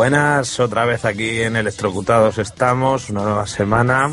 Buenas, 0.00 0.58
otra 0.60 0.86
vez 0.86 1.04
aquí 1.04 1.42
en 1.42 1.56
Electrocutados 1.56 2.38
estamos, 2.38 3.10
una 3.10 3.22
nueva 3.22 3.46
semana, 3.46 4.10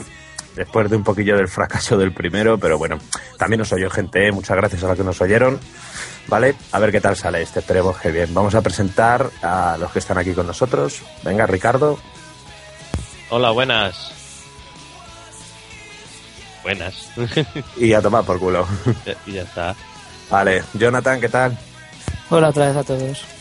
después 0.53 0.89
de 0.89 0.97
un 0.97 1.03
poquillo 1.05 1.37
del 1.37 1.47
fracaso 1.47 1.97
del 1.97 2.13
primero, 2.13 2.57
pero 2.57 2.77
bueno, 2.77 2.97
también 3.37 3.59
nos 3.59 3.71
oyó 3.71 3.89
gente, 3.89 4.27
¿eh? 4.27 4.33
muchas 4.33 4.57
gracias 4.57 4.83
a 4.83 4.89
los 4.89 4.97
que 4.97 5.05
nos 5.05 5.21
oyeron, 5.21 5.57
¿vale? 6.27 6.55
A 6.73 6.79
ver 6.79 6.91
qué 6.91 6.99
tal 6.99 7.15
sale 7.15 7.41
este, 7.41 7.61
esperemos 7.61 7.97
que 7.99 8.11
bien. 8.11 8.33
Vamos 8.33 8.53
a 8.55 8.61
presentar 8.61 9.29
a 9.41 9.77
los 9.79 9.89
que 9.93 9.99
están 9.99 10.17
aquí 10.17 10.33
con 10.33 10.45
nosotros. 10.45 11.03
Venga, 11.23 11.47
Ricardo. 11.47 11.97
Hola, 13.29 13.51
buenas. 13.51 14.11
Buenas. 16.63 17.11
y 17.77 17.93
a 17.93 18.01
tomar 18.01 18.25
por 18.25 18.39
culo. 18.39 18.67
y 19.25 19.31
ya 19.31 19.43
está. 19.43 19.73
Vale, 20.29 20.65
Jonathan, 20.73 21.21
¿qué 21.21 21.29
tal? 21.29 21.57
Hola 22.29 22.49
otra 22.49 22.67
vez 22.67 22.75
a 22.75 22.83
todos. 22.83 23.36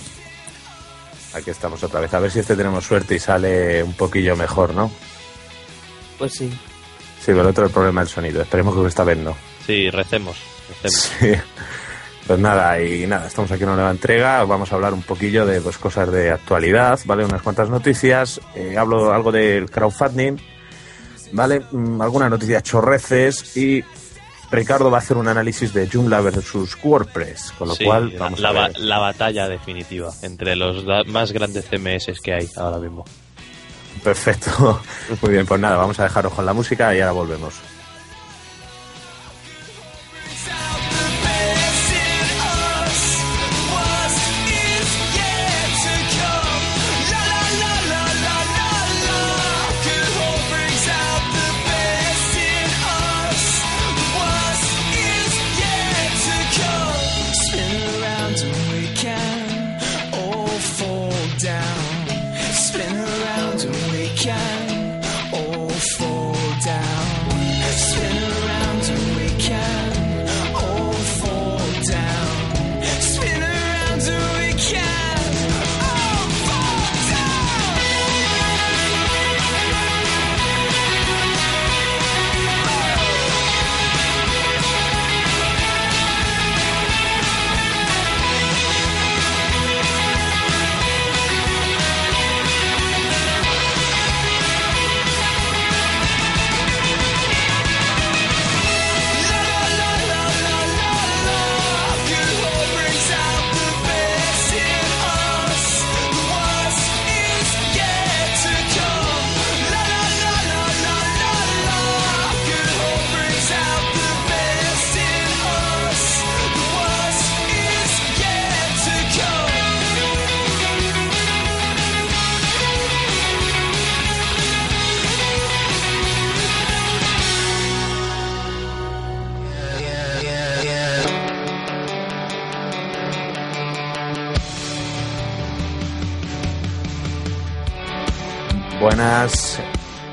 Aquí 1.37 1.51
estamos 1.51 1.83
otra 1.85 2.01
vez. 2.01 2.15
A 2.15 2.19
ver 2.19 2.30
si 2.30 2.38
este 2.38 2.57
tenemos 2.57 2.85
suerte 2.85 3.15
y 3.15 3.19
sale 3.19 3.83
un 3.83 3.93
poquillo 3.93 4.37
mejor, 4.37 4.74
¿no? 4.74 4.91
Pues 6.19 6.33
sí. 6.33 6.49
Sí, 6.49 7.27
pero 7.27 7.43
el 7.43 7.49
otro 7.49 7.66
el 7.66 7.71
problema 7.71 8.01
del 8.01 8.09
sonido. 8.09 8.41
Esperemos 8.41 8.74
que 8.74 8.87
esta 8.87 9.05
vez 9.05 9.19
no. 9.19 9.37
Sí, 9.66 9.91
recemos. 9.91 10.37
recemos. 10.83 11.13
Sí. 11.21 11.33
Pues 12.27 12.41
nada, 12.41 12.83
y 12.83 13.07
nada, 13.07 13.29
estamos 13.29 13.52
aquí 13.52 13.63
en 13.63 13.69
una 13.69 13.77
nueva 13.77 13.91
entrega. 13.93 14.43
Vamos 14.45 14.73
a 14.73 14.75
hablar 14.75 14.93
un 14.93 15.02
poquillo 15.02 15.47
de 15.47 15.60
dos 15.60 15.79
cosas 15.79 16.10
de 16.10 16.33
actualidad, 16.33 16.99
¿vale? 17.05 17.25
Unas 17.25 17.41
cuantas 17.41 17.69
noticias. 17.69 18.41
Eh, 18.55 18.77
hablo 18.77 19.13
algo 19.13 19.30
del 19.30 19.71
crowdfunding, 19.71 20.37
¿vale? 21.32 21.63
Mm, 21.71 22.01
algunas 22.03 22.29
noticias 22.29 22.65
chorreces 22.65 23.57
y 23.57 23.85
Ricardo 24.51 24.91
va 24.91 24.99
a 24.99 25.01
hacer 25.01 25.16
un 25.16 25.29
análisis 25.29 25.73
de 25.75 25.89
Joomla 25.89 26.21
versus 26.21 26.77
WordPress, 26.83 27.52
con 27.59 27.69
lo 27.69 27.75
Sí, 27.75 27.85
cual 27.85 28.13
la, 28.13 28.19
vamos 28.19 28.41
la 28.41 28.49
a 28.49 28.53
ver. 28.53 28.79
la 28.79 28.99
batalla 28.99 29.49
definitiva 29.49 30.13
entre 30.23 30.55
los 30.57 30.85
más 31.09 31.33
grandes 31.33 31.66
CMS 31.69 32.21
que 32.21 32.33
hay 32.35 32.49
ahora 32.57 32.79
mismo. 32.79 33.05
Perfecto. 34.05 34.80
Muy 35.23 35.33
bien, 35.33 35.47
pues 35.47 35.61
nada, 35.61 35.77
vamos 35.77 35.99
a 35.99 36.05
dejaros 36.05 36.33
con 36.33 36.47
la 36.47 36.53
música 36.53 36.95
y 36.95 37.01
ahora 37.01 37.13
volvemos. 37.13 37.55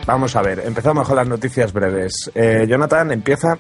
Vamos 0.05 0.35
a 0.35 0.41
ver, 0.41 0.61
empezamos 0.65 1.07
con 1.07 1.15
las 1.15 1.27
noticias 1.27 1.71
breves. 1.71 2.29
Eh, 2.35 2.65
Jonathan, 2.67 3.11
empieza. 3.11 3.57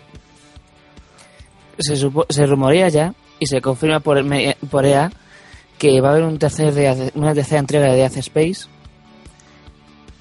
Se, 1.77 1.95
se 1.95 2.45
rumorea 2.45 2.89
ya 2.89 3.13
y 3.39 3.47
se 3.47 3.61
confirma 3.61 3.99
por, 3.99 4.17
EA 4.17 5.11
que 5.77 6.01
va 6.01 6.09
a 6.09 6.11
haber 6.11 6.23
un 6.23 6.37
tercer 6.37 6.73
de- 6.73 7.11
una 7.15 7.33
tercera 7.33 7.59
entrega 7.59 7.87
de 7.87 7.95
Death 7.97 8.17
Space. 8.17 8.67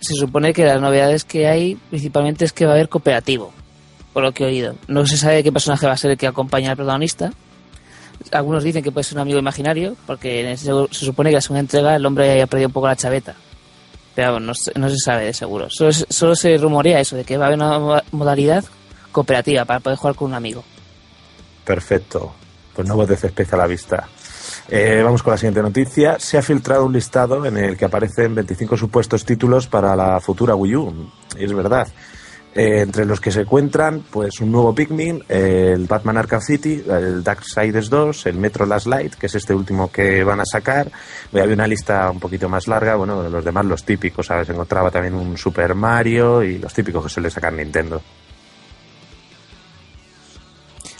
Se 0.00 0.14
supone 0.14 0.52
que 0.52 0.64
las 0.64 0.80
novedades 0.80 1.24
que 1.24 1.46
hay 1.46 1.76
principalmente 1.90 2.44
es 2.44 2.52
que 2.52 2.64
va 2.64 2.72
a 2.72 2.74
haber 2.74 2.88
cooperativo, 2.88 3.52
por 4.12 4.22
lo 4.24 4.32
que 4.32 4.44
he 4.44 4.46
oído. 4.46 4.74
No 4.88 5.06
se 5.06 5.16
sabe 5.16 5.42
qué 5.42 5.52
personaje 5.52 5.86
va 5.86 5.92
a 5.92 5.96
ser 5.96 6.12
el 6.12 6.16
que 6.18 6.26
acompaña 6.26 6.70
al 6.70 6.76
protagonista. 6.76 7.32
Algunos 8.32 8.64
dicen 8.64 8.82
que 8.82 8.90
puede 8.92 9.04
ser 9.04 9.16
un 9.18 9.22
amigo 9.22 9.38
imaginario, 9.38 9.96
porque 10.06 10.52
ese- 10.52 10.70
se 10.90 11.04
supone 11.04 11.30
que 11.30 11.36
la 11.36 11.40
segunda 11.40 11.60
entrega 11.60 11.94
el 11.96 12.06
hombre 12.06 12.30
haya 12.30 12.46
perdido 12.46 12.68
un 12.68 12.72
poco 12.72 12.86
la 12.88 12.96
chaveta. 12.96 13.34
Pero 14.14 14.38
no, 14.40 14.52
no 14.74 14.88
se 14.90 14.96
sabe 14.98 15.24
de 15.26 15.32
seguro. 15.34 15.68
Solo, 15.70 15.92
solo 15.92 16.34
se 16.36 16.56
rumorea 16.58 17.00
eso, 17.00 17.16
de 17.16 17.24
que 17.24 17.36
va 17.38 17.44
a 17.44 17.46
haber 17.48 17.58
una 17.58 17.78
mo- 17.78 18.02
modalidad 18.12 18.64
cooperativa 19.10 19.64
para 19.64 19.80
poder 19.80 19.98
jugar 19.98 20.14
con 20.14 20.28
un 20.30 20.34
amigo. 20.34 20.62
Perfecto. 21.64 22.32
Pues 22.74 22.86
nuevo 22.88 23.06
Death 23.06 23.24
Space 23.24 23.54
a 23.54 23.58
la 23.58 23.66
vista. 23.66 24.08
Eh, 24.68 25.02
vamos 25.04 25.22
con 25.22 25.32
la 25.32 25.36
siguiente 25.36 25.62
noticia. 25.62 26.18
Se 26.18 26.38
ha 26.38 26.42
filtrado 26.42 26.84
un 26.86 26.92
listado 26.92 27.44
en 27.44 27.56
el 27.56 27.76
que 27.76 27.84
aparecen 27.84 28.34
25 28.34 28.76
supuestos 28.76 29.24
títulos 29.24 29.66
para 29.66 29.94
la 29.94 30.18
futura 30.20 30.54
Wii 30.54 30.76
U. 30.76 31.10
Y 31.38 31.44
es 31.44 31.52
verdad. 31.52 31.88
Eh, 32.54 32.82
entre 32.82 33.06
los 33.06 33.18
que 33.18 33.32
se 33.32 33.40
encuentran, 33.40 34.04
pues 34.10 34.40
un 34.40 34.52
nuevo 34.52 34.74
Pikmin, 34.74 35.24
el 35.26 35.86
Batman 35.86 36.18
Arkham 36.18 36.42
City, 36.42 36.84
el 36.86 37.24
Darksiders 37.24 37.88
2, 37.88 38.26
el 38.26 38.36
Metro 38.36 38.66
Last 38.66 38.86
Light, 38.88 39.14
que 39.14 39.24
es 39.24 39.34
este 39.34 39.54
último 39.54 39.90
que 39.90 40.22
van 40.22 40.40
a 40.40 40.44
sacar. 40.44 40.90
Había 41.32 41.54
una 41.54 41.66
lista 41.66 42.10
un 42.10 42.20
poquito 42.20 42.50
más 42.50 42.68
larga, 42.68 42.96
bueno, 42.96 43.26
los 43.30 43.42
demás 43.42 43.64
los 43.64 43.84
típicos, 43.84 44.26
¿sabes? 44.26 44.50
Encontraba 44.50 44.90
también 44.90 45.14
un 45.14 45.38
Super 45.38 45.74
Mario 45.74 46.42
y 46.42 46.58
los 46.58 46.74
típicos 46.74 47.02
que 47.04 47.08
suele 47.08 47.30
sacar 47.30 47.54
Nintendo. 47.54 48.02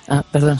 Ah, 0.08 0.24
perdón. 0.32 0.58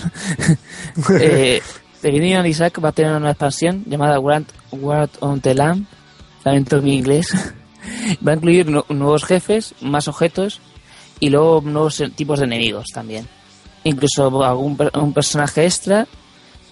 eh, 1.21 1.63
Binding 2.03 2.45
Isaac 2.45 2.85
va 2.85 2.91
a 2.91 2.93
tener 2.93 3.15
una 3.17 3.31
expansión 3.31 3.83
llamada 3.87 4.21
World, 4.21 4.47
World 4.73 5.11
on 5.21 5.41
the 5.41 5.55
Lamb, 5.55 5.87
lamento 6.45 6.83
mi 6.83 6.97
inglés. 6.97 7.33
va 8.27 8.33
a 8.33 8.35
incluir 8.35 8.69
nu- 8.69 8.85
nuevos 8.91 9.25
jefes, 9.25 9.75
más 9.81 10.07
objetos 10.07 10.61
y 11.23 11.31
luego 11.31 11.61
nuevos 11.65 12.03
tipos 12.17 12.41
de 12.41 12.47
enemigos 12.47 12.87
también. 12.93 13.29
Incluso 13.85 14.43
algún 14.45 14.77
un 14.95 15.13
personaje 15.13 15.65
extra 15.65 16.05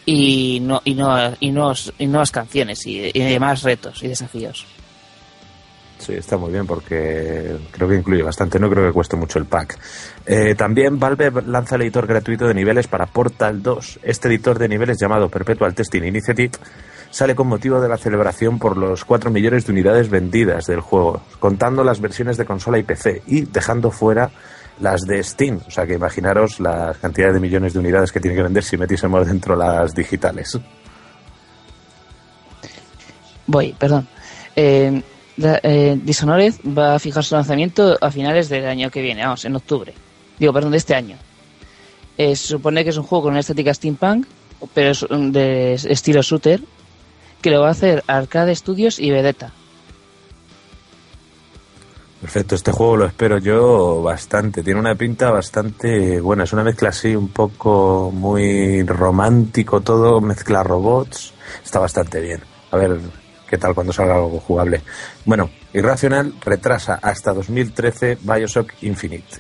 y 0.05 0.59
no 0.61 0.83
y 0.85 0.95
no 0.95 1.17
y, 1.39 1.53
nuevos- 1.53 1.93
y 1.99 2.07
nuevas 2.09 2.33
canciones 2.33 2.85
y, 2.85 3.11
y 3.15 3.21
demás 3.21 3.63
retos 3.63 4.03
y 4.03 4.09
desafíos. 4.09 4.67
Sí, 5.99 6.15
está 6.15 6.37
muy 6.37 6.51
bien 6.51 6.67
porque 6.67 7.59
creo 7.71 7.89
que 7.89 7.95
incluye 7.97 8.23
bastante, 8.23 8.59
no 8.59 8.69
creo 8.71 8.87
que 8.87 8.93
cueste 8.93 9.17
mucho 9.17 9.39
el 9.39 9.45
pack. 9.45 9.79
Eh, 10.27 10.55
también 10.57 10.99
Valve 10.99 11.31
lanza 11.47 11.77
el 11.77 11.83
editor 11.83 12.07
gratuito 12.09 12.49
de 12.49 12.55
niveles 12.55 12.89
para 12.89 13.07
Portal 13.07 13.63
2. 13.63 14.01
Este 14.03 14.29
editor 14.29 14.59
de 14.59 14.69
niveles 14.69 14.99
llamado 14.99 15.29
Perpetual 15.29 15.75
Testing 15.75 16.03
Initiative 16.03 16.53
sale 17.11 17.35
con 17.35 17.49
motivo 17.49 17.81
de 17.81 17.89
la 17.89 17.97
celebración 17.97 18.59
por 18.59 18.77
los 18.77 19.05
4 19.05 19.31
millones 19.31 19.67
de 19.67 19.73
unidades 19.73 20.09
vendidas 20.09 20.67
del 20.67 20.81
juego, 20.81 21.23
contando 21.39 21.85
las 21.85 22.01
versiones 22.01 22.37
de 22.37 22.45
consola 22.45 22.79
y 22.79 22.83
PC 22.83 23.23
y 23.27 23.43
dejando 23.43 23.91
fuera 23.91 24.31
las 24.81 25.03
de 25.03 25.23
Steam. 25.23 25.61
O 25.67 25.71
sea 25.71 25.87
que 25.87 25.95
imaginaros 25.95 26.61
la 26.61 26.95
cantidad 27.01 27.33
de 27.33 27.41
millones 27.41 27.73
de 27.73 27.81
unidades 27.81 28.13
que 28.13 28.21
tiene 28.21 28.37
que 28.37 28.43
vender 28.43 28.63
si 28.63 28.77
metiésemos 28.77 29.27
dentro 29.27 29.57
las 29.57 29.95
digitales. 29.95 30.59
Voy, 33.47 33.75
perdón. 33.79 34.07
Eh, 34.55 35.03
eh, 35.37 35.99
Dishonored 36.03 36.55
va 36.67 36.95
a 36.95 36.99
fijar 36.99 37.25
su 37.25 37.35
lanzamiento 37.35 37.99
a 38.01 38.11
finales 38.11 38.49
del 38.49 38.67
año 38.67 38.91
que 38.91 39.03
viene, 39.03 39.23
vamos, 39.23 39.45
en 39.45 39.57
octubre. 39.57 39.93
Digo, 40.39 40.53
perdón, 40.53 40.71
de 40.71 40.79
este 40.79 40.95
año. 40.95 41.17
Eh, 42.17 42.37
se 42.37 42.49
supone 42.49 42.85
que 42.85 42.91
es 42.91 42.97
un 42.97 43.05
juego 43.05 43.25
con 43.25 43.33
una 43.33 43.41
estética 43.41 43.75
steampunk 43.75 44.27
pero 44.75 44.91
es 44.91 45.07
de 45.09 45.75
estilo 45.75 46.23
shooter, 46.23 46.61
que 47.41 47.51
lo 47.51 47.61
va 47.61 47.69
a 47.69 47.73
hacer 47.73 48.05
Arcade 48.07 48.55
Studios 48.55 48.99
y 48.99 49.11
Vedetta. 49.11 49.53
Perfecto, 52.21 52.55
este 52.55 52.71
juego 52.71 52.99
lo 52.99 53.07
espero 53.07 53.39
yo 53.39 54.03
bastante. 54.03 54.63
Tiene 54.63 54.79
una 54.79 54.95
pinta 54.95 55.31
bastante 55.31 56.21
buena. 56.21 56.45
Es 56.45 56.53
una 56.53 56.63
mezcla 56.63 56.91
así, 56.91 57.17
un 57.17 57.29
poco 57.29 58.11
muy 58.13 58.83
romántico 58.83 59.81
todo, 59.81 60.21
mezcla 60.21 60.63
robots. 60.63 61.33
Está 61.65 61.79
bastante 61.79 62.21
bien. 62.21 62.43
A 62.73 62.77
ver 62.77 62.99
qué 63.49 63.57
tal 63.57 63.75
cuando 63.75 63.95
salga 63.95 64.17
algo 64.17 64.39
jugable. 64.39 64.83
Bueno, 65.25 65.49
Irrational 65.73 66.35
retrasa 66.43 66.99
hasta 67.03 67.33
2013 67.33 68.19
Bioshock 68.21 68.75
Infinite. 68.83 69.39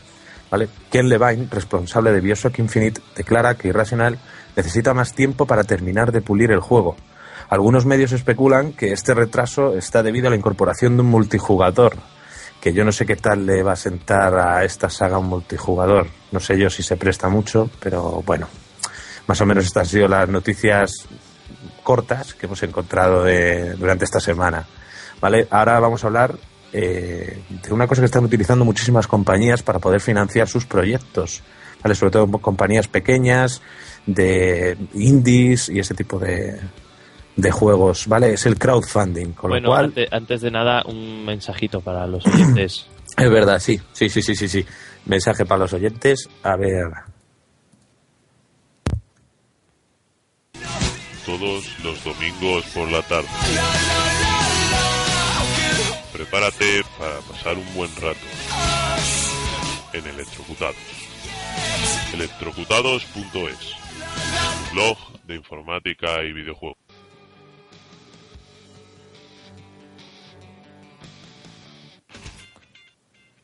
¿Vale? 0.50 0.68
Ken 0.90 1.06
Levine, 1.06 1.48
responsable 1.50 2.12
de 2.12 2.20
Bioshock 2.20 2.58
Infinite, 2.58 3.02
declara 3.14 3.56
que 3.56 3.68
Irrational 3.68 4.18
necesita 4.56 4.94
más 4.94 5.14
tiempo 5.14 5.46
para 5.46 5.64
terminar 5.64 6.12
de 6.12 6.22
pulir 6.22 6.50
el 6.50 6.60
juego. 6.60 6.96
Algunos 7.50 7.84
medios 7.84 8.12
especulan 8.12 8.72
que 8.72 8.92
este 8.92 9.12
retraso 9.12 9.76
está 9.76 10.02
debido 10.02 10.28
a 10.28 10.30
la 10.30 10.36
incorporación 10.36 10.96
de 10.96 11.02
un 11.02 11.08
multijugador 11.10 11.96
que 12.60 12.72
yo 12.74 12.84
no 12.84 12.92
sé 12.92 13.06
qué 13.06 13.16
tal 13.16 13.46
le 13.46 13.62
va 13.62 13.72
a 13.72 13.76
sentar 13.76 14.34
a 14.38 14.64
esta 14.64 14.90
saga 14.90 15.16
un 15.18 15.26
multijugador. 15.28 16.08
No 16.30 16.40
sé 16.40 16.58
yo 16.58 16.68
si 16.68 16.82
se 16.82 16.96
presta 16.98 17.28
mucho, 17.30 17.70
pero 17.80 18.22
bueno, 18.26 18.48
más 19.26 19.40
o 19.40 19.46
menos 19.46 19.64
estas 19.64 19.86
han 19.86 19.90
sido 19.90 20.08
las 20.08 20.28
noticias 20.28 21.06
cortas 21.82 22.34
que 22.34 22.44
hemos 22.46 22.62
encontrado 22.62 23.24
de- 23.24 23.74
durante 23.76 24.04
esta 24.04 24.20
semana. 24.20 24.66
¿Vale? 25.22 25.46
Ahora 25.50 25.80
vamos 25.80 26.04
a 26.04 26.08
hablar 26.08 26.34
eh, 26.72 27.42
de 27.62 27.72
una 27.72 27.86
cosa 27.86 28.02
que 28.02 28.06
están 28.06 28.24
utilizando 28.24 28.64
muchísimas 28.64 29.06
compañías 29.06 29.62
para 29.62 29.78
poder 29.78 30.00
financiar 30.02 30.46
sus 30.46 30.66
proyectos. 30.66 31.42
¿Vale? 31.82 31.94
Sobre 31.94 32.10
todo 32.12 32.28
compañías 32.42 32.88
pequeñas, 32.88 33.62
de 34.06 34.76
indies 34.92 35.70
y 35.70 35.78
ese 35.78 35.94
tipo 35.94 36.18
de, 36.18 36.60
de 37.40 37.50
juegos, 37.50 38.06
¿vale? 38.06 38.32
Es 38.34 38.46
el 38.46 38.58
crowdfunding, 38.58 39.32
con 39.32 39.50
bueno, 39.50 39.68
lo 39.68 39.72
cual... 39.74 39.84
ante- 39.86 40.08
antes 40.10 40.40
de 40.40 40.50
nada, 40.50 40.82
un 40.86 41.24
mensajito 41.24 41.80
para 41.80 42.06
los 42.06 42.26
oyentes. 42.26 42.86
Es 43.16 43.28
verdad, 43.30 43.58
sí, 43.58 43.78
sí, 43.92 44.08
sí, 44.08 44.22
sí, 44.22 44.34
sí, 44.36 44.48
sí. 44.48 44.64
Mensaje 45.04 45.44
para 45.44 45.58
los 45.60 45.72
oyentes. 45.72 46.28
A 46.44 46.56
ver, 46.56 46.86
todos 51.26 51.64
los 51.84 52.02
domingos 52.04 52.64
por 52.74 52.90
la 52.90 53.02
tarde. 53.02 53.28
Prepárate 56.12 56.82
para 56.98 57.18
pasar 57.20 57.56
un 57.56 57.74
buen 57.74 57.90
rato 57.96 58.18
en 59.92 60.06
Electrocutados. 60.06 60.76
Electrocutados.es 62.14 63.74
Blog 64.72 64.98
de 65.26 65.34
informática 65.36 66.22
y 66.22 66.32
videojuegos. 66.32 66.78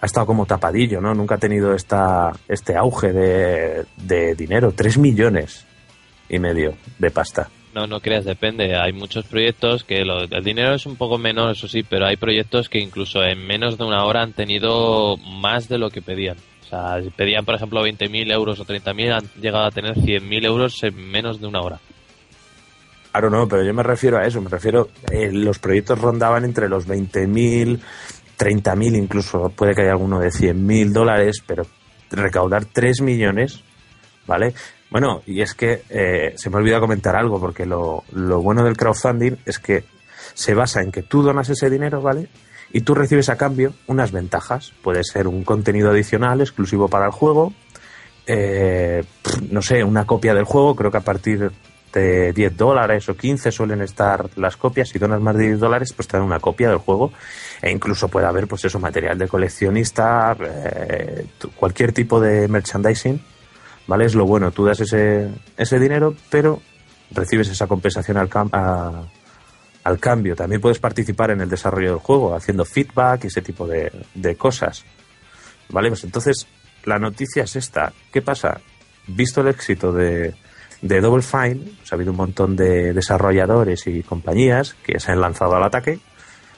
ha 0.00 0.06
estado 0.06 0.26
como 0.26 0.46
tapadillo, 0.46 1.00
¿no? 1.00 1.14
Nunca 1.14 1.36
ha 1.36 1.38
tenido 1.38 1.74
esta, 1.74 2.32
este 2.48 2.76
auge 2.76 3.12
de, 3.12 3.84
de 3.96 4.34
dinero, 4.34 4.72
3 4.74 4.98
millones 4.98 5.64
y 6.28 6.38
medio 6.38 6.74
de 6.98 7.10
pasta. 7.10 7.48
No, 7.74 7.86
no 7.86 8.00
creas, 8.00 8.24
depende. 8.24 8.74
Hay 8.76 8.92
muchos 8.92 9.26
proyectos 9.26 9.84
que 9.84 10.04
lo- 10.04 10.22
el 10.22 10.44
dinero 10.44 10.74
es 10.74 10.86
un 10.86 10.96
poco 10.96 11.18
menos, 11.18 11.58
eso 11.58 11.68
sí, 11.68 11.82
pero 11.82 12.06
hay 12.06 12.16
proyectos 12.16 12.68
que 12.70 12.78
incluso 12.78 13.22
en 13.22 13.46
menos 13.46 13.76
de 13.76 13.84
una 13.84 14.04
hora 14.04 14.22
han 14.22 14.32
tenido 14.32 15.16
más 15.18 15.68
de 15.68 15.78
lo 15.78 15.90
que 15.90 16.00
pedían. 16.02 16.36
O 16.62 16.68
sea, 16.68 17.00
si 17.02 17.10
pedían, 17.10 17.44
por 17.44 17.54
ejemplo, 17.54 17.82
20.000 17.82 18.30
euros 18.32 18.58
o 18.60 18.64
30.000, 18.64 19.12
han 19.12 19.24
llegado 19.40 19.66
a 19.66 19.70
tener 19.70 19.94
100.000 19.94 20.44
euros 20.46 20.82
en 20.82 20.96
menos 21.10 21.40
de 21.40 21.46
una 21.46 21.60
hora. 21.60 21.78
Claro, 23.12 23.30
no, 23.30 23.46
pero 23.48 23.62
yo 23.62 23.72
me 23.72 23.82
refiero 23.82 24.18
a 24.18 24.26
eso, 24.26 24.40
me 24.42 24.50
refiero, 24.50 24.88
eh, 25.10 25.30
los 25.32 25.58
proyectos 25.58 25.98
rondaban 25.98 26.44
entre 26.44 26.68
los 26.68 26.86
20.000, 26.86 27.78
30.000, 28.38 28.96
incluso 28.96 29.50
puede 29.50 29.74
que 29.74 29.82
haya 29.82 29.92
alguno 29.92 30.18
de 30.18 30.28
100.000 30.28 30.92
dólares, 30.92 31.42
pero 31.46 31.66
recaudar 32.10 32.64
3 32.66 33.00
millones, 33.02 33.62
¿vale? 34.26 34.54
Bueno, 34.90 35.22
y 35.26 35.40
es 35.40 35.54
que 35.54 35.82
eh, 35.90 36.34
se 36.36 36.50
me 36.50 36.56
ha 36.56 36.58
olvidado 36.58 36.82
comentar 36.82 37.16
algo, 37.16 37.40
porque 37.40 37.66
lo, 37.66 38.04
lo 38.12 38.40
bueno 38.40 38.64
del 38.64 38.76
crowdfunding 38.76 39.36
es 39.44 39.58
que 39.58 39.84
se 40.34 40.54
basa 40.54 40.82
en 40.82 40.92
que 40.92 41.02
tú 41.02 41.22
donas 41.22 41.48
ese 41.48 41.70
dinero, 41.70 42.00
¿vale? 42.00 42.28
Y 42.72 42.82
tú 42.82 42.94
recibes 42.94 43.28
a 43.28 43.36
cambio 43.36 43.72
unas 43.86 44.12
ventajas. 44.12 44.72
Puede 44.82 45.02
ser 45.04 45.28
un 45.28 45.44
contenido 45.44 45.90
adicional 45.90 46.40
exclusivo 46.40 46.88
para 46.88 47.06
el 47.06 47.12
juego, 47.12 47.52
eh, 48.26 49.04
no 49.50 49.62
sé, 49.62 49.84
una 49.84 50.04
copia 50.04 50.34
del 50.34 50.44
juego, 50.44 50.74
creo 50.74 50.90
que 50.90 50.98
a 50.98 51.02
partir 51.02 51.52
de 51.92 52.32
10 52.32 52.56
dólares 52.56 53.08
o 53.08 53.16
15 53.16 53.52
suelen 53.52 53.80
estar 53.82 54.28
las 54.36 54.56
copias. 54.56 54.88
Si 54.88 54.98
donas 54.98 55.20
más 55.20 55.36
de 55.36 55.46
10 55.46 55.60
dólares, 55.60 55.92
pues 55.92 56.08
te 56.08 56.16
dan 56.16 56.26
una 56.26 56.40
copia 56.40 56.68
del 56.68 56.78
juego. 56.78 57.12
E 57.62 57.70
incluso 57.70 58.08
puede 58.08 58.26
haber, 58.26 58.46
pues 58.46 58.64
eso, 58.64 58.78
material 58.78 59.16
de 59.18 59.28
coleccionista, 59.28 60.36
eh, 60.40 61.26
cualquier 61.56 61.92
tipo 61.92 62.20
de 62.20 62.48
merchandising, 62.48 63.20
¿vale? 63.86 64.04
Es 64.04 64.14
lo 64.14 64.26
bueno, 64.26 64.50
tú 64.50 64.64
das 64.64 64.80
ese, 64.80 65.30
ese 65.56 65.78
dinero, 65.78 66.14
pero 66.30 66.60
recibes 67.12 67.48
esa 67.48 67.66
compensación 67.66 68.16
al, 68.18 68.28
cam- 68.28 68.50
a- 68.52 69.04
al 69.84 69.98
cambio. 69.98 70.34
También 70.36 70.60
puedes 70.60 70.78
participar 70.78 71.30
en 71.30 71.40
el 71.40 71.48
desarrollo 71.48 71.90
del 71.90 71.98
juego, 72.00 72.34
haciendo 72.34 72.64
feedback 72.64 73.24
y 73.24 73.26
ese 73.28 73.40
tipo 73.42 73.66
de, 73.66 73.90
de 74.14 74.36
cosas. 74.36 74.84
¿Vale? 75.70 75.88
Pues 75.88 76.04
entonces, 76.04 76.46
la 76.84 76.98
noticia 76.98 77.44
es 77.44 77.56
esta. 77.56 77.92
¿Qué 78.12 78.22
pasa? 78.22 78.60
Visto 79.06 79.40
el 79.40 79.48
éxito 79.48 79.92
de, 79.92 80.34
de 80.82 81.00
Double 81.00 81.22
Fine, 81.22 81.60
pues 81.78 81.92
ha 81.92 81.94
habido 81.96 82.10
un 82.10 82.16
montón 82.18 82.54
de 82.56 82.92
desarrolladores 82.92 83.86
y 83.86 84.02
compañías 84.02 84.74
que 84.84 85.00
se 85.00 85.12
han 85.12 85.20
lanzado 85.20 85.54
al 85.56 85.62
ataque, 85.64 86.00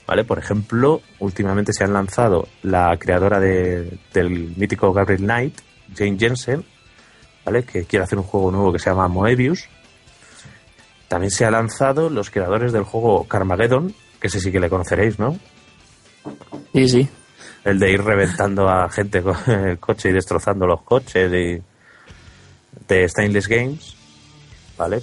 ¿vale? 0.08 0.24
Por 0.24 0.38
ejemplo, 0.38 1.02
últimamente 1.20 1.72
se 1.74 1.84
han 1.84 1.92
lanzado 1.92 2.48
la 2.62 2.96
creadora 2.98 3.38
de- 3.38 3.98
del 4.14 4.30
mítico 4.56 4.92
Gabriel 4.92 5.20
Knight, 5.22 5.58
Jane 5.94 6.16
Jensen, 6.18 6.64
¿vale? 7.44 7.62
Que 7.62 7.84
quiere 7.84 8.04
hacer 8.04 8.18
un 8.18 8.24
juego 8.24 8.50
nuevo 8.50 8.72
que 8.72 8.78
se 8.78 8.88
llama 8.88 9.06
Moebius. 9.06 9.68
También 11.08 11.30
se 11.30 11.44
ha 11.44 11.50
lanzado 11.50 12.08
los 12.10 12.30
creadores 12.30 12.72
del 12.72 12.84
juego 12.84 13.24
Carmageddon, 13.28 13.94
que 14.18 14.26
ese 14.28 14.40
sí 14.40 14.50
que 14.50 14.60
le 14.60 14.70
conoceréis, 14.70 15.18
¿no? 15.18 15.38
Sí, 16.74 16.88
sí. 16.88 17.08
El 17.64 17.78
de 17.78 17.92
ir 17.92 18.02
reventando 18.02 18.66
a 18.68 18.88
gente 18.88 19.22
con 19.22 19.36
el 19.46 19.78
coche 19.78 20.08
y 20.08 20.12
destrozando 20.12 20.66
los 20.66 20.82
coches 20.82 21.30
y 21.32 21.62
de 22.88 23.08
Stainless 23.08 23.46
Games, 23.46 23.94
¿vale? 24.78 25.02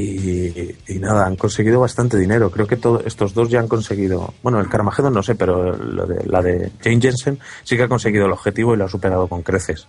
Y, 0.00 0.76
nada, 1.00 1.26
han 1.26 1.34
conseguido 1.34 1.80
bastante 1.80 2.16
dinero. 2.16 2.52
Creo 2.52 2.68
que 2.68 2.76
todo, 2.76 3.02
estos 3.04 3.34
dos 3.34 3.48
ya 3.48 3.58
han 3.58 3.66
conseguido. 3.66 4.32
Bueno, 4.44 4.60
el 4.60 4.68
Carmageddon 4.68 5.12
no 5.12 5.24
sé, 5.24 5.34
pero 5.34 5.76
lo 5.76 6.06
de, 6.06 6.24
la 6.24 6.40
de 6.40 6.70
Jane 6.80 7.00
Jensen 7.00 7.38
sí 7.64 7.76
que 7.76 7.82
ha 7.82 7.88
conseguido 7.88 8.26
el 8.26 8.32
objetivo 8.32 8.74
y 8.74 8.76
lo 8.76 8.84
ha 8.84 8.88
superado 8.88 9.26
con 9.26 9.42
creces. 9.42 9.88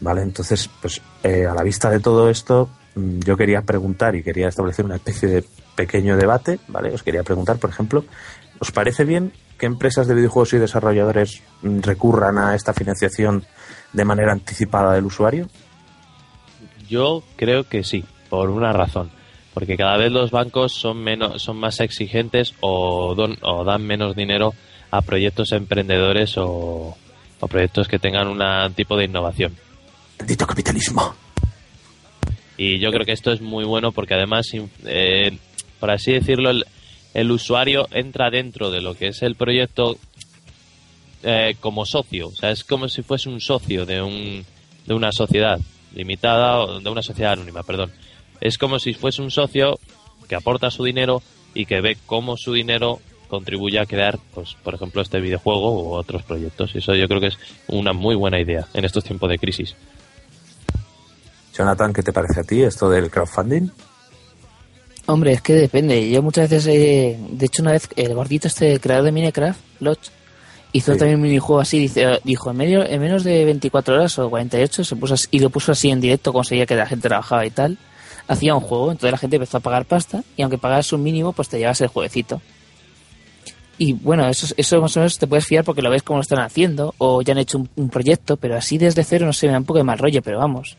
Vale, 0.00 0.20
entonces, 0.20 0.68
pues 0.80 1.00
eh, 1.22 1.46
a 1.46 1.54
la 1.54 1.62
vista 1.62 1.88
de 1.88 2.00
todo 2.00 2.28
esto, 2.28 2.68
mm, 2.96 3.20
yo 3.20 3.34
quería 3.34 3.62
preguntar 3.62 4.14
y 4.14 4.22
quería 4.22 4.48
establecer 4.48 4.84
una 4.84 4.96
especie 4.96 5.28
de 5.28 5.44
pequeño 5.74 6.18
debate, 6.18 6.58
¿vale? 6.68 6.92
Os 6.92 7.02
quería 7.02 7.22
preguntar, 7.22 7.56
por 7.56 7.70
ejemplo, 7.70 8.04
¿os 8.58 8.70
parece 8.72 9.04
bien 9.04 9.32
que 9.56 9.64
empresas 9.64 10.06
de 10.06 10.14
videojuegos 10.14 10.52
y 10.52 10.58
desarrolladores 10.58 11.42
mm, 11.62 11.80
recurran 11.80 12.36
a 12.36 12.54
esta 12.54 12.74
financiación 12.74 13.44
de 13.94 14.04
manera 14.04 14.32
anticipada 14.32 14.92
del 14.92 15.06
usuario? 15.06 15.48
Yo 16.88 17.22
creo 17.36 17.64
que 17.64 17.84
sí, 17.84 18.04
por 18.30 18.48
una 18.48 18.72
razón. 18.72 19.10
Porque 19.52 19.76
cada 19.76 19.98
vez 19.98 20.10
los 20.12 20.30
bancos 20.30 20.72
son 20.72 20.98
menos, 21.02 21.42
son 21.42 21.56
más 21.58 21.80
exigentes 21.80 22.54
o, 22.60 23.14
don- 23.16 23.36
o 23.42 23.64
dan 23.64 23.82
menos 23.82 24.16
dinero 24.16 24.54
a 24.92 25.02
proyectos 25.02 25.52
emprendedores 25.52 26.38
o, 26.38 26.96
o 27.40 27.48
proyectos 27.48 27.88
que 27.88 27.98
tengan 27.98 28.28
un 28.28 28.72
tipo 28.74 28.96
de 28.96 29.04
innovación. 29.04 29.56
Bendito 30.18 30.46
capitalismo. 30.46 31.14
Y 32.56 32.78
yo 32.78 32.90
creo 32.92 33.04
que 33.04 33.12
esto 33.12 33.32
es 33.32 33.40
muy 33.40 33.64
bueno 33.64 33.90
porque 33.90 34.14
además, 34.14 34.46
eh, 34.84 35.36
por 35.80 35.90
así 35.90 36.12
decirlo, 36.12 36.50
el, 36.50 36.64
el 37.14 37.30
usuario 37.30 37.88
entra 37.90 38.30
dentro 38.30 38.70
de 38.70 38.80
lo 38.82 38.94
que 38.94 39.08
es 39.08 39.22
el 39.22 39.34
proyecto 39.34 39.96
eh, 41.22 41.56
como 41.58 41.86
socio. 41.86 42.28
O 42.28 42.34
sea, 42.36 42.50
es 42.50 42.62
como 42.64 42.88
si 42.88 43.02
fuese 43.02 43.28
un 43.28 43.40
socio 43.40 43.84
de, 43.86 44.00
un, 44.02 44.44
de 44.86 44.94
una 44.94 45.10
sociedad 45.10 45.58
limitada 45.94 46.60
o 46.60 46.80
de 46.80 46.88
una 46.90 47.02
sociedad 47.02 47.32
anónima, 47.32 47.62
perdón. 47.62 47.90
Es 48.40 48.58
como 48.58 48.78
si 48.78 48.94
fuese 48.94 49.22
un 49.22 49.30
socio 49.30 49.78
que 50.28 50.34
aporta 50.36 50.70
su 50.70 50.84
dinero 50.84 51.22
y 51.54 51.66
que 51.66 51.80
ve 51.80 51.96
cómo 52.06 52.36
su 52.36 52.52
dinero 52.52 53.00
contribuye 53.28 53.78
a 53.78 53.86
crear, 53.86 54.18
pues, 54.34 54.54
por 54.62 54.74
ejemplo, 54.74 55.02
este 55.02 55.20
videojuego 55.20 55.72
u 55.82 55.92
otros 55.92 56.22
proyectos. 56.22 56.72
Y 56.74 56.78
eso 56.78 56.94
yo 56.94 57.06
creo 57.06 57.20
que 57.20 57.28
es 57.28 57.38
una 57.68 57.92
muy 57.92 58.14
buena 58.16 58.40
idea 58.40 58.66
en 58.74 58.84
estos 58.84 59.04
tiempos 59.04 59.28
de 59.30 59.38
crisis. 59.38 59.76
Jonathan, 61.56 61.92
¿qué 61.92 62.02
te 62.02 62.12
parece 62.12 62.40
a 62.40 62.44
ti 62.44 62.62
esto 62.62 62.88
del 62.88 63.10
crowdfunding? 63.10 63.70
Hombre, 65.06 65.32
es 65.32 65.42
que 65.42 65.54
depende. 65.54 66.08
Yo 66.10 66.22
muchas 66.22 66.48
veces, 66.48 66.66
eh, 66.68 67.18
de 67.30 67.46
hecho, 67.46 67.62
una 67.62 67.72
vez 67.72 67.88
el 67.96 68.14
gordito 68.14 68.46
este 68.48 68.78
creador 68.78 69.06
de 69.06 69.12
Minecraft, 69.12 69.60
Lodge, 69.80 70.10
hizo 70.72 70.92
Sí. 70.92 70.98
también 70.98 71.16
un 71.16 71.22
minijuego 71.22 71.60
así. 71.60 71.78
Dice, 71.80 72.20
dijo, 72.22 72.50
en, 72.52 72.56
medio, 72.56 72.86
en 72.86 73.00
menos 73.00 73.24
de 73.24 73.44
24 73.44 73.94
horas 73.94 74.18
o 74.20 74.30
48, 74.30 74.84
se 74.84 74.96
puso 74.96 75.14
así- 75.14 75.26
y 75.32 75.40
lo 75.40 75.50
puso 75.50 75.72
así 75.72 75.90
en 75.90 76.00
directo, 76.00 76.32
conseguía 76.32 76.66
que 76.66 76.76
la 76.76 76.86
gente 76.86 77.08
trabajaba 77.08 77.44
y 77.44 77.50
tal. 77.50 77.76
Hacía 78.32 78.54
un 78.54 78.60
juego, 78.60 78.92
entonces 78.92 79.10
la 79.12 79.18
gente 79.18 79.36
empezó 79.36 79.56
a 79.56 79.60
pagar 79.60 79.84
pasta 79.86 80.22
y 80.36 80.42
aunque 80.42 80.56
pagaras 80.58 80.92
un 80.92 81.02
mínimo, 81.02 81.32
pues 81.32 81.48
te 81.48 81.58
llevas 81.58 81.80
el 81.80 81.88
jueguecito. 81.88 82.40
Y 83.78 83.94
bueno, 83.94 84.28
eso, 84.28 84.52
eso 84.56 84.80
más 84.80 84.96
o 84.96 85.00
menos 85.00 85.18
te 85.18 85.26
puedes 85.26 85.46
fiar 85.46 85.64
porque 85.64 85.80
lo 85.82 85.90
ves 85.90 86.02
cómo 86.02 86.18
lo 86.18 86.22
están 86.22 86.40
haciendo 86.40 86.94
o 86.98 87.22
ya 87.22 87.32
han 87.32 87.38
hecho 87.38 87.58
un, 87.58 87.68
un 87.76 87.88
proyecto, 87.88 88.36
pero 88.36 88.56
así 88.56 88.76
desde 88.78 89.02
cero 89.04 89.24
no 89.26 89.32
sé, 89.32 89.46
me 89.46 89.52
da 89.52 89.58
un 89.58 89.64
poco 89.64 89.78
de 89.78 89.84
mal 89.84 89.98
rollo, 89.98 90.20
pero 90.22 90.38
vamos. 90.38 90.76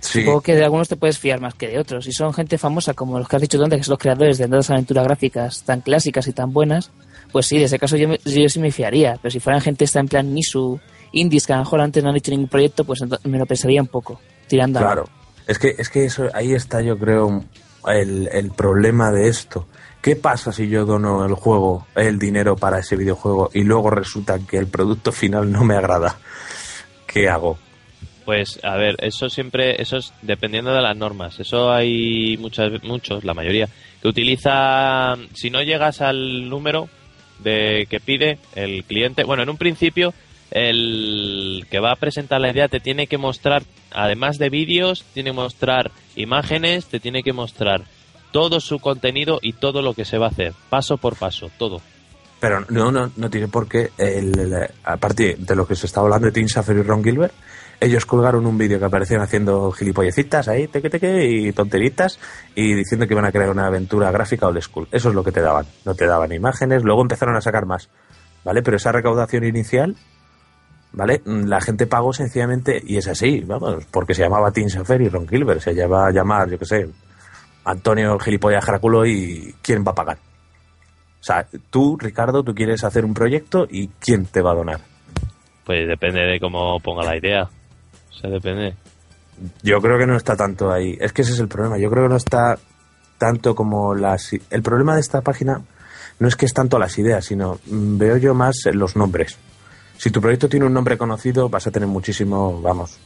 Sí. 0.00 0.20
Supongo 0.20 0.42
que 0.42 0.54
de 0.54 0.62
algunos 0.64 0.86
te 0.88 0.96
puedes 0.96 1.18
fiar 1.18 1.40
más 1.40 1.54
que 1.54 1.66
de 1.68 1.78
otros. 1.78 2.06
Y 2.06 2.12
son 2.12 2.34
gente 2.34 2.58
famosa 2.58 2.92
como 2.92 3.18
los 3.18 3.26
que 3.26 3.36
has 3.36 3.42
dicho 3.42 3.56
tú 3.56 3.64
antes, 3.64 3.78
que 3.78 3.84
son 3.84 3.92
los 3.92 3.98
creadores 3.98 4.36
de 4.36 4.44
tantas 4.44 4.68
aventuras 4.70 5.04
gráficas 5.04 5.62
tan 5.62 5.80
clásicas 5.80 6.26
y 6.28 6.32
tan 6.34 6.52
buenas, 6.52 6.90
pues 7.32 7.46
sí, 7.46 7.56
de 7.58 7.64
ese 7.64 7.78
caso 7.78 7.96
yo, 7.96 8.08
me- 8.08 8.20
yo 8.24 8.48
sí 8.50 8.60
me 8.60 8.70
fiaría. 8.70 9.18
Pero 9.22 9.32
si 9.32 9.40
fueran 9.40 9.62
gente 9.62 9.86
esta 9.86 10.00
en 10.00 10.08
plan 10.08 10.34
Nisu, 10.34 10.78
indies, 11.12 11.46
que 11.46 11.54
a 11.54 11.56
lo 11.56 11.62
mejor 11.62 11.80
antes 11.80 12.04
no 12.04 12.10
han 12.10 12.16
hecho 12.16 12.30
ningún 12.30 12.48
proyecto, 12.48 12.84
pues 12.84 13.00
me 13.24 13.38
lo 13.38 13.46
pensaría 13.46 13.80
un 13.80 13.88
poco, 13.88 14.20
tirando 14.46 14.78
a- 14.80 14.82
Claro. 14.82 15.08
Es 15.46 15.58
que, 15.58 15.74
es 15.78 15.88
que 15.90 16.04
eso, 16.04 16.28
ahí 16.32 16.54
está, 16.54 16.80
yo 16.80 16.98
creo, 16.98 17.44
el, 17.86 18.28
el 18.32 18.50
problema 18.50 19.12
de 19.12 19.28
esto. 19.28 19.66
¿Qué 20.00 20.16
pasa 20.16 20.52
si 20.52 20.68
yo 20.68 20.84
dono 20.84 21.24
el 21.24 21.34
juego, 21.34 21.86
el 21.94 22.18
dinero 22.18 22.56
para 22.56 22.78
ese 22.78 22.96
videojuego 22.96 23.50
y 23.54 23.62
luego 23.62 23.90
resulta 23.90 24.38
que 24.38 24.58
el 24.58 24.66
producto 24.66 25.12
final 25.12 25.50
no 25.50 25.64
me 25.64 25.76
agrada? 25.76 26.18
¿Qué 27.06 27.28
hago? 27.28 27.58
Pues 28.24 28.58
a 28.62 28.76
ver, 28.76 28.96
eso 29.00 29.28
siempre, 29.28 29.80
eso 29.80 29.98
es 29.98 30.12
dependiendo 30.22 30.72
de 30.74 30.82
las 30.82 30.96
normas. 30.96 31.40
Eso 31.40 31.70
hay 31.72 32.36
muchas, 32.38 32.82
muchos, 32.82 33.24
la 33.24 33.34
mayoría, 33.34 33.68
que 34.00 34.08
utiliza, 34.08 35.14
si 35.34 35.50
no 35.50 35.62
llegas 35.62 36.00
al 36.00 36.48
número 36.48 36.88
de 37.38 37.86
que 37.90 38.00
pide 38.00 38.38
el 38.54 38.84
cliente, 38.84 39.24
bueno, 39.24 39.42
en 39.42 39.50
un 39.50 39.58
principio 39.58 40.14
el 40.50 41.66
que 41.70 41.80
va 41.80 41.92
a 41.92 41.96
presentar 41.96 42.40
la 42.40 42.50
idea 42.50 42.68
te 42.68 42.80
tiene 42.80 43.06
que 43.06 43.18
mostrar, 43.18 43.62
además 43.92 44.38
de 44.38 44.50
vídeos, 44.50 45.04
tiene 45.14 45.30
que 45.30 45.36
mostrar 45.36 45.90
imágenes, 46.16 46.86
te 46.86 47.00
tiene 47.00 47.22
que 47.22 47.32
mostrar 47.32 47.82
todo 48.32 48.60
su 48.60 48.78
contenido 48.78 49.38
y 49.42 49.52
todo 49.52 49.82
lo 49.82 49.94
que 49.94 50.04
se 50.04 50.18
va 50.18 50.26
a 50.26 50.30
hacer, 50.30 50.52
paso 50.70 50.96
por 50.96 51.16
paso, 51.16 51.50
todo. 51.58 51.80
Pero 52.40 52.64
no, 52.68 52.90
no, 52.92 53.10
no 53.16 53.30
tiene 53.30 53.48
por 53.48 53.68
qué. 53.68 53.90
El, 53.96 54.38
el- 54.38 54.68
aparte 54.84 55.36
de 55.38 55.56
lo 55.56 55.66
que 55.66 55.76
se 55.76 55.86
está 55.86 56.00
hablando 56.00 56.26
de 56.26 56.32
Tim 56.32 56.46
Schafer 56.46 56.76
y 56.76 56.82
Ron 56.82 57.02
Gilbert, 57.02 57.32
ellos 57.80 58.04
colgaron 58.06 58.44
un 58.46 58.58
vídeo 58.58 58.78
que 58.78 58.84
aparecían 58.84 59.20
haciendo 59.22 59.70
gilipollecitas 59.72 60.48
ahí, 60.48 60.68
teque 60.68 60.90
teque, 60.90 61.24
y 61.26 61.52
tonteritas, 61.52 62.18
y 62.54 62.74
diciendo 62.74 63.06
que 63.06 63.14
iban 63.14 63.24
a 63.24 63.32
crear 63.32 63.50
una 63.50 63.66
aventura 63.66 64.10
gráfica 64.10 64.46
old 64.46 64.60
school. 64.62 64.88
Eso 64.92 65.08
es 65.08 65.14
lo 65.14 65.24
que 65.24 65.32
te 65.32 65.40
daban. 65.40 65.66
No 65.84 65.94
te 65.94 66.06
daban 66.06 66.32
imágenes, 66.32 66.82
luego 66.82 67.02
empezaron 67.02 67.36
a 67.36 67.40
sacar 67.40 67.66
más. 67.66 67.88
¿Vale? 68.44 68.62
Pero 68.62 68.76
esa 68.76 68.92
recaudación 68.92 69.44
inicial, 69.44 69.96
¿vale? 70.94 71.20
La 71.24 71.60
gente 71.60 71.86
pagó 71.86 72.12
sencillamente, 72.12 72.82
y 72.84 72.96
es 72.96 73.08
así, 73.08 73.40
vamos, 73.40 73.84
porque 73.90 74.14
se 74.14 74.22
llamaba 74.22 74.50
Tim 74.50 74.68
Schafer 74.68 75.02
y 75.02 75.08
Ron 75.08 75.28
Gilbert. 75.28 75.60
Se 75.60 75.74
llama 75.74 76.06
a 76.06 76.10
llamar, 76.10 76.48
yo 76.48 76.58
qué 76.58 76.64
sé, 76.64 76.88
Antonio 77.64 78.18
Gilipollas 78.18 78.64
Jaraculo 78.64 79.04
y 79.06 79.54
¿quién 79.62 79.84
va 79.86 79.92
a 79.92 79.94
pagar? 79.94 80.16
O 80.16 81.26
sea, 81.26 81.46
tú, 81.70 81.96
Ricardo, 81.98 82.42
tú 82.42 82.54
quieres 82.54 82.84
hacer 82.84 83.04
un 83.04 83.14
proyecto 83.14 83.66
y 83.68 83.88
¿quién 83.98 84.26
te 84.26 84.42
va 84.42 84.52
a 84.52 84.56
donar? 84.56 84.80
Pues 85.64 85.88
depende 85.88 86.20
de 86.20 86.38
cómo 86.38 86.78
ponga 86.80 87.04
la 87.04 87.16
idea. 87.16 87.44
O 87.44 88.12
sea, 88.12 88.30
depende. 88.30 88.74
Yo 89.62 89.80
creo 89.80 89.98
que 89.98 90.06
no 90.06 90.16
está 90.16 90.36
tanto 90.36 90.70
ahí. 90.70 90.96
Es 91.00 91.14
que 91.14 91.22
ese 91.22 91.32
es 91.32 91.40
el 91.40 91.48
problema. 91.48 91.78
Yo 91.78 91.90
creo 91.90 92.04
que 92.04 92.10
no 92.10 92.16
está 92.16 92.58
tanto 93.16 93.54
como 93.54 93.94
las... 93.94 94.34
El 94.50 94.62
problema 94.62 94.94
de 94.94 95.00
esta 95.00 95.22
página 95.22 95.62
no 96.18 96.28
es 96.28 96.36
que 96.36 96.44
es 96.44 96.52
tanto 96.52 96.78
las 96.78 96.98
ideas, 96.98 97.24
sino 97.24 97.58
mm, 97.66 97.96
veo 97.96 98.18
yo 98.18 98.34
más 98.34 98.56
los 98.72 98.94
nombres. 98.94 99.38
Si 99.96 100.10
tu 100.10 100.20
proyecto 100.20 100.48
tiene 100.48 100.66
un 100.66 100.74
nombre 100.74 100.98
conocido, 100.98 101.48
vas 101.48 101.66
a 101.66 101.70
tener 101.70 101.88
muchísimo, 101.88 102.60
vamos, 102.60 102.98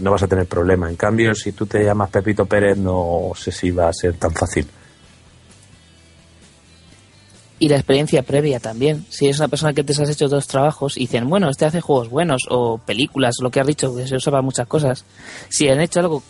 no 0.00 0.10
vas 0.10 0.22
a 0.22 0.28
tener 0.28 0.46
problema. 0.46 0.88
En 0.88 0.96
cambio, 0.96 1.34
si 1.34 1.52
tú 1.52 1.66
te 1.66 1.84
llamas 1.84 2.10
Pepito 2.10 2.46
Pérez, 2.46 2.76
no 2.76 3.32
sé 3.36 3.52
si 3.52 3.70
va 3.70 3.88
a 3.88 3.92
ser 3.92 4.14
tan 4.14 4.32
fácil. 4.32 4.66
Y 7.58 7.68
la 7.68 7.76
experiencia 7.76 8.22
previa 8.22 8.60
también. 8.60 9.06
Si 9.08 9.28
es 9.28 9.38
una 9.38 9.48
persona 9.48 9.72
que 9.72 9.82
te 9.82 9.92
has 9.92 10.10
hecho 10.10 10.28
dos 10.28 10.46
trabajos 10.46 10.98
y 10.98 11.00
dicen, 11.00 11.28
bueno, 11.28 11.48
este 11.48 11.64
hace 11.64 11.80
juegos 11.80 12.10
buenos 12.10 12.42
o 12.50 12.76
películas, 12.78 13.36
lo 13.40 13.50
que 13.50 13.60
has 13.60 13.66
dicho, 13.66 13.94
que 13.96 14.06
se 14.06 14.16
usa 14.16 14.30
para 14.30 14.42
muchas 14.42 14.66
cosas. 14.66 15.06
Si 15.48 15.68
han 15.68 15.80
hecho 15.80 16.00
algo 16.00 16.22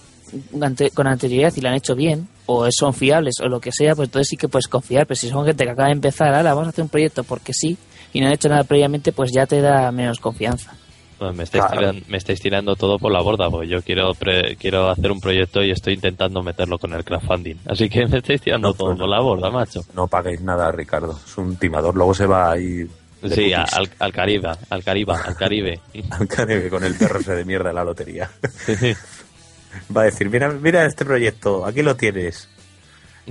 con 0.95 1.07
anterioridad 1.07 1.53
y 1.57 1.61
lo 1.61 1.69
han 1.69 1.75
hecho 1.75 1.97
bien, 1.97 2.29
o 2.47 2.69
son 2.71 2.95
fiables 2.95 3.41
o 3.41 3.49
lo 3.49 3.61
que 3.61 3.73
sea, 3.73 3.95
pues 3.97 4.09
entonces 4.09 4.29
sí 4.29 4.37
que 4.37 4.49
puedes 4.49 4.69
confiar. 4.69 5.07
Pero 5.07 5.17
si 5.17 5.29
son 5.29 5.45
gente 5.45 5.65
que 5.65 5.71
acaba 5.71 5.89
de 5.89 5.95
empezar, 5.95 6.33
ahora 6.33 6.55
vamos 6.55 6.69
a 6.69 6.71
hacer 6.71 6.83
un 6.83 6.91
proyecto 6.91 7.25
porque 7.25 7.53
sí, 7.53 7.77
y 8.17 8.21
no 8.21 8.27
han 8.29 8.33
hecho 8.33 8.49
nada 8.49 8.65
previamente, 8.65 9.13
pues 9.13 9.31
ya 9.33 9.47
te 9.47 9.61
da 9.61 9.91
menos 9.93 10.19
confianza. 10.21 10.75
Bueno, 11.19 11.33
me, 11.35 11.45
estáis 11.45 11.65
Claro. 11.65 11.81
tiran- 11.93 12.05
me 12.09 12.17
estáis 12.19 12.41
tirando 12.41 12.77
todo 12.77 12.99
por 12.99 13.11
la 13.11 13.23
borda, 13.23 13.49
porque 13.51 13.69
yo 13.69 13.81
quiero 13.83 14.13
pre- 14.15 14.57
quiero 14.57 14.91
hacer 14.91 15.11
un 15.11 15.21
proyecto 15.21 15.63
y 15.63 15.71
estoy 15.71 15.95
intentando 15.95 16.43
meterlo 16.43 16.79
con 16.79 16.93
el 16.93 17.05
crowdfunding. 17.05 17.57
Así 17.67 17.89
que 17.89 18.07
me 18.07 18.19
estáis 18.19 18.43
tirando 18.43 18.69
No, 18.69 18.75
todo 18.75 18.89
pues 18.89 18.99
no. 18.99 19.05
por 19.05 19.09
la 19.11 19.21
borda, 19.21 19.51
macho. 19.51 19.81
No 19.95 20.07
paguéis 20.09 20.43
nada, 20.43 20.71
Ricardo. 20.73 21.19
Es 21.27 21.39
un 21.39 21.57
timador. 21.57 21.95
Luego 21.97 22.13
se 22.15 22.27
va 22.27 22.53
ahí... 22.53 22.87
Sí, 23.35 23.53
al, 23.55 23.89
al 23.99 24.13
Caribe, 24.13 24.51
al 24.69 24.85
Caribe, 24.85 25.13
al 25.15 25.37
Caribe. 25.37 25.81
al 26.11 26.29
Caribe 26.29 26.69
con 26.69 26.85
el 26.85 26.95
perro 26.95 27.19
ese 27.21 27.35
de 27.35 27.45
mierda 27.47 27.73
la 27.73 27.83
lotería. 27.83 28.31
Va 29.97 30.03
a 30.03 30.05
decir, 30.05 30.31
mira, 30.31 30.49
mira 30.51 30.87
este 30.87 31.05
proyecto, 31.05 31.67
aquí 31.67 31.83
lo 31.83 31.97
tienes. 31.97 32.49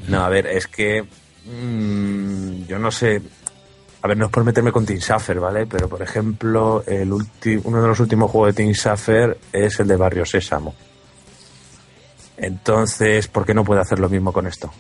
No, 0.08 0.24
a 0.24 0.30
ver, 0.30 0.46
es 0.48 0.68
que 0.68 1.04
mm, 1.46 2.66
yo 2.68 2.78
no 2.80 2.92
sé. 2.92 3.22
A 4.06 4.08
ver, 4.08 4.18
no 4.18 4.26
es 4.26 4.32
por 4.32 4.44
meterme 4.44 4.72
con 4.72 4.86
Tim 4.86 5.00
Schafer, 5.00 5.40
¿vale? 5.40 5.66
Pero, 5.66 5.90
por 5.90 6.00
ejemplo, 6.00 6.84
el 6.86 7.10
ulti- 7.10 7.60
uno 7.64 7.82
de 7.82 7.88
los 7.88 8.00
últimos 8.00 8.30
juegos 8.30 8.54
de 8.56 8.64
Tim 8.64 8.72
Schafer 8.72 9.36
es 9.52 9.80
el 9.80 9.88
de 9.88 9.96
Barrio 9.96 10.24
Sésamo. 10.28 10.76
Entonces, 12.38 13.28
¿por 13.28 13.48
qué 13.48 13.56
no 13.56 13.64
puede 13.64 13.82
hacer 13.82 13.98
lo 13.98 14.08
mismo 14.08 14.32
con 14.32 14.46
esto? 14.46 14.72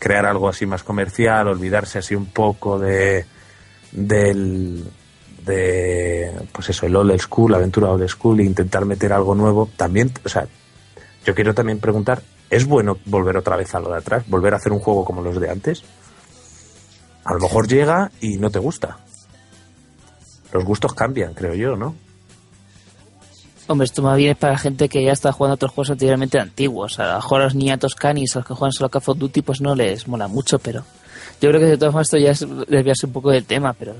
crear 0.00 0.26
algo 0.26 0.48
así 0.48 0.66
más 0.66 0.82
comercial, 0.82 1.46
olvidarse 1.48 1.98
así 2.00 2.14
un 2.16 2.26
poco 2.26 2.76
de 2.78 3.24
del 3.92 4.84
de 5.44 6.32
pues 6.52 6.70
eso, 6.70 6.86
el 6.86 6.96
old 6.96 7.16
school, 7.20 7.52
la 7.52 7.58
aventura 7.58 7.90
old 7.90 8.08
school 8.08 8.40
e 8.40 8.44
intentar 8.44 8.84
meter 8.84 9.12
algo 9.12 9.34
nuevo, 9.36 9.68
también, 9.76 10.12
o 10.24 10.28
sea, 10.28 10.46
yo 11.24 11.34
quiero 11.36 11.54
también 11.54 11.78
preguntar, 11.80 12.20
¿es 12.50 12.64
bueno 12.66 12.98
volver 13.06 13.36
otra 13.36 13.56
vez 13.56 13.74
a 13.76 13.80
lo 13.80 13.90
de 13.90 13.98
atrás? 13.98 14.24
¿Volver 14.28 14.54
a 14.54 14.56
hacer 14.56 14.72
un 14.72 14.80
juego 14.80 15.04
como 15.04 15.20
los 15.22 15.40
de 15.40 15.50
antes? 15.50 15.84
A 17.28 17.34
lo 17.34 17.40
mejor 17.40 17.68
llega 17.68 18.10
y 18.22 18.38
no 18.38 18.48
te 18.50 18.58
gusta. 18.58 18.96
Los 20.52 20.64
gustos 20.64 20.94
cambian, 20.94 21.34
creo 21.34 21.54
yo, 21.54 21.76
¿no? 21.76 21.94
Hombre, 23.66 23.84
esto 23.84 24.00
más 24.00 24.16
bien 24.16 24.30
es 24.30 24.38
para 24.38 24.56
gente 24.56 24.88
que 24.88 25.04
ya 25.04 25.12
está 25.12 25.30
jugando 25.30 25.56
otros 25.56 25.72
juegos 25.72 25.90
anteriormente 25.90 26.40
antiguos. 26.40 26.98
A 26.98 27.06
lo 27.08 27.14
mejor 27.16 27.40
a 27.42 27.44
los 27.44 27.54
niñatos 27.54 27.94
canis, 27.94 28.34
a 28.34 28.38
los 28.38 28.48
que 28.48 28.54
juegan 28.54 28.72
solo 28.72 28.88
Call 28.88 29.02
of 29.04 29.18
Duty, 29.18 29.42
pues 29.42 29.60
no 29.60 29.74
les 29.74 30.08
mola 30.08 30.26
mucho, 30.26 30.58
pero 30.58 30.84
yo 31.40 31.50
creo 31.50 31.60
que 31.60 31.66
de 31.66 31.76
todas 31.76 31.92
formas 31.92 32.06
esto 32.06 32.16
ya 32.16 32.30
es 32.30 32.40
desviarse 32.66 33.04
un 33.06 33.12
poco 33.12 33.30
del 33.30 33.44
tema, 33.44 33.74
pero... 33.74 33.94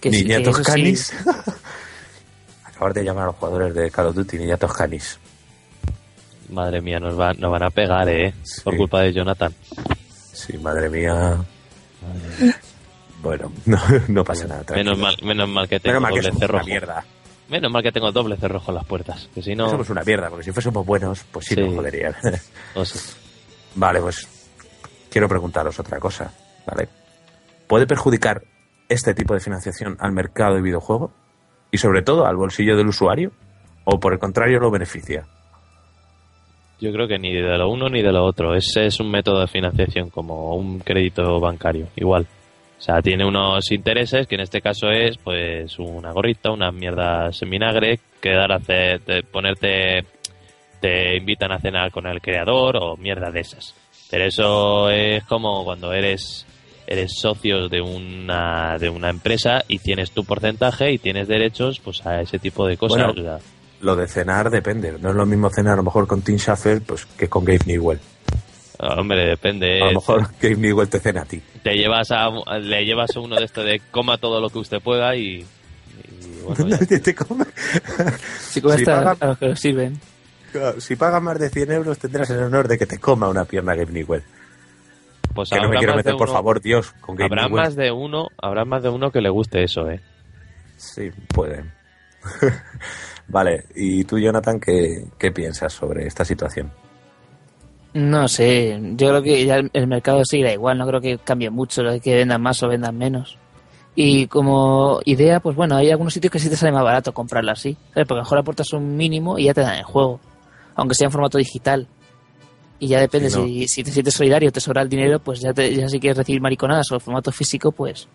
Que 0.00 0.12
sí, 0.12 0.18
que 0.22 0.38
Niñatos 0.38 0.58
sí- 0.58 0.62
canis. 0.62 1.12
Acabar 2.64 2.94
de 2.94 3.02
llamar 3.04 3.24
a 3.24 3.26
los 3.26 3.36
jugadores 3.36 3.74
de 3.74 3.90
Call 3.90 4.06
of 4.06 4.14
Duty 4.14 4.38
niñatos 4.38 4.72
canis. 4.72 5.18
Madre 6.50 6.80
mía, 6.80 7.00
nos, 7.00 7.18
va- 7.18 7.34
nos 7.34 7.50
van 7.50 7.64
a 7.64 7.70
pegar, 7.70 8.08
¿eh? 8.08 8.32
Por 8.62 8.76
culpa 8.76 9.00
de 9.02 9.12
Jonathan. 9.12 9.52
Sí, 10.32 10.56
madre 10.58 10.88
mía. 10.88 11.36
Bueno, 13.22 13.52
no, 13.66 13.78
no 14.08 14.24
pasa 14.24 14.46
nada. 14.46 14.64
Menos 14.74 14.98
mal, 14.98 15.16
menos 15.22 15.48
mal 15.48 15.68
que 15.68 15.78
tengo 15.80 16.00
Menos 16.00 16.02
mal 16.02 16.12
que 16.12 16.18
doble 16.20 16.28
somos 16.30 16.38
una 16.38 16.46
cerrojo. 16.46 16.66
mierda. 16.66 17.04
Menos 17.48 17.72
mal 17.72 17.82
que 17.82 17.92
tengo 17.92 18.12
doble 18.12 18.36
cerrojo 18.36 18.70
en 18.70 18.74
las 18.76 18.84
puertas. 18.86 19.28
Que 19.34 19.42
si 19.42 19.54
no... 19.54 19.68
Somos 19.68 19.90
una 19.90 20.02
mierda, 20.02 20.28
porque 20.30 20.44
si 20.44 20.52
fuésemos 20.52 20.86
buenos, 20.86 21.24
pues 21.32 21.46
sí, 21.46 21.54
Sí. 21.54 21.60
nos 21.60 21.74
joderían. 21.74 22.14
sé. 22.84 22.98
vale, 23.74 24.00
pues 24.00 24.28
quiero 25.10 25.28
preguntaros 25.28 25.78
otra 25.80 25.98
cosa, 25.98 26.32
¿vale? 26.66 26.88
¿Puede 27.66 27.86
perjudicar 27.86 28.42
este 28.88 29.14
tipo 29.14 29.34
de 29.34 29.40
financiación 29.40 29.96
al 30.00 30.12
mercado 30.12 30.54
de 30.54 30.62
videojuegos? 30.62 31.10
Y 31.72 31.78
sobre 31.78 32.02
todo 32.02 32.26
al 32.26 32.36
bolsillo 32.36 32.76
del 32.76 32.88
usuario? 32.88 33.32
¿O 33.84 33.98
por 34.00 34.12
el 34.12 34.18
contrario 34.18 34.58
lo 34.60 34.70
beneficia? 34.70 35.26
Yo 36.80 36.92
creo 36.92 37.06
que 37.06 37.18
ni 37.18 37.32
de 37.34 37.58
lo 37.58 37.68
uno 37.70 37.88
ni 37.88 38.02
de 38.02 38.10
lo 38.12 38.24
otro. 38.24 38.54
Ese 38.54 38.86
es 38.86 38.98
un 39.00 39.10
método 39.10 39.40
de 39.40 39.46
financiación 39.48 40.08
como 40.10 40.54
un 40.54 40.78
crédito 40.80 41.38
bancario, 41.38 41.88
igual. 41.96 42.26
O 42.78 42.82
sea, 42.82 43.02
tiene 43.02 43.26
unos 43.26 43.70
intereses 43.72 44.26
que 44.26 44.36
en 44.36 44.40
este 44.40 44.62
caso 44.62 44.88
es 44.90 45.18
pues 45.18 45.78
una 45.78 46.12
gorrita, 46.12 46.50
unas 46.50 46.72
mierdas 46.72 47.42
en 47.42 47.50
vinagre, 47.50 48.00
quedar 48.22 48.50
a 48.52 48.56
hacer, 48.56 49.00
te- 49.00 49.22
ponerte, 49.22 50.04
te 50.80 51.16
invitan 51.18 51.52
a 51.52 51.58
cenar 51.58 51.90
con 51.90 52.06
el 52.06 52.22
creador 52.22 52.78
o 52.78 52.96
mierda 52.96 53.30
de 53.30 53.40
esas. 53.40 53.74
Pero 54.10 54.24
eso 54.24 54.88
es 54.90 55.22
como 55.24 55.62
cuando 55.64 55.92
eres 55.92 56.46
eres 56.86 57.12
socio 57.20 57.68
de 57.68 57.80
una 57.82 58.76
de 58.78 58.88
una 58.88 59.10
empresa 59.10 59.62
y 59.68 59.78
tienes 59.78 60.10
tu 60.10 60.24
porcentaje 60.24 60.90
y 60.90 60.98
tienes 60.98 61.28
derechos 61.28 61.78
pues 61.78 62.04
a 62.04 62.20
ese 62.22 62.38
tipo 62.38 62.66
de 62.66 62.76
cosas. 62.78 63.12
Bueno, 63.14 63.20
O 63.20 63.38
sea, 63.38 63.38
Lo 63.80 63.96
de 63.96 64.06
cenar 64.08 64.50
depende. 64.50 64.92
No 65.00 65.10
es 65.10 65.14
lo 65.16 65.24
mismo 65.26 65.48
cenar 65.50 65.74
a 65.74 65.76
lo 65.76 65.82
mejor 65.82 66.06
con 66.06 66.22
Tim 66.22 66.36
Schafer 66.38 66.82
pues, 66.82 67.06
que 67.06 67.28
con 67.28 67.44
Gabe 67.44 67.60
Newell. 67.66 67.98
hombre, 68.78 69.24
depende. 69.26 69.80
A 69.82 69.86
lo 69.86 70.00
mejor 70.00 70.28
Gabe 70.40 70.56
Newell 70.56 70.88
te 70.88 71.00
cena 71.00 71.22
a 71.22 71.24
ti. 71.24 71.42
te 71.62 71.74
llevas 71.74 72.10
a 72.10 72.28
le 72.58 72.84
llevas 72.84 73.16
a 73.16 73.20
uno 73.20 73.36
de 73.36 73.44
estos 73.44 73.64
de 73.64 73.80
coma 73.90 74.18
todo 74.18 74.40
lo 74.40 74.50
que 74.50 74.58
usted 74.58 74.80
pueda 74.82 75.16
y, 75.16 75.40
y 75.40 76.42
bueno, 76.44 76.68
ya. 76.68 76.78
Te 77.00 77.14
come. 77.14 77.44
Si 78.38 78.60
pagan- 78.84 79.16
a 79.20 79.26
los 79.28 79.38
que 79.38 79.46
lo 79.48 79.56
sirven. 79.56 79.98
Si 80.78 80.96
pagas 80.96 81.22
más 81.22 81.38
de 81.38 81.48
100 81.48 81.70
euros 81.72 81.98
tendrás 81.98 82.28
el 82.30 82.42
honor 82.42 82.66
de 82.68 82.76
que 82.76 82.84
te 82.86 82.98
coma 82.98 83.28
una 83.28 83.44
pierna 83.44 83.74
Gabe 83.74 83.92
Newell. 83.92 84.22
pues 85.34 85.48
Que 85.50 85.60
no 85.60 85.68
me 85.70 85.78
quiero 85.78 85.94
meter, 85.94 86.16
por 86.16 86.28
favor, 86.28 86.60
Dios, 86.60 86.90
con 87.00 87.14
Gabe 87.16 87.26
habrá 87.32 87.42
Newell. 87.48 87.62
más 87.64 87.76
de 87.76 87.92
uno 87.92 88.26
habrá 88.36 88.64
más 88.64 88.82
de 88.82 88.88
uno 88.88 89.10
que 89.12 89.20
le 89.20 89.30
guste 89.30 89.62
eso 89.62 89.88
eh 89.88 90.00
Sí, 90.76 91.10
puede. 91.32 91.64
Vale, 93.30 93.64
y 93.74 94.04
tú, 94.04 94.18
Jonathan, 94.18 94.58
¿qué, 94.60 95.04
qué 95.18 95.30
piensas 95.32 95.72
sobre 95.72 96.06
esta 96.06 96.24
situación? 96.24 96.70
No 97.92 98.28
sé, 98.28 98.78
yo 98.96 99.08
creo 99.08 99.22
que 99.22 99.44
ya 99.44 99.56
el, 99.56 99.70
el 99.72 99.86
mercado 99.88 100.22
seguirá 100.24 100.52
igual, 100.52 100.78
no 100.78 100.86
creo 100.86 101.00
que 101.00 101.18
cambie 101.18 101.50
mucho 101.50 101.82
lo 101.82 101.98
que 102.00 102.14
vendan 102.14 102.40
más 102.40 102.62
o 102.62 102.68
vendan 102.68 102.96
menos. 102.96 103.36
Y 103.96 104.28
como 104.28 105.00
idea, 105.04 105.40
pues 105.40 105.56
bueno, 105.56 105.74
hay 105.76 105.90
algunos 105.90 106.14
sitios 106.14 106.30
que 106.30 106.38
sí 106.38 106.48
te 106.48 106.56
sale 106.56 106.70
más 106.72 106.84
barato 106.84 107.12
comprarla 107.12 107.52
así, 107.52 107.76
¿sabes? 107.92 108.06
Porque 108.06 108.12
a 108.12 108.16
lo 108.16 108.22
mejor 108.22 108.38
aportas 108.38 108.72
un 108.72 108.96
mínimo 108.96 109.36
y 109.38 109.44
ya 109.44 109.54
te 109.54 109.62
dan 109.62 109.78
el 109.78 109.82
juego, 109.84 110.20
aunque 110.76 110.94
sea 110.94 111.06
en 111.06 111.12
formato 111.12 111.38
digital. 111.38 111.88
Y 112.78 112.86
ya 112.86 113.00
depende, 113.00 113.28
Sí, 113.28 113.38
no. 113.38 113.44
si, 113.46 113.68
si 113.68 113.82
te 113.84 113.90
sientes 113.90 114.14
solidario, 114.14 114.52
te 114.52 114.60
sobra 114.60 114.82
el 114.82 114.88
dinero, 114.88 115.18
pues 115.18 115.40
ya, 115.40 115.52
te, 115.52 115.74
ya 115.74 115.88
si 115.88 115.98
quieres 115.98 116.16
recibir 116.16 116.40
mariconadas 116.40 116.90
o 116.92 116.94
el 116.94 117.00
formato 117.00 117.32
físico, 117.32 117.72
pues 117.72 118.06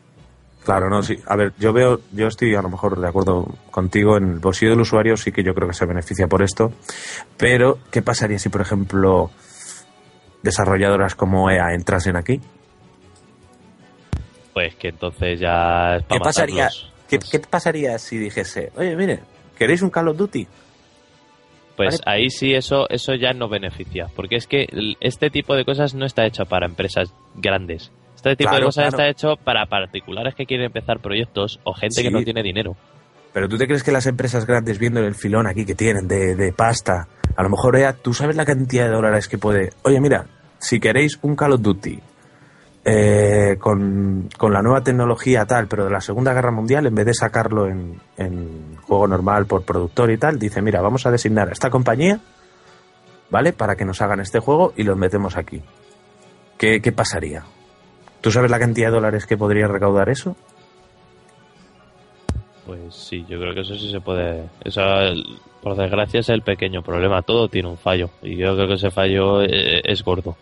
Claro, 0.65 0.89
no, 0.89 1.01
sí. 1.03 1.17
A 1.27 1.35
ver, 1.35 1.53
yo 1.57 1.71
veo, 1.71 2.01
yo 2.11 2.27
estoy 2.27 2.55
a 2.55 2.61
lo 2.61 2.69
mejor 2.69 2.99
de 2.99 3.07
acuerdo 3.07 3.45
contigo 3.71 4.17
en 4.17 4.31
el 4.31 4.39
bolsillo 4.39 4.71
del 4.71 4.81
usuario, 4.81 5.15
sí 5.15 5.31
que 5.31 5.43
yo 5.43 5.53
creo 5.53 5.67
que 5.69 5.75
se 5.75 5.85
beneficia 5.85 6.27
por 6.27 6.41
esto. 6.41 6.73
Pero, 7.37 7.77
¿qué 7.91 8.01
pasaría 8.01 8.39
si, 8.39 8.49
por 8.49 8.61
ejemplo, 8.61 9.29
desarrolladoras 10.41 11.15
como 11.15 11.49
EA 11.49 11.73
entrasen 11.73 12.17
aquí? 12.17 12.41
pues 14.55 14.73
que 14.75 14.87
entonces 14.87 15.37
ya 15.37 15.97
es 15.97 16.05
¿Qué 16.05 16.17
pasaría. 16.17 16.69
¿qué, 17.09 17.19
qué 17.19 17.39
pasaría 17.39 17.99
si 17.99 18.17
dijese, 18.17 18.71
oye, 18.77 18.95
mire, 18.95 19.19
¿queréis 19.57 19.81
un 19.81 19.89
Call 19.89 20.07
of 20.07 20.17
Duty? 20.17 20.47
Pues 21.75 21.99
Vale. 21.99 22.19
ahí 22.21 22.29
sí 22.29 22.53
eso 22.53 22.87
eso 22.89 23.15
ya 23.15 23.33
no 23.33 23.49
beneficia, 23.49 24.07
porque 24.15 24.37
es 24.37 24.47
que 24.47 24.65
este 25.01 25.29
tipo 25.29 25.55
de 25.55 25.65
cosas 25.65 25.93
no 25.93 26.05
está 26.05 26.25
hecho 26.25 26.45
para 26.45 26.67
empresas 26.67 27.13
grandes. 27.35 27.91
Este 28.31 28.43
tipo 28.43 28.55
de 28.55 28.63
cosas 28.63 28.89
claro. 28.89 28.97
está 28.97 29.09
hecho 29.09 29.43
para 29.43 29.65
particulares 29.67 30.33
que 30.35 30.45
quieren 30.45 30.65
empezar 30.65 30.99
proyectos 30.99 31.59
o 31.63 31.73
gente 31.73 32.01
que 32.01 32.09
no 32.09 32.23
tiene 32.23 32.41
dinero. 32.41 32.75
Pero 33.33 33.47
tú 33.47 33.57
te 33.57 33.67
crees 33.67 33.83
que 33.83 33.91
las 33.91 34.07
empresas 34.07 34.45
grandes, 34.45 34.79
viendo 34.79 34.99
el 35.01 35.13
filón 35.13 35.45
aquí 35.45 35.65
que 35.65 35.75
tienen 35.75 36.07
de, 36.07 36.35
de 36.35 36.53
pasta, 36.53 37.07
a 37.35 37.43
lo 37.43 37.49
mejor 37.49 37.75
EA, 37.75 37.93
tú 37.93 38.13
sabes 38.13 38.35
la 38.35 38.45
cantidad 38.45 38.85
de 38.85 38.93
dólares 38.93 39.27
que 39.27 39.37
puede. 39.37 39.71
Oye, 39.83 39.99
mira, 39.99 40.25
si 40.57 40.79
queréis 40.79 41.19
un 41.21 41.35
Call 41.35 41.51
of 41.53 41.61
Duty 41.61 41.99
eh, 42.85 43.57
con, 43.59 44.29
con 44.37 44.53
la 44.53 44.61
nueva 44.61 44.81
tecnología 44.81 45.45
tal, 45.45 45.67
pero 45.67 45.85
de 45.85 45.91
la 45.91 46.01
Segunda 46.01 46.33
Guerra 46.33 46.51
Mundial, 46.51 46.85
en 46.85 46.95
vez 46.95 47.05
de 47.07 47.13
sacarlo 47.13 47.67
en, 47.67 47.99
en 48.15 48.77
juego 48.77 49.07
normal 49.07 49.47
por 49.47 49.65
productor 49.65 50.11
y 50.11 50.17
tal, 50.17 50.39
dice, 50.39 50.61
mira, 50.61 50.81
vamos 50.81 51.05
a 51.05 51.11
designar 51.11 51.49
a 51.49 51.51
esta 51.51 51.69
compañía, 51.69 52.19
¿vale? 53.29 53.53
Para 53.53 53.75
que 53.75 53.85
nos 53.85 54.01
hagan 54.01 54.19
este 54.19 54.39
juego 54.39 54.73
y 54.77 54.83
los 54.83 54.97
metemos 54.97 55.35
aquí. 55.35 55.61
¿Qué, 56.57 56.79
qué 56.79 56.91
pasaría? 56.91 57.43
¿Tú 58.25 58.31
sabes 58.31 58.49
la 58.49 58.57
cantidad 58.57 58.87
de 58.87 58.95
dólares 58.95 59.27
que 59.27 59.37
podría 59.37 59.67
recaudar 59.67 60.09
eso? 60.09 60.35
Pues 62.65 62.95
sí, 62.95 63.23
yo 63.29 63.39
creo 63.39 63.53
que 63.53 63.61
eso 63.61 63.75
sí 63.75 63.91
se 63.91 64.01
puede. 64.01 64.49
Eso, 64.63 64.81
por 65.61 65.75
desgracia, 65.77 66.21
es 66.21 66.29
el 66.29 66.41
pequeño 66.41 66.81
problema. 66.81 67.21
Todo 67.21 67.47
tiene 67.49 67.69
un 67.69 67.77
fallo. 67.77 68.09
Y 68.23 68.35
yo 68.35 68.55
creo 68.55 68.67
que 68.67 68.73
ese 68.73 68.89
fallo 68.89 69.43
eh, 69.43 69.79
es 69.83 70.03
gordo. 70.03 70.35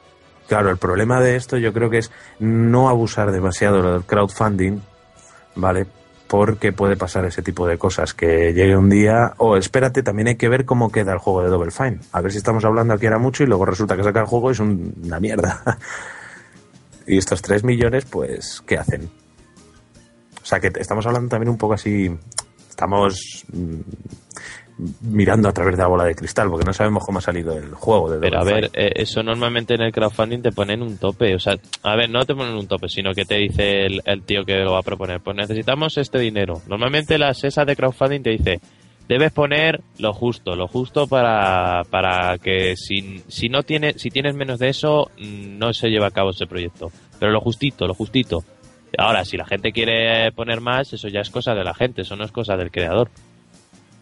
Claro, 0.48 0.70
el 0.70 0.78
problema 0.78 1.20
de 1.20 1.36
esto 1.36 1.58
yo 1.58 1.74
creo 1.74 1.90
que 1.90 1.98
es 1.98 2.10
no 2.40 2.88
abusar 2.88 3.34
demasiado 3.34 3.82
del 3.92 4.04
crowdfunding, 4.06 4.80
¿vale? 5.56 5.86
Porque 6.30 6.72
puede 6.72 6.96
pasar 6.96 7.26
ese 7.26 7.42
tipo 7.42 7.68
de 7.68 7.78
cosas, 7.78 8.14
que 8.14 8.54
llegue 8.54 8.78
un 8.78 8.90
día, 8.90 9.34
o 9.40 9.58
espérate, 9.58 10.04
también 10.04 10.30
hay 10.30 10.36
que 10.38 10.48
ver 10.48 10.64
cómo 10.64 10.90
queda 10.90 11.12
el 11.12 11.20
juego 11.20 11.44
de 11.44 11.50
Double 11.50 11.72
Fine. 11.72 12.00
A 12.14 12.22
ver 12.22 12.32
si 12.32 12.38
estamos 12.38 12.64
hablando 12.64 12.94
aquí 12.94 13.08
ahora 13.08 13.20
mucho 13.20 13.44
y 13.44 13.48
luego 13.48 13.66
resulta 13.66 13.98
que 13.98 14.04
saca 14.04 14.22
el 14.22 14.26
juego 14.28 14.52
y 14.52 14.54
es 14.54 14.60
un- 14.62 14.94
una 15.04 15.20
mierda. 15.20 15.62
y 17.08 17.18
estos 17.18 17.42
3 17.42 17.64
millones, 17.64 18.06
pues, 18.06 18.62
¿qué 18.66 18.78
hacen? 18.78 19.10
O 20.42 20.46
sea, 20.46 20.60
que 20.60 20.72
estamos 20.80 21.06
hablando 21.06 21.30
también 21.30 21.50
un 21.50 21.58
poco 21.58 21.74
así, 21.74 22.10
estamos 22.70 23.46
mm, 23.54 23.80
mirando 25.02 25.48
a 25.48 25.54
través 25.54 25.78
de 25.78 25.84
la 25.84 25.88
bola 25.88 26.06
de 26.06 26.16
cristal, 26.16 26.50
porque 26.50 26.66
no 26.66 26.74
sabemos 26.74 27.04
cómo 27.06 27.20
ha 27.20 27.22
salido 27.22 27.58
el 27.58 27.74
juego 27.74 28.10
de 28.10 28.20
Pero 28.20 28.40
a 28.40 28.44
ver, 28.44 28.70
eh, 28.74 28.92
eso 28.96 29.24
normalmente 29.24 29.76
en 29.76 29.82
el 29.82 29.92
crowdfunding 29.92 30.42
te 30.42 30.52
ponen 30.52 30.82
un 30.82 30.98
tope. 30.98 31.36
O 31.36 31.40
sea, 31.40 31.56
a 31.84 31.96
ver, 31.96 32.10
no 32.10 32.26
te 32.26 32.36
ponen 32.36 32.56
un 32.56 32.68
tope, 32.68 32.90
sino 32.90 33.14
que 33.14 33.26
te 33.26 33.36
dice 33.36 33.86
el, 33.86 34.02
el 34.06 34.24
tío 34.24 34.44
que 34.44 34.56
lo 34.58 34.74
va 34.74 34.80
a 34.80 34.84
proponer. 34.84 35.22
Pues 35.22 35.38
necesitamos 35.38 35.98
este 35.98 36.20
dinero. 36.20 36.62
Normalmente 36.68 37.18
la 37.18 37.34
SESA 37.34 37.66
de 37.66 37.76
crowdfunding 37.76 38.24
te 38.24 38.32
dice, 38.32 38.60
debes 39.08 39.32
poner 39.32 39.82
lo 40.00 40.14
justo, 40.14 40.56
lo 40.56 40.68
justo 40.68 41.08
para, 41.08 41.84
para 41.90 42.38
que 42.38 42.76
si, 42.76 43.24
si 43.28 43.50
no 43.50 43.64
tiene, 43.64 43.94
si 43.98 44.10
tienes 44.10 44.36
menos 44.36 44.60
de 44.60 44.70
eso, 44.70 45.12
mm, 45.20 45.58
no 45.58 45.74
se 45.74 45.90
lleva 45.90 46.08
a 46.08 46.12
cabo 46.12 46.32
ese 46.32 46.48
proyecto. 46.48 46.92
Pero 47.20 47.32
lo 47.32 47.40
justito, 47.42 47.86
lo 47.88 47.94
justito. 47.94 48.44
Ahora, 48.98 49.26
si 49.26 49.38
la 49.38 49.46
gente 49.46 49.72
quiere 49.72 50.32
poner 50.34 50.62
más, 50.62 50.94
eso 50.94 51.08
ya 51.08 51.22
es 51.22 51.30
cosa 51.30 51.54
de 51.54 51.64
la 51.64 51.74
gente, 51.74 52.02
eso 52.04 52.16
no 52.16 52.24
es 52.26 52.32
cosa 52.32 52.56
del 52.56 52.70
creador. 52.72 53.10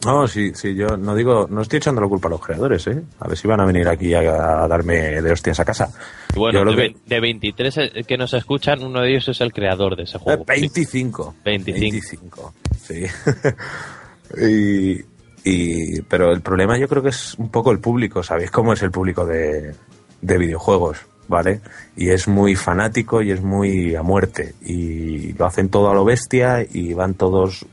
No, 0.03 0.27
sí, 0.27 0.51
sí, 0.55 0.73
yo 0.73 0.97
no 0.97 1.13
digo, 1.15 1.45
no 1.47 1.61
estoy 1.61 1.77
echando 1.77 2.01
la 2.01 2.07
culpa 2.07 2.27
a 2.27 2.31
los 2.31 2.41
creadores, 2.41 2.87
¿eh? 2.87 3.03
A 3.19 3.27
ver 3.27 3.37
si 3.37 3.47
van 3.47 3.59
a 3.61 3.65
venir 3.65 3.87
aquí 3.87 4.15
a, 4.15 4.63
a 4.63 4.67
darme 4.67 5.21
de 5.21 5.31
hostias 5.31 5.59
a 5.59 5.65
casa. 5.65 5.93
Y 6.35 6.39
bueno, 6.39 6.65
de, 6.65 6.71
que- 6.71 6.75
ve- 6.81 6.95
de 7.05 7.19
23 7.19 7.79
que 8.07 8.17
nos 8.17 8.33
escuchan, 8.33 8.83
uno 8.83 9.01
de 9.01 9.11
ellos 9.11 9.27
es 9.29 9.39
el 9.41 9.53
creador 9.53 9.95
de 9.95 10.03
ese 10.03 10.17
juego. 10.17 10.41
Eh, 10.41 10.45
25. 10.47 11.35
25. 11.45 11.79
25, 11.79 12.53
sí. 12.81 13.03
y, 14.37 16.01
pero 16.03 16.31
el 16.31 16.41
problema 16.41 16.77
yo 16.77 16.87
creo 16.87 17.01
que 17.01 17.09
es 17.09 17.35
un 17.35 17.49
poco 17.49 17.71
el 17.71 17.79
público, 17.79 18.23
¿sabéis 18.23 18.51
cómo 18.51 18.73
es 18.73 18.81
el 18.83 18.91
público 18.91 19.25
de, 19.25 19.73
de 20.21 20.37
videojuegos? 20.37 21.05
¿vale? 21.31 21.61
Y 21.95 22.09
es 22.09 22.27
muy 22.27 22.55
fanático 22.55 23.21
y 23.21 23.31
es 23.31 23.41
muy 23.41 23.95
a 23.95 24.03
muerte. 24.03 24.53
Y 24.61 25.33
lo 25.33 25.45
hacen 25.45 25.69
todo 25.69 25.89
a 25.89 25.93
lo 25.93 26.03
bestia 26.03 26.61
y 26.61 26.93
van 26.93 27.13
todos 27.13 27.65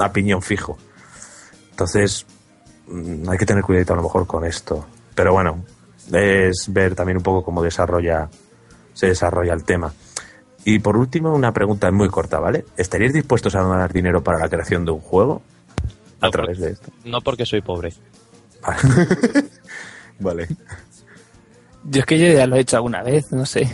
a 0.00 0.12
piñón 0.12 0.42
fijo. 0.42 0.78
Entonces, 1.70 2.26
mm, 2.88 3.28
hay 3.28 3.38
que 3.38 3.46
tener 3.46 3.62
cuidado 3.62 3.92
a 3.92 3.96
lo 3.96 4.02
mejor 4.04 4.26
con 4.26 4.44
esto. 4.44 4.86
Pero 5.14 5.32
bueno, 5.32 5.62
es 6.10 6.66
ver 6.68 6.94
también 6.94 7.18
un 7.18 7.22
poco 7.22 7.44
cómo 7.44 7.62
desarrolla, 7.62 8.28
se 8.94 9.08
desarrolla 9.08 9.52
el 9.52 9.64
tema. 9.64 9.92
Y 10.64 10.78
por 10.78 10.96
último, 10.96 11.34
una 11.34 11.52
pregunta 11.52 11.90
muy 11.90 12.08
corta, 12.08 12.38
¿vale? 12.38 12.64
¿Estaríais 12.76 13.12
dispuestos 13.12 13.54
a 13.54 13.60
donar 13.60 13.92
dinero 13.92 14.22
para 14.22 14.38
la 14.38 14.48
creación 14.48 14.84
de 14.84 14.92
un 14.92 15.00
juego? 15.00 15.42
A 16.22 16.26
No, 16.26 16.30
través 16.30 16.58
de 16.58 16.70
esto. 16.70 16.90
No 17.04 17.20
porque 17.20 17.44
soy 17.44 17.60
pobre. 17.60 17.92
vale. 20.20 20.48
Yo 21.84 22.00
es 22.00 22.06
que 22.06 22.18
yo 22.18 22.32
ya 22.32 22.46
lo 22.46 22.56
he 22.56 22.60
hecho 22.60 22.76
alguna 22.76 23.02
vez, 23.02 23.32
no 23.32 23.44
sé. 23.44 23.68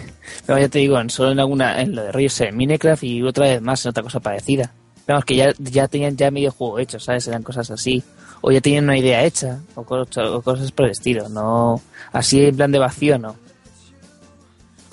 Pero 0.46 0.58
ya 0.58 0.68
te 0.68 0.78
digo, 0.78 0.98
en- 0.98 1.10
solo 1.10 1.32
en 1.32 1.40
alguna, 1.40 1.80
en 1.80 1.94
lo 1.94 2.02
de 2.04 2.12
rollos 2.12 2.40
en 2.40 2.56
Minecraft 2.56 3.04
y 3.04 3.22
otra 3.22 3.46
vez 3.46 3.60
más 3.62 3.84
en 3.84 3.90
otra 3.90 4.02
cosa 4.02 4.20
parecida. 4.20 4.72
Vamos, 5.06 5.24
que 5.24 5.36
ya, 5.36 5.52
ya 5.58 5.88
tenían 5.88 6.16
ya 6.16 6.30
medio 6.30 6.50
juego 6.52 6.78
hecho, 6.78 6.98
¿sabes? 6.98 7.26
Eran 7.28 7.42
cosas 7.42 7.70
así. 7.70 8.02
O 8.40 8.50
ya 8.50 8.60
tenían 8.60 8.84
una 8.84 8.96
idea 8.96 9.24
hecha, 9.24 9.58
o, 9.74 9.82
cosas- 9.84 10.28
o 10.30 10.40
cosas 10.42 10.70
por 10.72 10.86
el 10.86 10.92
estilo. 10.92 11.28
No, 11.28 11.80
así 12.12 12.46
en 12.46 12.56
plan 12.56 12.72
de 12.72 12.78
vacío, 12.78 13.18
no. 13.18 13.36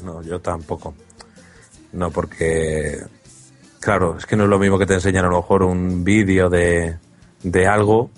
No, 0.03 0.21
yo 0.21 0.39
tampoco. 0.39 0.93
No, 1.93 2.11
porque. 2.11 2.99
Claro, 3.79 4.17
es 4.17 4.25
que 4.25 4.35
no 4.35 4.43
es 4.45 4.49
lo 4.49 4.57
mismo 4.59 4.77
que 4.79 4.85
te 4.87 4.95
enseñan 4.95 5.25
a 5.25 5.29
lo 5.29 5.37
mejor 5.37 5.63
un 5.63 6.03
vídeo 6.03 6.49
de, 6.49 6.97
de 7.45 7.67
algo 7.67 8.09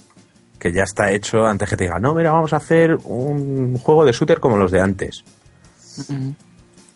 que 0.58 0.72
ya 0.72 0.84
está 0.84 1.12
hecho 1.12 1.46
antes 1.46 1.70
que 1.70 1.78
te 1.78 1.84
digan, 1.84 2.02
no, 2.02 2.16
mira, 2.16 2.32
vamos 2.32 2.54
a 2.54 2.58
hacer 2.58 2.98
un 3.04 3.78
juego 3.78 4.06
de 4.06 4.12
shooter 4.12 4.40
como 4.40 4.58
los 4.58 4.72
de 4.72 4.82
antes. 4.82 5.24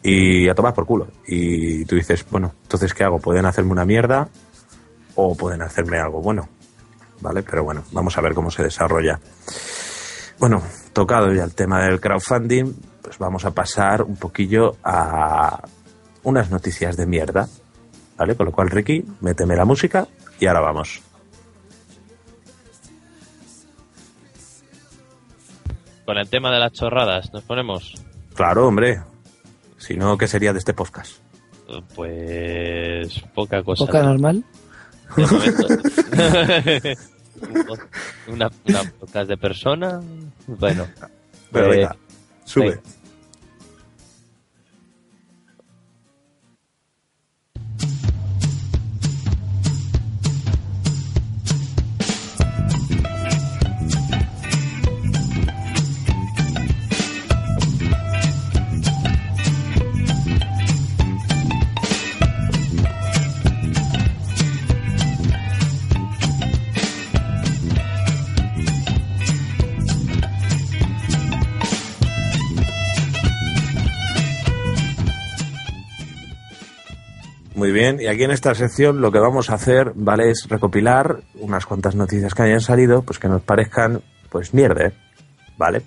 Y 0.01 0.49
a 0.49 0.55
tomar 0.55 0.73
por 0.73 0.85
culo. 0.85 1.07
Y 1.27 1.85
tú 1.85 1.95
dices, 1.95 2.25
bueno, 2.29 2.53
entonces, 2.63 2.93
¿qué 2.93 3.03
hago? 3.03 3.19
¿Pueden 3.19 3.45
hacerme 3.45 3.71
una 3.71 3.85
mierda 3.85 4.29
o 5.15 5.35
pueden 5.35 5.61
hacerme 5.61 5.99
algo 5.99 6.21
bueno? 6.21 6.49
¿Vale? 7.19 7.43
Pero 7.43 7.63
bueno, 7.63 7.83
vamos 7.91 8.17
a 8.17 8.21
ver 8.21 8.33
cómo 8.33 8.49
se 8.49 8.63
desarrolla. 8.63 9.19
Bueno, 10.39 10.63
tocado 10.93 11.31
ya 11.31 11.43
el 11.43 11.53
tema 11.53 11.83
del 11.83 11.99
crowdfunding, 11.99 12.73
pues 13.03 13.19
vamos 13.19 13.45
a 13.45 13.51
pasar 13.51 14.01
un 14.01 14.15
poquillo 14.15 14.77
a 14.83 15.61
unas 16.23 16.49
noticias 16.49 16.97
de 16.97 17.05
mierda. 17.05 17.47
¿Vale? 18.17 18.35
Con 18.35 18.47
lo 18.47 18.51
cual, 18.51 18.69
Ricky, 18.69 19.05
méteme 19.21 19.55
la 19.55 19.65
música 19.65 20.07
y 20.39 20.47
ahora 20.47 20.61
vamos. 20.61 21.01
Con 26.11 26.17
el 26.17 26.27
tema 26.27 26.51
de 26.51 26.59
las 26.59 26.73
chorradas, 26.73 27.31
nos 27.31 27.41
ponemos. 27.43 27.93
Claro, 28.33 28.67
hombre. 28.67 29.01
Si 29.77 29.95
no, 29.95 30.17
¿qué 30.17 30.27
sería 30.27 30.51
de 30.51 30.59
este 30.59 30.73
podcast? 30.73 31.13
Pues 31.95 33.21
poca 33.33 33.63
cosa. 33.63 33.85
Poca 33.85 34.03
normal. 34.03 34.43
De 35.15 35.25
momento. 35.25 35.67
una, 38.27 38.51
una 38.67 38.83
podcast 38.99 39.29
de 39.29 39.37
persona. 39.37 40.01
Bueno. 40.47 40.85
Pero 41.49 41.67
Eh, 41.67 41.77
venga, 41.77 41.95
sube. 42.43 42.65
venga. 42.71 42.81
Bien, 77.81 77.99
y 77.99 78.07
aquí 78.07 78.23
en 78.23 78.31
esta 78.31 78.53
sección 78.53 79.01
lo 79.01 79.11
que 79.11 79.17
vamos 79.17 79.49
a 79.49 79.55
hacer, 79.55 79.93
¿vale? 79.95 80.29
Es 80.29 80.45
recopilar 80.47 81.21
unas 81.39 81.65
cuantas 81.65 81.95
noticias 81.95 82.35
que 82.35 82.43
hayan 82.43 82.61
salido, 82.61 83.01
pues 83.01 83.17
que 83.17 83.27
nos 83.27 83.41
parezcan, 83.41 84.01
pues 84.29 84.53
mierda, 84.53 84.91
¿vale? 85.57 85.81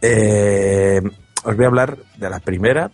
Eh, 0.00 1.02
os 1.44 1.56
voy 1.56 1.64
a 1.64 1.68
hablar 1.68 1.98
de 2.16 2.30
la 2.30 2.40
primera, 2.40 2.90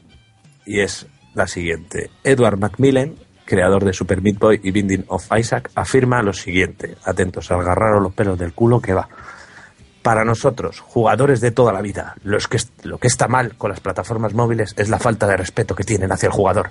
y 0.66 0.80
es 0.80 1.06
la 1.34 1.46
siguiente. 1.46 2.10
Edward 2.24 2.58
Macmillan, 2.58 3.14
creador 3.44 3.84
de 3.84 3.92
Super 3.92 4.22
Meat 4.22 4.38
Boy 4.38 4.60
y 4.62 4.72
Binding 4.72 5.04
of 5.06 5.28
Isaac, 5.38 5.70
afirma 5.76 6.20
lo 6.22 6.32
siguiente. 6.32 6.96
Atentos, 7.04 7.50
agarraros 7.52 8.02
los 8.02 8.12
pelos 8.12 8.38
del 8.38 8.54
culo 8.54 8.80
que 8.80 8.92
va. 8.92 9.08
Para 10.02 10.24
nosotros, 10.24 10.80
jugadores 10.80 11.40
de 11.40 11.52
toda 11.52 11.72
la 11.72 11.82
vida, 11.82 12.16
los 12.24 12.48
que, 12.48 12.58
lo 12.82 12.98
que 12.98 13.06
está 13.06 13.28
mal 13.28 13.56
con 13.56 13.70
las 13.70 13.80
plataformas 13.80 14.34
móviles 14.34 14.74
es 14.76 14.88
la 14.88 14.98
falta 14.98 15.28
de 15.28 15.36
respeto 15.36 15.76
que 15.76 15.84
tienen 15.84 16.10
hacia 16.10 16.26
el 16.26 16.32
jugador. 16.32 16.70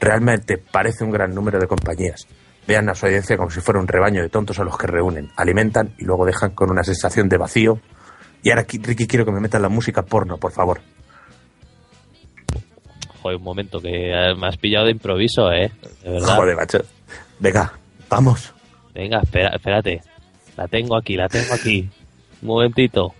Realmente 0.00 0.58
parece 0.58 1.04
un 1.04 1.10
gran 1.10 1.34
número 1.34 1.58
de 1.58 1.66
compañías. 1.66 2.26
Vean 2.66 2.88
a 2.88 2.94
su 2.94 3.06
audiencia 3.06 3.36
como 3.36 3.50
si 3.50 3.60
fuera 3.60 3.80
un 3.80 3.88
rebaño 3.88 4.22
de 4.22 4.28
tontos 4.28 4.58
a 4.58 4.64
los 4.64 4.76
que 4.76 4.86
reúnen, 4.86 5.30
alimentan 5.36 5.94
y 5.98 6.04
luego 6.04 6.26
dejan 6.26 6.50
con 6.50 6.70
una 6.70 6.84
sensación 6.84 7.28
de 7.28 7.38
vacío. 7.38 7.80
Y 8.42 8.50
ahora, 8.50 8.62
aquí, 8.62 8.78
Ricky, 8.78 9.06
quiero 9.06 9.24
que 9.24 9.32
me 9.32 9.40
metan 9.40 9.62
la 9.62 9.68
música 9.68 10.02
porno, 10.02 10.36
por 10.36 10.52
favor. 10.52 10.80
Joder, 13.22 13.38
un 13.38 13.42
momento, 13.42 13.80
que 13.80 14.12
eh, 14.12 14.34
me 14.36 14.46
has 14.46 14.56
pillado 14.58 14.84
de 14.86 14.92
improviso, 14.92 15.50
¿eh? 15.50 15.72
De 16.04 16.10
verdad. 16.10 16.36
Joder, 16.36 16.56
macho. 16.56 16.78
Venga, 17.40 17.72
vamos. 18.08 18.54
Venga, 18.94 19.20
espera, 19.22 19.50
espérate. 19.54 20.02
La 20.56 20.68
tengo 20.68 20.96
aquí, 20.96 21.16
la 21.16 21.28
tengo 21.28 21.54
aquí. 21.54 21.88
Un 22.42 22.48
momentito. 22.48 23.14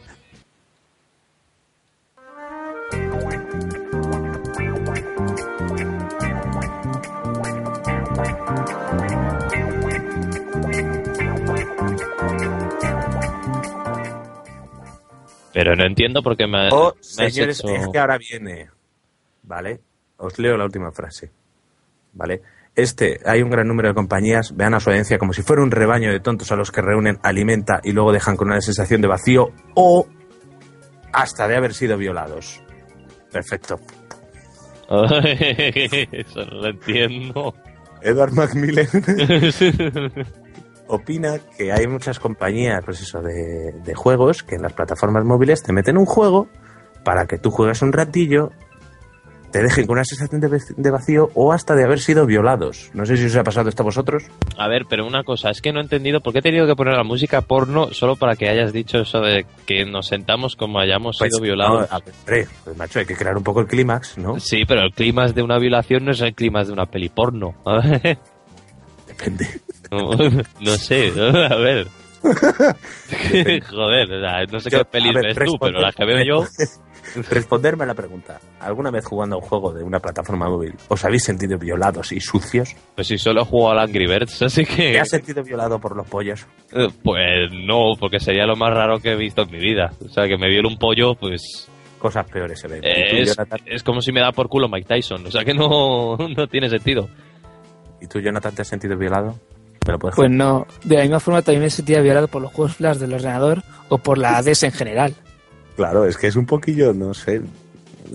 Pero 15.59 15.75
no 15.75 15.85
entiendo 15.85 16.23
por 16.23 16.37
qué 16.37 16.47
me, 16.47 16.69
Oh, 16.71 16.95
me 16.95 17.03
señores, 17.33 17.59
hecho- 17.59 17.69
es 17.75 17.89
que 17.93 17.99
ahora 17.99 18.17
viene. 18.17 18.69
¿Vale? 19.43 19.81
Os 20.19 20.39
leo 20.39 20.57
la 20.57 20.65
última 20.65 20.93
frase. 20.93 21.33
¿Vale? 22.13 22.43
Este, 22.77 23.19
hay 23.27 23.43
un 23.43 23.51
gran 23.51 23.67
número 23.67 23.89
de 23.89 23.95
compañías, 23.97 24.55
vean 24.57 24.75
a 24.75 24.79
su 24.79 24.91
audiencia 24.91 25.19
como 25.19 25.33
si 25.33 25.43
fuera 25.43 25.61
un 25.65 25.73
rebaño 25.73 26.13
de 26.13 26.21
tontos 26.21 26.53
a 26.53 26.55
los 26.55 26.71
que 26.71 26.81
reúnen, 26.81 27.19
alimenta 27.25 27.81
y 27.83 27.91
luego 27.91 28.13
dejan 28.13 28.37
con 28.37 28.47
una 28.47 28.61
sensación 28.61 29.01
de 29.01 29.09
vacío 29.09 29.49
o 29.75 30.07
hasta 31.13 31.49
de 31.49 31.57
haber 31.57 31.75
sido 31.75 31.97
violados. 31.99 32.63
Perfecto. 33.33 33.81
Eso 34.89 36.45
no 36.45 36.61
lo 36.63 36.69
entiendo. 36.69 37.55
Edward 38.01 38.33
Macmillan 38.33 38.87
opina 40.89 41.39
que 41.57 41.73
hay 41.73 41.87
muchas 41.87 42.19
compañías, 42.19 42.83
pues 42.85 43.01
eso, 43.01 43.21
de, 43.21 43.73
de 43.85 43.95
juegos 43.95 44.43
que 44.43 44.57
en 44.57 44.63
las 44.63 44.73
plataformas 44.73 45.25
móviles 45.25 45.63
te 45.63 45.73
meten 45.73 45.97
un 45.99 46.07
juego 46.07 46.49
para 47.05 47.27
que 47.27 47.39
tú 47.39 47.51
juegues 47.51 47.81
un 47.83 47.93
ratillo, 47.93 48.51
te 49.51 49.63
dejen 49.63 49.87
con 49.87 49.95
una 49.95 50.05
sensación 50.05 50.43
de, 50.43 50.49
vac- 50.51 50.75
de 50.77 50.91
vacío 50.91 51.31
o 51.35 51.55
hasta 51.55 51.75
de 51.75 51.83
haber 51.85 52.01
sido 52.01 52.27
violados. 52.27 52.91
No 52.93 53.07
sé 53.07 53.17
si 53.17 53.25
os 53.25 53.37
ha 53.37 53.43
pasado 53.45 53.71
esto 53.71 53.83
a 53.83 53.85
vosotros. 53.85 54.25
A 54.59 54.69
ver, 54.69 54.83
pero 54.91 55.07
una 55.07 55.25
cosa, 55.25 55.49
es 55.49 55.63
que 55.63 55.73
no 55.73 55.79
he 55.79 55.83
entendido 55.83 56.21
por 56.21 56.35
qué 56.35 56.41
he 56.41 56.43
tenido 56.43 56.67
que 56.67 56.77
poner 56.77 56.95
la 56.95 57.03
música 57.05 57.41
porno 57.41 57.89
solo 57.95 58.17
para 58.17 58.37
que 58.37 58.47
hayas 58.51 58.75
dicho 58.75 58.99
eso 58.99 59.21
de 59.21 59.47
que 59.65 59.87
nos 59.87 60.07
sentamos 60.09 60.55
como 60.55 60.79
hayamos 60.81 61.17
Pues, 61.19 61.31
sido 61.33 61.43
violados. 61.43 61.89
no, 61.91 61.97
a 61.97 62.01
ver, 62.01 62.15
hombre, 62.21 62.49
pues 62.65 62.77
macho, 62.77 62.99
hay 62.99 63.07
que 63.07 63.17
crear 63.17 63.39
un 63.39 63.43
poco 63.45 63.61
el 63.61 63.67
clímax, 63.69 64.19
¿no? 64.19 64.39
Sí, 64.39 64.65
pero 64.69 64.83
el 64.83 64.93
clima 64.93 65.27
de 65.29 65.43
una 65.43 65.59
violación 65.59 66.05
no 66.05 66.11
es 66.13 66.21
el 66.21 66.35
clima 66.35 66.63
de 66.63 66.73
una 66.73 66.85
peli 66.85 67.09
porno. 67.09 67.55
Depende. 69.07 69.49
No, 69.91 70.11
no 70.61 70.71
sé, 70.77 71.13
a 71.51 71.57
ver. 71.57 71.87
Joder, 73.71 74.13
o 74.13 74.21
sea, 74.21 74.45
no 74.51 74.61
sé 74.61 74.71
Yo- 74.71 74.79
qué 74.79 74.85
pelis 74.87 75.15
ver, 75.15 75.35
ves 75.35 75.39
tú, 75.49 75.57
pero 75.61 75.81
las 75.81 75.95
que 75.95 76.05
veo 76.05 76.23
yo... 76.25 76.45
Responderme 77.31 77.85
a 77.85 77.87
la 77.87 77.95
pregunta. 77.95 78.39
¿Alguna 78.61 78.91
vez 78.91 79.07
jugando 79.07 79.37
a 79.37 79.39
un 79.39 79.45
juego 79.45 79.73
de 79.73 79.83
una 79.83 79.99
plataforma 79.99 80.47
móvil 80.47 80.75
os 80.89 81.05
habéis 81.07 81.25
sentido 81.25 81.57
violados 81.57 82.13
y 82.13 82.21
sucios? 82.21 82.77
Pues 82.95 83.07
si 83.07 83.17
solo 83.17 83.47
juego 83.47 83.71
al 83.71 83.79
Angry 83.79 84.07
Birds, 84.07 84.43
así 84.43 84.67
que... 84.67 84.93
¿Te 84.93 85.01
has 85.01 85.09
sentido 85.09 85.43
violado 85.43 85.79
por 85.81 85.97
los 85.97 86.07
pollos? 86.07 86.47
Eh, 86.73 86.89
Pues 87.03 87.51
no, 87.67 87.93
porque 87.99 88.21
sería 88.21 88.45
lo 88.45 88.57
más 88.57 88.75
raro 88.75 88.99
que 88.99 89.13
he 89.13 89.17
visto 89.17 89.43
en 89.43 89.51
mi 89.53 89.59
vida. 89.59 89.91
O 90.05 90.09
sea, 90.11 90.27
que 90.29 90.37
me 90.37 90.49
viole 90.51 90.69
un 90.69 90.77
pollo, 90.79 91.15
pues... 91.15 91.71
Cosas 91.99 92.27
peores 92.31 92.61
se 92.61 92.69
ven. 92.69 92.83
¿Y 92.85 93.25
tú, 93.25 93.31
Es, 93.33 93.37
es 93.65 93.83
como 93.83 94.03
si 94.03 94.13
me 94.13 94.21
da 94.21 94.31
por 94.33 94.49
culo 94.51 94.69
Mike 94.69 94.87
Tyson. 94.87 95.25
O 95.27 95.31
sea, 95.31 95.45
que 95.47 95.55
no, 95.55 96.17
no 96.19 96.47
tiene 96.47 96.69
sentido. 96.69 97.09
¿Y 98.03 98.07
tú, 98.07 98.21
Jonathan, 98.21 98.55
te 98.55 98.63
has 98.63 98.69
sentido 98.69 98.99
violado? 98.99 99.35
¿Me 99.89 99.93
lo 99.93 99.99
puedes 99.99 100.17
Pues 100.17 100.31
no. 100.31 100.67
De 100.85 100.97
la 100.97 101.03
misma 101.03 101.19
forma 101.19 101.41
también 101.41 101.63
me 101.63 101.71
sentía 101.71 102.03
violado 102.03 102.29
por 102.29 102.43
los 102.43 102.53
juegos 102.53 102.77
flash 102.77 102.99
del 102.99 103.15
ordenador 103.15 103.63
o 103.89 103.97
por 103.97 104.19
la 104.19 104.37
ADS 104.37 104.65
en 104.65 104.73
general. 104.73 105.15
Claro, 105.77 106.05
es 106.05 106.19
que 106.19 106.27
es 106.27 106.37
un 106.37 106.45
poquillo, 106.45 106.93
no 106.93 107.15
sé. 107.15 107.41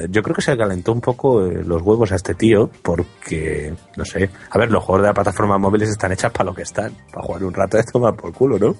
yo 0.09 0.21
creo 0.21 0.35
que 0.35 0.43
se 0.43 0.55
calentó 0.55 0.91
un 0.91 1.01
poco 1.01 1.47
eh, 1.47 1.63
los 1.65 1.81
huevos 1.81 2.11
a 2.11 2.15
este 2.15 2.35
tío 2.35 2.69
porque, 2.83 3.73
no 3.95 4.05
sé, 4.05 4.29
a 4.51 4.57
ver, 4.59 4.69
los 4.69 4.83
juegos 4.83 5.01
de 5.01 5.07
la 5.07 5.13
plataforma 5.15 5.57
móviles 5.57 5.89
están 5.89 6.11
hechas 6.11 6.31
para 6.31 6.45
lo 6.45 6.53
que 6.53 6.61
están, 6.61 6.93
para 7.11 7.25
jugar 7.25 7.43
un 7.43 7.53
rato 7.55 7.79
esto 7.79 7.99
más 7.99 8.13
por 8.13 8.31
culo, 8.33 8.59
¿no? 8.59 8.75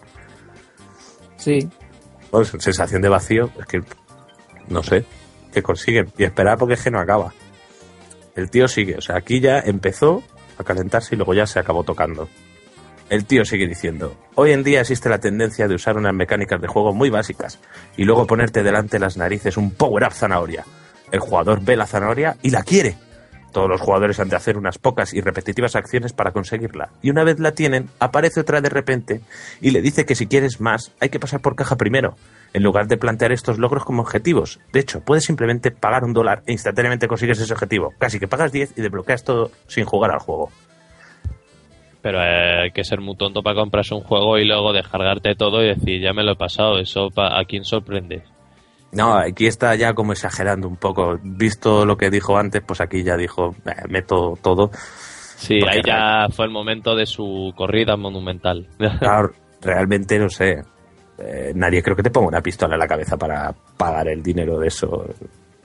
Sí. 1.37 1.67
Pues, 2.29 2.49
sensación 2.59 3.01
de 3.01 3.09
vacío, 3.09 3.49
es 3.59 3.65
que, 3.65 3.81
no 4.67 4.83
sé, 4.83 5.03
que 5.51 5.63
consiguen. 5.63 6.11
Y 6.15 6.25
esperar 6.25 6.59
porque 6.59 6.75
es 6.75 6.83
que 6.83 6.91
no 6.91 6.99
acaba. 6.99 7.33
El 8.35 8.51
tío 8.51 8.67
sigue, 8.67 8.97
o 8.97 9.01
sea, 9.01 9.17
aquí 9.17 9.39
ya 9.39 9.61
empezó 9.61 10.21
a 10.59 10.63
calentarse 10.63 11.15
y 11.15 11.17
luego 11.17 11.33
ya 11.33 11.47
se 11.47 11.57
acabó 11.57 11.83
tocando. 11.83 12.29
El 13.09 13.25
tío 13.25 13.45
sigue 13.45 13.67
diciendo, 13.67 14.17
hoy 14.35 14.51
en 14.51 14.63
día 14.63 14.81
existe 14.81 15.09
la 15.09 15.19
tendencia 15.19 15.67
de 15.67 15.75
usar 15.75 15.97
unas 15.97 16.13
mecánicas 16.13 16.61
de 16.61 16.67
juego 16.67 16.93
muy 16.93 17.09
básicas 17.09 17.59
y 17.97 18.05
luego 18.05 18.25
ponerte 18.25 18.63
delante 18.63 18.97
de 18.97 19.01
las 19.01 19.17
narices 19.17 19.57
un 19.57 19.71
power-up 19.71 20.13
zanahoria. 20.13 20.65
El 21.11 21.19
jugador 21.19 21.63
ve 21.63 21.75
la 21.75 21.85
zanahoria 21.85 22.37
y 22.41 22.49
la 22.49 22.63
quiere. 22.63 22.95
Todos 23.51 23.69
los 23.69 23.81
jugadores 23.81 24.19
han 24.19 24.29
de 24.29 24.35
hacer 24.35 24.57
unas 24.57 24.79
pocas 24.79 25.13
y 25.13 25.21
repetitivas 25.21 25.75
acciones 25.75 26.11
para 26.11 26.31
conseguirla. 26.31 26.89
Y 27.03 27.11
una 27.11 27.23
vez 27.23 27.39
la 27.39 27.51
tienen, 27.51 27.87
aparece 27.99 28.39
otra 28.39 28.61
de 28.61 28.69
repente 28.69 29.21
y 29.61 29.69
le 29.69 29.83
dice 29.83 30.05
que 30.05 30.15
si 30.15 30.25
quieres 30.25 30.59
más, 30.59 30.91
hay 30.99 31.09
que 31.09 31.19
pasar 31.19 31.39
por 31.39 31.55
caja 31.55 31.75
primero, 31.75 32.15
en 32.53 32.63
lugar 32.63 32.87
de 32.87 32.97
plantear 32.97 33.31
estos 33.31 33.59
logros 33.59 33.85
como 33.85 34.01
objetivos. 34.01 34.59
De 34.71 34.79
hecho, 34.79 35.01
puedes 35.01 35.25
simplemente 35.25 35.69
pagar 35.69 36.03
un 36.03 36.13
dólar 36.13 36.41
e 36.47 36.51
instantáneamente 36.51 37.07
consigues 37.07 37.39
ese 37.39 37.53
objetivo. 37.53 37.93
Casi 37.99 38.19
que 38.19 38.27
pagas 38.27 38.51
10 38.51 38.73
y 38.75 38.81
desbloqueas 38.81 39.23
todo 39.23 39.51
sin 39.67 39.85
jugar 39.85 40.09
al 40.09 40.19
juego. 40.19 40.49
Pero 42.03 42.19
eh, 42.21 42.63
hay 42.65 42.71
que 42.71 42.83
ser 42.83 42.99
muy 43.01 43.15
tonto 43.15 43.41
para 43.41 43.55
comprarse 43.55 43.95
un 43.95 44.01
juego 44.01 44.37
y 44.37 44.45
luego 44.45 44.71
descargarte 44.73 45.33
todo 45.35 45.63
y 45.63 45.69
decir, 45.69 46.01
ya 46.01 46.13
me 46.13 46.21
lo 46.23 46.33
he 46.33 46.35
pasado. 46.35 46.77
Eso 46.77 47.09
pa- 47.09 47.39
a 47.39 47.45
quién 47.45 47.63
sorprende. 47.63 48.23
No, 48.91 49.15
aquí 49.15 49.47
está 49.47 49.73
ya 49.73 49.93
como 49.95 50.11
exagerando 50.11 50.67
un 50.67 50.75
poco. 50.75 51.17
Visto 51.23 51.83
lo 51.85 51.97
que 51.97 52.11
dijo 52.11 52.37
antes, 52.37 52.61
pues 52.61 52.79
aquí 52.81 53.01
ya 53.03 53.17
dijo, 53.17 53.55
"Eh, 53.65 53.87
meto 53.89 54.37
todo. 54.43 54.69
Sí, 54.75 55.59
ahí 55.67 55.81
ya 55.83 56.27
fue 56.29 56.45
el 56.45 56.51
momento 56.51 56.95
de 56.95 57.05
su 57.07 57.51
corrida 57.55 57.95
monumental. 57.97 58.67
Claro, 58.99 59.31
realmente 59.61 60.19
no 60.19 60.29
sé. 60.29 60.61
Eh, 61.17 61.53
nadie 61.55 61.81
creo 61.81 61.95
que 61.95 62.03
te 62.03 62.11
ponga 62.11 62.27
una 62.27 62.41
pistola 62.41 62.75
en 62.75 62.79
la 62.79 62.87
cabeza 62.87 63.17
para 63.17 63.53
pagar 63.77 64.09
el 64.09 64.21
dinero 64.21 64.59
de 64.59 64.67
eso. 64.67 65.05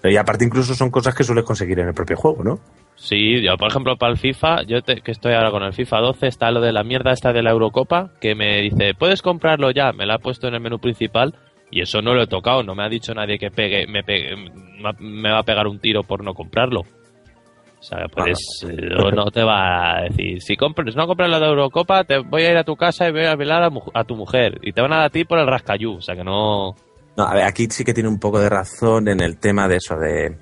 Y 0.04 0.16
aparte 0.16 0.44
incluso 0.44 0.74
son 0.74 0.90
cosas 0.90 1.14
que 1.14 1.24
sueles 1.24 1.44
conseguir 1.44 1.80
en 1.80 1.88
el 1.88 1.94
propio 1.94 2.16
juego, 2.16 2.44
¿no? 2.44 2.58
Sí, 3.00 3.40
yo 3.42 3.56
por 3.56 3.68
ejemplo 3.70 3.96
para 3.96 4.10
el 4.12 4.18
FIFA, 4.18 4.64
yo 4.64 4.82
te- 4.82 5.00
que 5.02 5.12
estoy 5.12 5.32
ahora 5.32 5.52
con 5.52 5.62
el 5.62 5.72
FIFA 5.72 5.98
12, 6.00 6.26
está 6.26 6.50
lo 6.50 6.60
de 6.60 6.72
la 6.72 6.82
mierda 6.82 7.12
esta 7.12 7.32
de 7.32 7.42
la 7.44 7.50
Eurocopa, 7.50 8.10
que 8.20 8.34
me 8.34 8.60
dice, 8.62 8.92
puedes 8.98 9.22
comprarlo 9.22 9.70
ya, 9.70 9.92
me 9.92 10.04
la 10.04 10.14
ha 10.14 10.18
puesto 10.18 10.48
en 10.48 10.54
el 10.54 10.60
menú 10.60 10.80
principal 10.80 11.34
y 11.70 11.80
eso 11.80 12.02
no 12.02 12.12
lo 12.12 12.22
he 12.22 12.26
tocado, 12.26 12.62
no 12.64 12.74
me 12.74 12.82
ha 12.84 12.88
dicho 12.88 13.14
nadie 13.14 13.38
que 13.38 13.50
pegue, 13.52 13.86
me, 13.86 14.02
pegue- 14.02 14.34
me 14.98 15.30
va 15.30 15.38
a 15.38 15.42
pegar 15.44 15.68
un 15.68 15.78
tiro 15.78 16.02
por 16.02 16.24
no 16.24 16.34
comprarlo. 16.34 16.80
O 16.80 17.82
sea, 17.82 18.06
pues 18.12 18.36
no 19.14 19.26
te 19.30 19.44
va 19.44 19.98
a 19.98 20.02
decir, 20.02 20.42
si 20.42 20.56
compras, 20.56 20.96
no 20.96 21.06
compras 21.06 21.30
la 21.30 21.38
de 21.38 21.46
Eurocopa, 21.46 22.02
te 22.02 22.18
voy 22.18 22.42
a 22.42 22.50
ir 22.50 22.56
a 22.56 22.64
tu 22.64 22.74
casa 22.74 23.08
y 23.08 23.12
voy 23.12 23.26
a 23.26 23.36
velar 23.36 23.62
a, 23.62 23.70
mu- 23.70 23.92
a 23.94 24.02
tu 24.02 24.16
mujer 24.16 24.58
y 24.64 24.72
te 24.72 24.80
van 24.82 24.92
a 24.92 24.96
dar 24.96 25.04
a 25.06 25.10
ti 25.10 25.24
por 25.24 25.38
el 25.38 25.46
rascayú, 25.46 25.98
o 25.98 26.00
sea 26.00 26.16
que 26.16 26.24
no... 26.24 26.74
No, 27.16 27.24
a 27.24 27.34
ver, 27.34 27.44
aquí 27.44 27.66
sí 27.70 27.84
que 27.84 27.94
tiene 27.94 28.08
un 28.08 28.18
poco 28.18 28.40
de 28.40 28.48
razón 28.48 29.06
en 29.08 29.20
el 29.20 29.38
tema 29.38 29.68
de 29.68 29.76
eso, 29.76 29.96
de, 29.96 30.36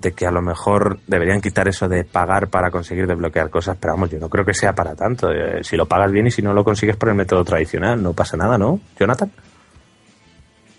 de 0.00 0.12
que 0.12 0.26
a 0.26 0.30
lo 0.30 0.40
mejor 0.40 1.00
deberían 1.06 1.40
quitar 1.40 1.66
eso 1.66 1.88
de 1.88 2.04
pagar 2.04 2.48
para 2.48 2.70
conseguir 2.70 3.06
desbloquear 3.06 3.50
cosas, 3.50 3.76
pero 3.80 3.94
vamos, 3.94 4.10
yo 4.10 4.18
no 4.18 4.28
creo 4.28 4.44
que 4.44 4.54
sea 4.54 4.72
para 4.72 4.94
tanto. 4.94 5.30
Eh, 5.32 5.62
si 5.62 5.76
lo 5.76 5.86
pagas 5.86 6.12
bien 6.12 6.28
y 6.28 6.30
si 6.30 6.40
no 6.40 6.52
lo 6.52 6.62
consigues 6.62 6.96
por 6.96 7.08
el 7.08 7.16
método 7.16 7.44
tradicional, 7.44 8.00
no 8.00 8.12
pasa 8.12 8.36
nada, 8.36 8.56
¿no? 8.56 8.80
Jonathan. 8.98 9.30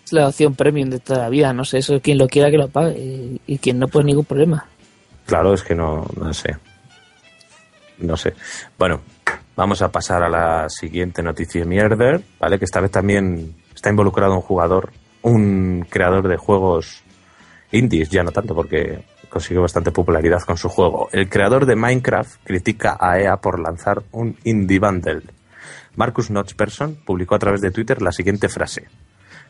Es 0.05 0.13
la 0.13 0.27
opción 0.27 0.55
premium 0.55 0.89
de 0.89 0.99
toda 0.99 1.19
la 1.19 1.29
vida. 1.29 1.53
No 1.53 1.65
sé, 1.65 1.79
eso 1.79 1.99
quien 2.01 2.17
lo 2.17 2.27
quiera 2.27 2.49
que 2.49 2.57
lo 2.57 2.69
pague. 2.69 2.97
Y, 2.97 3.41
y 3.45 3.57
quien 3.57 3.77
no, 3.77 3.87
pues 3.87 4.05
ningún 4.05 4.25
problema. 4.25 4.65
Claro, 5.25 5.53
es 5.53 5.63
que 5.63 5.75
no, 5.75 6.05
no 6.15 6.33
sé. 6.33 6.55
No 7.99 8.15
sé. 8.15 8.33
Bueno, 8.77 9.01
vamos 9.55 9.81
a 9.81 9.91
pasar 9.91 10.23
a 10.23 10.29
la 10.29 10.69
siguiente 10.69 11.21
noticia 11.21 11.65
mierder, 11.65 12.21
¿vale? 12.39 12.57
Que 12.57 12.65
esta 12.65 12.79
vez 12.79 12.91
también 12.91 13.53
está 13.75 13.89
involucrado 13.89 14.33
un 14.33 14.41
jugador, 14.41 14.91
un 15.21 15.85
creador 15.89 16.27
de 16.29 16.37
juegos 16.37 17.03
indies, 17.71 18.09
ya 18.09 18.23
no 18.23 18.31
tanto 18.31 18.55
porque 18.55 19.03
consiguió 19.29 19.61
bastante 19.61 19.91
popularidad 19.91 20.41
con 20.41 20.57
su 20.57 20.69
juego. 20.69 21.09
El 21.11 21.29
creador 21.29 21.65
de 21.65 21.75
Minecraft 21.75 22.43
critica 22.43 22.97
a 22.99 23.19
EA 23.19 23.37
por 23.37 23.59
lanzar 23.59 24.03
un 24.11 24.35
indie 24.43 24.79
bundle. 24.79 25.21
Marcus 25.95 26.29
Notchperson 26.31 26.95
publicó 27.05 27.35
a 27.35 27.39
través 27.39 27.61
de 27.61 27.71
Twitter 27.71 28.01
la 28.01 28.11
siguiente 28.11 28.49
frase. 28.49 28.87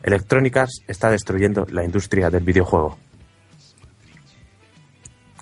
Electronic 0.02 0.56
Arts 0.56 0.82
está 0.88 1.10
destruyendo 1.10 1.66
la 1.70 1.84
industria 1.84 2.30
del 2.30 2.42
videojuego. 2.42 2.98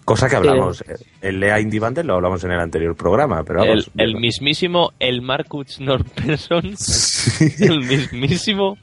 Cosa 0.05 0.29
que 0.29 0.37
hablamos, 0.37 0.81
eh, 0.83 0.97
el 1.21 1.43
EA 1.43 1.61
Indie 1.61 1.81
Bundle 1.81 2.05
lo 2.05 2.15
hablamos 2.15 2.43
en 2.43 2.53
el 2.53 2.61
anterior 2.61 2.97
programa, 2.97 3.45
pero 3.45 3.63
El, 3.63 3.69
vamos. 3.69 3.91
el 3.99 4.17
mismísimo, 4.17 4.93
el 4.99 5.21
Marcus 5.21 5.81
Norperson, 5.81 6.65
el 7.61 7.81
mismísimo... 7.81 8.79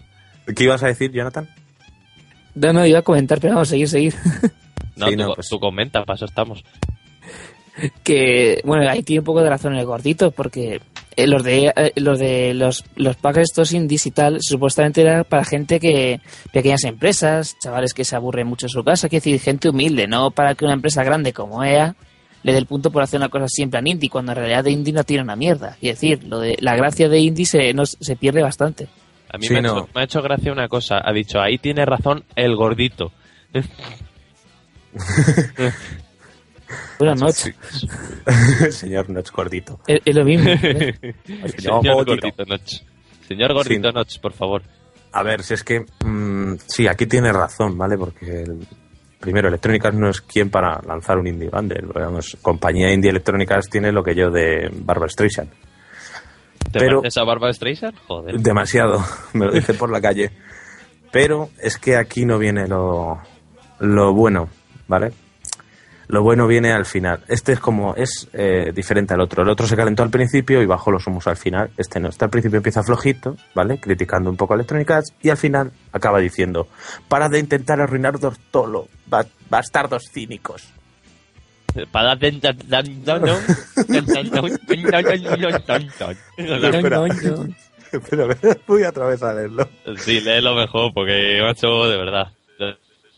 ¿Qué 0.55 0.65
ibas 0.65 0.84
a 0.84 0.88
decir, 0.88 1.12
Jonathan? 1.12 1.49
No, 2.56 2.74
no, 2.74 2.86
iba 2.86 3.00
a 3.00 3.04
comentar, 3.04 3.39
pero 3.39 3.54
vamos 3.54 3.70
a 3.70 3.72
seguir, 3.72 3.88
seguir. 3.89 4.15
No, 4.98 5.08
Sí, 5.08 5.18
tú, 5.18 5.24
no, 5.24 5.34
pues- 5.36 5.50
tú 5.50 5.60
comenta, 5.60 6.06
para 6.06 6.15
eso 6.15 6.24
estamos. 6.24 6.63
que, 8.04 8.62
bueno, 8.63 8.89
ahí 8.89 9.04
tiene 9.04 9.20
un 9.20 9.26
poco 9.26 9.41
de 9.41 9.50
razón 9.50 9.76
el 9.76 9.86
gordito, 9.86 10.32
porque 10.32 10.80
eh, 11.18 11.28
los 11.28 11.44
de 11.44 11.74
eh, 11.76 11.91
los 11.98 12.18
de 12.18 12.54
los, 12.54 12.86
los 12.96 13.18
packs 13.18 13.39
estos 13.39 13.74
indies 13.74 14.06
y 14.06 14.12
tal, 14.12 14.38
supuestamente 14.41 15.02
era 15.02 15.26
para 15.26 15.44
gente 15.44 15.80
que, 15.82 16.22
pequeñas 16.54 16.86
empresas, 16.86 17.58
chavales 17.60 17.94
que 17.94 18.06
se 18.06 18.15
aburren 18.15 18.48
mucho 18.48 18.68
en 18.68 18.70
su 18.70 18.84
casa, 18.86 19.10
quiere 19.10 19.22
decir, 19.26 19.39
gente 19.41 19.68
humilde, 19.70 20.08
no 20.08 20.32
para 20.32 20.56
que 20.56 20.63
una 20.63 20.74
empresa 20.76 21.04
grande 21.04 21.34
como 21.34 21.63
EA 21.63 21.96
le 22.44 22.52
dé 22.54 22.58
el 22.60 22.65
punto 22.68 22.91
por 22.91 23.02
hacer 23.04 23.20
una 23.20 23.30
cosa 23.30 23.48
siempre 23.50 23.80
en 23.80 23.88
indie, 23.88 24.10
cuando 24.10 24.32
en 24.32 24.38
realidad 24.38 24.63
de 24.63 24.72
indie 24.72 24.94
no 24.94 25.04
tiene 25.04 25.24
una 25.24 25.36
mierda. 25.36 25.78
Y 25.82 25.88
decir, 25.88 26.24
lo 26.26 26.39
de 26.39 26.56
la 26.62 26.76
gracia 26.78 27.10
de 27.10 27.20
indie 27.20 27.46
se, 27.46 27.74
no, 27.74 27.86
se 27.86 28.15
pierde 28.15 28.41
bastante. 28.44 28.88
A 29.36 29.38
mí 29.38 29.48
Sí, 29.48 29.54
me, 29.54 29.60
ha 29.60 29.62
hecho, 29.62 29.89
me 29.93 30.02
ha 30.02 30.04
hecho 30.06 30.21
gracia 30.21 30.52
una 30.52 30.67
cosa. 30.67 31.02
Ha 31.04 31.12
dicho, 31.12 31.39
ahí 31.41 31.58
tiene 31.58 31.86
razón 31.86 32.24
el 32.36 32.56
gordito. 32.56 33.12
Buenas 36.98 37.21
noches. 37.21 37.54
Señor 38.76 39.10
Notch 39.10 39.32
Gordito. 39.32 39.80
Es, 39.88 40.00
es 40.04 40.15
lo 40.15 40.24
mismo. 40.26 40.50
¿eh? 40.50 40.95
Señor 41.58 41.84
gordito. 41.84 42.28
gordito 42.28 42.45
Notch. 42.45 42.82
Señor 43.28 43.54
gordito 43.54 43.89
Sí. 43.89 43.93
Notch, 43.95 44.19
por 44.19 44.34
favor. 44.34 44.62
A 45.12 45.24
ver, 45.24 45.43
si 45.43 45.54
es 45.54 45.63
que. 45.63 45.86
mm, 46.06 46.56
sí, 46.65 46.88
aquí 46.88 47.06
tiene 47.06 47.32
razón, 47.32 47.78
¿vale? 47.78 47.98
Porque. 47.98 48.41
el- 48.43 48.67
primero, 49.19 49.48
Electronic 49.48 49.84
Arts 49.86 49.98
no 49.98 50.10
es 50.10 50.21
quien 50.21 50.50
para 50.52 50.80
lanzar 50.88 51.17
un 51.17 51.26
indie 51.28 51.50
bundle. 51.50 51.82
Vamos, 51.93 52.38
compañía 52.41 52.93
indie 52.93 53.10
Electronic 53.10 53.52
Arts 53.52 53.69
tiene 53.69 53.91
lo 53.91 54.04
que 54.04 54.13
yo 54.15 54.30
de 54.30 54.69
Barbara 54.71 55.10
Streisand. 55.10 55.50
¿Te 56.71 56.80
Pero- 56.80 56.99
pareces 57.01 57.17
a 57.17 57.23
Barbara 57.23 57.54
Streisand? 57.54 57.97
Joder. 58.08 58.39
Demasiado, 58.39 59.04
me 59.34 59.45
lo 59.45 59.51
dice 59.51 59.73
por 59.73 59.89
la 59.91 60.01
calle. 60.01 60.32
Pero 61.12 61.49
es 61.62 61.78
que 61.78 61.95
aquí 61.95 62.25
no 62.25 62.38
viene 62.38 62.67
lo, 62.67 63.19
lo 63.80 64.13
bueno, 64.13 64.49
¿vale? 64.88 65.13
Lo 66.08 66.21
bueno 66.21 66.45
viene 66.45 66.71
al 66.71 66.86
final. 66.86 67.23
Este 67.28 67.54
es 67.54 67.60
como, 67.60 67.95
es 67.95 68.28
eh, 68.34 68.71
diferente 68.75 69.15
al 69.15 69.21
otro. 69.21 69.41
El 69.41 69.49
otro 69.49 69.65
se 69.65 69.75
calentó 69.75 70.04
al 70.04 70.12
principio 70.12 70.62
y 70.62 70.65
bajó 70.67 70.91
los 70.91 71.08
humos 71.08 71.25
al 71.25 71.38
final. 71.38 71.71
Este 71.78 71.99
no. 71.99 72.10
Este 72.10 72.25
al 72.25 72.30
principio 72.30 72.58
empieza 72.58 72.84
flojito, 72.84 73.38
¿vale? 73.56 73.80
Criticando 73.80 74.30
un 74.30 74.38
poco 74.38 74.54
a 74.54 74.56
Electronic 74.58 74.91
Arts 74.91 75.13
y 75.23 75.30
al 75.30 75.38
final 75.38 75.71
acaba 75.93 76.19
diciendo, 76.19 76.67
para 77.08 77.28
de 77.30 77.39
intentar 77.39 77.82
arruinar 77.82 78.19
Dortolo, 78.19 78.88
ba- 79.08 79.25
bastardos 79.49 80.04
cínicos. 80.12 80.71
Para. 81.92 82.18
Pero 88.10 88.30
voy 88.68 88.84
a 88.84 88.90
otra 88.90 89.06
vez 89.08 89.24
a 89.24 89.34
leerlo. 89.34 89.70
Sí, 89.98 90.22
léelo 90.22 90.56
mejor, 90.56 90.94
porque, 90.94 91.40
macho, 91.42 91.88
de 91.88 91.98
verdad. 91.98 92.32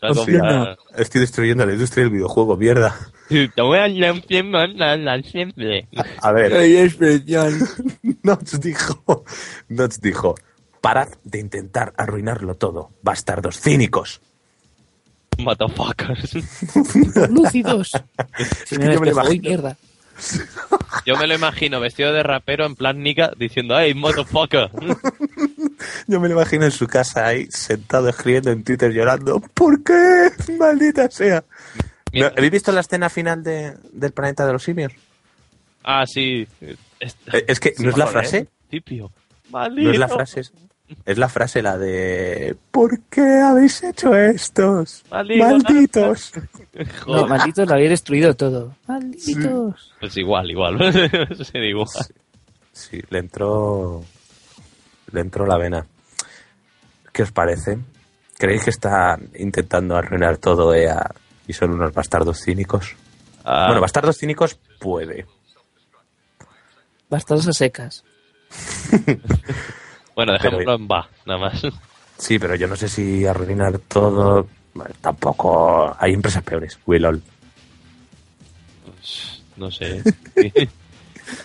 La 0.00 0.76
estoy 0.96 1.20
destruyendo 1.20 1.66
la 1.66 1.72
industria 1.72 2.04
del 2.04 2.12
videojuego, 2.12 2.56
mierda. 2.56 2.94
Te 3.28 3.62
voy 3.62 3.78
a 3.78 3.88
leer 3.88 5.24
siempre. 5.24 5.88
A 6.22 6.32
ver. 6.32 6.52
Notch 8.22 8.54
dijo, 8.54 9.24
Notch 9.68 9.96
dijo, 10.00 10.36
parad 10.80 11.08
de 11.24 11.40
intentar 11.40 11.92
arruinarlo 11.96 12.54
todo, 12.54 12.92
bastardos 13.02 13.60
cínicos. 13.60 14.20
Motherfuckers. 15.38 16.34
Lúcidos. 17.30 17.92
Es 18.38 18.78
que 18.78 18.92
yo 18.92 19.00
me 19.00 19.10
lo 19.12 19.24
mierda. 19.40 19.76
Yo 21.06 21.16
me 21.16 21.26
lo 21.28 21.34
imagino 21.34 21.78
vestido 21.80 22.12
de 22.12 22.22
rapero 22.24 22.66
en 22.66 22.74
plan 22.74 23.00
nica 23.02 23.30
diciendo, 23.38 23.76
hey, 23.78 23.94
motherfucker. 23.94 24.68
Yo 26.08 26.18
me 26.20 26.28
lo 26.28 26.34
imagino 26.34 26.64
en 26.64 26.72
su 26.72 26.88
casa 26.88 27.26
ahí, 27.26 27.46
sentado 27.50 28.08
escribiendo 28.08 28.50
en 28.50 28.64
Twitter 28.64 28.92
llorando, 28.92 29.38
¿por 29.54 29.82
qué? 29.84 30.30
Maldita 30.58 31.08
sea. 31.08 31.44
Mira- 32.12 32.32
¿Habéis 32.36 32.50
visto 32.50 32.72
la 32.72 32.80
escena 32.80 33.08
final 33.08 33.44
de, 33.44 33.74
del 33.92 34.10
planeta 34.10 34.44
de 34.44 34.52
los 34.54 34.62
simios? 34.64 34.92
Ah, 35.84 36.04
sí. 36.04 36.48
Es, 36.98 37.16
Eh, 37.32 37.44
Es 37.46 37.60
que 37.60 37.74
no 37.78 37.90
es 37.90 37.96
la 37.96 38.08
frase, 38.08 38.48
Tipio. 38.68 39.12
no 39.52 39.90
es 39.92 39.98
la 39.98 40.08
frase, 40.08 40.42
es, 41.04 41.18
la 41.18 41.28
frase 41.28 41.62
la 41.62 41.76
de 41.78 42.56
¿Por 42.70 43.00
qué 43.10 43.40
habéis 43.40 43.82
hecho 43.82 44.14
estos? 44.14 45.04
Maldito. 45.10 45.44
Malditos. 45.46 46.32
No, 47.08 47.26
malditos 47.26 47.66
lo 47.66 47.74
habéis 47.74 47.90
destruido 47.90 48.34
todo. 48.34 48.76
Malditos. 48.86 49.92
Pues 49.98 50.16
igual, 50.16 50.48
igual. 50.50 50.78
Sería 51.44 51.70
igual. 51.70 51.88
Sí, 52.72 53.02
le 53.10 53.18
entró. 53.18 54.04
Le 55.10 55.20
entró 55.20 55.44
la 55.44 55.58
vena. 55.58 55.84
¿Qué 57.12 57.24
os 57.24 57.32
parece? 57.32 57.78
¿Creéis 58.38 58.62
que 58.62 58.70
están 58.70 59.30
intentando 59.36 59.96
arruinar 59.96 60.36
todo 60.36 60.72
EA 60.72 61.10
y 61.48 61.52
son 61.52 61.72
unos 61.72 61.92
bastardos 61.92 62.40
cínicos? 62.44 62.94
Ah, 63.44 63.66
Bueno, 63.66 63.80
bastardos 63.80 64.18
cínicos 64.18 64.56
puede. 64.78 65.26
Bastardos 67.10 67.48
a 67.48 67.52
secas. 67.52 68.04
bueno, 70.18 70.32
dejémoslo 70.32 70.64
pero- 70.64 70.74
en 70.76 70.88
va, 70.88 71.08
nada 71.26 71.38
más. 71.40 71.62
Sí, 72.18 72.36
pero 72.40 72.56
yo 72.56 72.66
no 72.66 72.74
sé 72.74 72.88
si 72.88 73.24
arruinar 73.24 73.78
todo. 73.86 74.48
bueno, 74.74 74.92
tampoco. 75.00 75.96
Hay 76.00 76.12
empresas 76.14 76.42
peores. 76.42 76.76
Willol. 76.84 77.22
No 79.56 79.70
sé. 79.70 80.02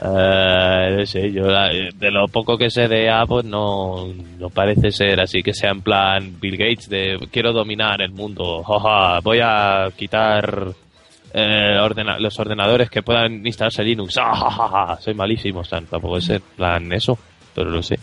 Eh, 0.01 0.95
no 0.97 1.05
sé, 1.05 1.29
yo 1.33 1.45
eh, 1.49 1.89
de 1.93 2.09
lo 2.09 2.29
poco 2.29 2.57
que 2.57 2.69
sé 2.69 2.88
de 2.88 3.09
A, 3.09 3.25
pues 3.25 3.43
no, 3.43 4.07
no 4.39 4.49
parece 4.49 4.91
ser 4.91 5.19
así 5.19 5.43
que 5.43 5.53
sea 5.53 5.71
en 5.71 5.81
plan 5.81 6.39
Bill 6.39 6.55
Gates 6.55 6.88
de 6.88 7.17
quiero 7.29 7.51
dominar 7.51 8.01
el 8.01 8.12
mundo, 8.13 8.63
jaja, 8.63 9.19
voy 9.19 9.39
a 9.43 9.89
quitar 9.93 10.69
eh, 11.33 11.77
ordena- 11.81 12.17
los 12.17 12.39
ordenadores 12.39 12.89
que 12.89 13.01
puedan 13.03 13.45
instalarse 13.45 13.83
Linux, 13.83 14.17
ah, 14.21 14.33
ja, 14.33 14.49
ja, 14.51 14.67
ja, 14.88 15.01
soy 15.01 15.15
malísimo, 15.15 15.59
o 15.59 15.63
sea, 15.65 15.81
tampoco 15.81 16.15
es 16.17 16.29
en 16.29 16.41
plan 16.55 16.89
eso, 16.93 17.19
pero 17.53 17.69
lo 17.69 17.83
sé. 17.83 17.99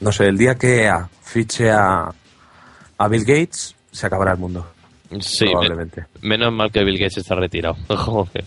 No 0.00 0.12
sé, 0.12 0.24
el 0.26 0.38
día 0.38 0.54
que 0.54 0.84
EA 0.84 1.08
fiche 1.22 1.70
a, 1.70 2.10
a 2.98 3.08
Bill 3.08 3.24
Gates, 3.24 3.74
se 3.92 4.06
acabará 4.06 4.32
el 4.32 4.38
mundo. 4.38 4.66
Sí, 5.20 5.44
me- 5.46 5.50
probablemente. 5.52 6.06
menos 6.22 6.52
mal 6.52 6.70
que 6.70 6.84
Bill 6.84 6.98
Gates 6.98 7.18
está 7.18 7.34
retirado. 7.34 7.76
Joder. 7.88 8.44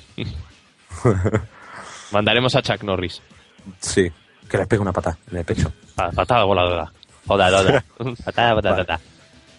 Mandaremos 2.12 2.56
a 2.56 2.62
Chuck 2.62 2.84
Norris. 2.84 3.22
Sí, 3.80 4.12
que 4.50 4.58
le 4.58 4.66
pegue 4.66 4.82
una 4.82 4.92
pata 4.94 5.18
en 5.32 5.38
el 5.38 5.46
pecho. 5.46 5.72
Pa- 5.96 6.12
Patada 6.12 6.44
voladora. 6.44 6.92
Joda, 7.26 7.50
joda. 7.50 7.84
Patada, 8.26 8.56
patada, 8.56 8.72
Vale. 8.76 8.84
patada. 8.86 9.00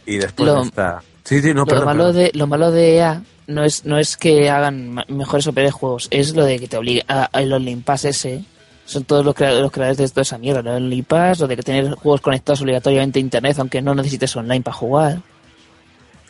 Y 0.07 0.17
después 0.19 0.47
Lo- 0.49 0.63
está. 0.63 1.03
Sí, 1.25 1.41
sí, 1.41 1.49
no, 1.55 1.61
lo, 1.61 1.67
perdón, 1.67 1.85
malo 1.87 2.05
perdón. 2.05 2.23
de, 2.23 2.31
lo 2.35 2.47
malo 2.47 2.71
de 2.71 2.97
EA 2.97 3.23
no 3.47 3.65
es, 3.65 3.87
no 3.87 3.97
es 3.99 4.19
que 4.19 4.51
hagan 4.51 4.95
mejores 5.09 5.47
o 5.47 5.53
peores 5.55 5.73
juegos, 5.73 6.09
es 6.11 6.35
lo 6.37 6.45
de 6.45 6.59
que 6.59 6.69
te 6.69 6.77
obliga 6.77 7.03
a, 7.09 7.31
a 7.33 7.41
el 7.41 7.51
Only 7.53 7.77
Pass 7.77 8.05
ese. 8.05 8.45
Son 8.87 9.05
todos 9.05 9.25
los, 9.25 9.35
crea- 9.35 9.55
los 9.61 9.73
creadores 9.73 9.97
de 9.99 10.09
toda 10.09 10.23
esa 10.23 10.37
mierda. 10.39 10.61
El 10.61 10.69
Only 10.85 11.03
Pass, 11.03 11.41
lo 11.41 11.47
de 11.47 11.57
tener 11.57 11.91
juegos 11.95 12.21
conectados 12.21 12.61
obligatoriamente 12.61 13.19
a 13.19 13.23
internet, 13.23 13.57
aunque 13.59 13.81
no 13.81 13.95
necesites 13.95 14.37
online 14.37 14.61
para 14.63 14.77
jugar. 14.77 15.19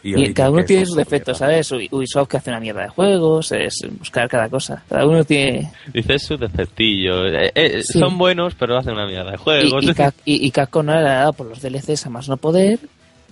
Y 0.07 0.35
cada 0.35 0.51
uno 0.51 0.63
tiene 0.67 0.85
sus 0.85 0.97
defectos. 0.97 1.39
¿sabes? 1.39 1.73
Ubi- 1.73 1.89
Ubisoft 1.91 2.29
que 2.29 2.37
hace 2.37 2.51
una 2.51 2.61
mierda 2.61 2.83
de 2.83 2.89
juegos, 2.91 3.51
es 3.53 3.79
buscar 3.99 4.29
cada 4.29 4.51
cosa. 4.51 4.83
Cada 4.89 5.07
uno 5.07 5.25
tiene. 5.25 5.73
Dice 5.95 6.19
su 6.19 6.37
defectillo. 6.37 7.27
Eh, 7.27 7.51
eh, 7.55 7.83
Sí. 7.83 7.99
Son 7.99 8.19
buenos, 8.19 8.55
pero 8.55 8.77
hacen 8.77 8.93
una 8.93 9.07
mierda 9.07 9.31
de 9.31 9.37
juegos. 9.39 9.83
y, 9.83 9.95
Cap- 9.95 10.15
y- 10.27 10.47
y 10.47 10.51
Capcom 10.51 10.85
le 10.87 10.93
ha 10.93 11.01
dado 11.01 11.33
por 11.33 11.47
los 11.47 11.63
DLCs 11.63 12.05
a 12.07 12.11
más 12.11 12.29
no 12.29 12.37
poder, 12.37 12.79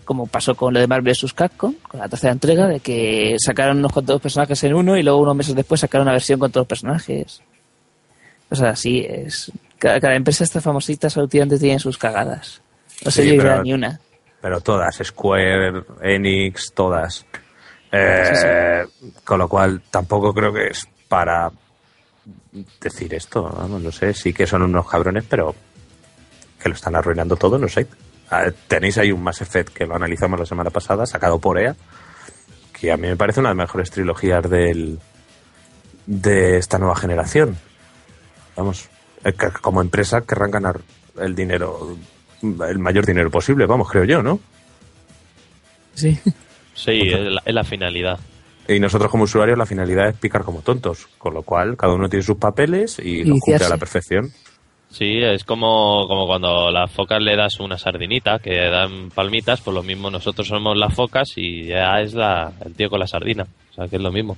como 0.07 0.27
pasó 0.27 0.55
con 0.55 0.73
lo 0.73 0.81
de 0.81 0.87
Marvel 0.87 1.13
vs. 1.13 1.35
Capcom, 1.35 1.75
con 1.87 2.01
la 2.01 2.09
tercera 2.09 2.33
entrega, 2.33 2.67
de 2.67 2.81
que 2.81 3.37
sacaron 3.39 3.77
unos 3.79 3.93
cuantos 3.93 4.21
personajes 4.23 4.65
en 4.65 4.73
uno 4.75 4.97
y 4.97 5.03
luego 5.03 5.21
unos 5.21 5.37
meses 5.37 5.55
después 5.55 5.81
sacaron 5.83 6.07
una 6.07 6.13
versión 6.13 6.41
con 6.41 6.51
todos 6.51 6.63
los 6.63 6.69
personajes. 6.69 7.43
O 8.53 8.55
sea, 8.55 8.71
así 8.71 9.05
es. 9.09 9.51
Cada, 9.79 9.99
cada 9.99 10.15
empresa 10.15 10.45
esta 10.45 10.61
famosita 10.61 11.09
tiene 11.59 11.79
sus 11.79 11.97
cagadas. 11.97 12.61
No 13.05 13.11
se 13.11 13.23
Sí, 13.25 13.37
pero- 13.37 13.62
ni 13.62 13.73
una. 13.73 13.99
Pero 14.41 14.61
todas, 14.61 15.01
Square, 15.03 15.85
Enix, 16.03 16.73
todas. 16.75 17.25
Eh, 17.93 18.85
Con 19.25 19.38
lo 19.38 19.49
cual, 19.49 19.81
tampoco 19.91 20.35
creo 20.35 20.53
que 20.53 20.67
es 20.69 20.87
para 21.09 21.51
decir 22.81 23.15
esto. 23.15 23.43
Vamos, 23.45 23.81
no 23.83 23.91
sé, 23.93 24.12
sí 24.15 24.33
que 24.33 24.47
son 24.47 24.62
unos 24.62 24.88
cabrones, 24.88 25.25
pero 25.29 25.55
que 26.61 26.69
lo 26.69 26.75
están 26.75 26.95
arruinando 26.97 27.37
todo, 27.37 27.57
no 27.59 27.69
sé. 27.69 27.87
Tenéis 28.69 28.99
ahí 28.99 29.12
un 29.12 29.23
Mass 29.23 29.41
Effect 29.43 29.73
que 29.75 29.87
lo 29.87 29.95
analizamos 29.95 30.38
la 30.41 30.47
semana 30.47 30.71
pasada, 30.71 31.07
sacado 31.07 31.38
por 31.38 31.59
EA, 31.59 31.75
que 32.73 32.91
a 32.93 32.97
mí 32.97 33.07
me 33.09 33.17
parece 33.17 33.41
una 33.41 33.51
de 33.51 33.55
las 33.55 33.65
mejores 33.69 33.91
trilogías 33.91 34.49
del, 34.49 34.99
de 36.07 36.57
esta 36.59 36.79
nueva 36.79 36.97
generación. 36.97 37.57
Vamos, 38.57 38.88
eh, 39.25 39.33
que 39.33 39.49
como 39.61 39.81
empresa 39.81 40.23
querrán 40.23 40.51
ganar 40.51 40.81
el 41.21 41.35
dinero, 41.35 41.97
el 42.43 42.79
mayor 42.79 43.07
dinero 43.07 43.31
posible, 43.31 43.67
vamos, 43.67 43.88
creo 43.88 44.05
yo, 44.05 44.23
¿no? 44.23 44.41
Sí. 45.95 46.19
Sí, 46.75 47.01
es 47.05 47.21
la, 47.21 47.43
es 47.45 47.55
la 47.55 47.65
finalidad. 47.65 48.19
Y 48.69 48.79
nosotros 48.81 49.11
como 49.11 49.25
usuarios 49.25 49.59
la 49.59 49.67
finalidad 49.67 50.09
es 50.09 50.17
picar 50.17 50.45
como 50.45 50.61
tontos, 50.61 51.09
con 51.19 51.35
lo 51.35 51.43
cual 51.43 51.77
cada 51.77 51.95
uno 51.95 52.09
tiene 52.09 52.23
sus 52.23 52.37
papeles 52.37 52.99
y 52.99 53.21
Y 53.21 53.25
los 53.25 53.41
cumple 53.41 53.67
a 53.67 53.69
la 53.69 53.77
perfección. 53.77 54.33
Sí, 54.93 55.19
es 55.23 55.45
como, 55.45 56.07
como 56.07 56.27
cuando 56.27 56.69
a 56.69 56.71
las 56.71 56.91
focas 56.91 57.21
le 57.21 57.35
das 57.35 57.61
una 57.61 57.79
sardinita, 57.79 58.38
que 58.38 58.69
dan 58.69 59.11
palmitas, 59.11 59.62
pues 59.62 59.75
lo 59.75 59.83
mismo 59.83 60.11
nosotros 60.11 60.47
somos 60.47 60.77
las 60.77 60.95
focas 60.95 61.33
y 61.37 61.65
ya 61.65 62.01
es 62.01 62.12
la, 62.12 62.53
el 62.65 62.75
tío 62.75 62.91
con 62.91 63.01
la 63.01 63.07
sardina. 63.07 63.47
O 63.71 63.75
sea, 63.75 63.88
que 63.88 63.97
es 63.97 64.03
lo 64.03 64.12
mismo. 64.12 64.37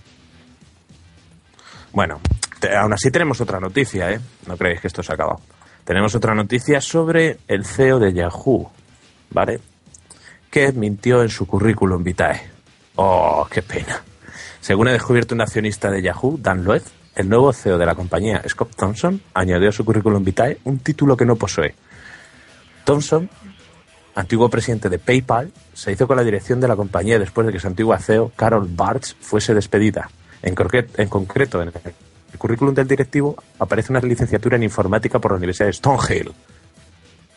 Bueno, 1.92 2.20
aún 2.72 2.92
así 2.92 3.10
tenemos 3.10 3.40
otra 3.40 3.60
noticia, 3.60 4.10
¿eh? 4.10 4.20
No 4.46 4.56
creéis 4.56 4.80
que 4.80 4.86
esto 4.86 5.02
se 5.02 5.12
ha 5.12 5.14
acabado. 5.14 5.40
Tenemos 5.84 6.14
otra 6.14 6.34
noticia 6.34 6.80
sobre 6.80 7.38
el 7.46 7.64
CEO 7.64 7.98
de 7.98 8.12
Yahoo, 8.12 8.70
¿vale? 9.30 9.60
Que 10.50 10.72
mintió 10.72 11.22
en 11.22 11.28
su 11.28 11.46
currículum 11.46 12.02
vitae. 12.02 12.40
Oh, 12.96 13.46
qué 13.50 13.60
pena. 13.62 14.02
Según 14.60 14.88
ha 14.88 14.92
descubierto 14.92 15.34
un 15.34 15.42
accionista 15.42 15.90
de 15.90 16.00
Yahoo, 16.00 16.38
Dan 16.38 16.64
Loeb, 16.64 16.82
el 17.16 17.28
nuevo 17.28 17.52
CEO 17.52 17.76
de 17.76 17.86
la 17.86 17.94
compañía, 17.94 18.42
Scott 18.48 18.74
Thompson, 18.76 19.20
añadió 19.34 19.68
a 19.68 19.72
su 19.72 19.84
currículum 19.84 20.24
vitae 20.24 20.58
un 20.64 20.78
título 20.78 21.16
que 21.16 21.26
no 21.26 21.36
posee. 21.36 21.74
Thompson, 22.84 23.28
antiguo 24.14 24.48
presidente 24.48 24.88
de 24.88 24.98
PayPal, 24.98 25.52
se 25.74 25.92
hizo 25.92 26.06
con 26.06 26.16
la 26.16 26.24
dirección 26.24 26.60
de 26.60 26.68
la 26.68 26.76
compañía 26.76 27.18
después 27.18 27.46
de 27.46 27.52
que 27.52 27.60
su 27.60 27.66
antigua 27.66 27.98
CEO, 27.98 28.32
Carol 28.34 28.68
Bartz, 28.70 29.14
fuese 29.20 29.54
despedida. 29.54 30.08
En, 30.42 30.54
en 30.96 31.08
concreto, 31.08 31.60
en 31.62 31.68
el 31.68 31.74
currículum 32.38 32.74
del 32.74 32.86
directivo 32.88 33.36
aparece 33.58 33.92
una 33.92 34.00
licenciatura 34.00 34.56
en 34.56 34.62
informática 34.62 35.18
por 35.18 35.32
la 35.32 35.38
Universidad 35.38 35.66
de 35.68 35.72
Stonehill. 35.74 36.32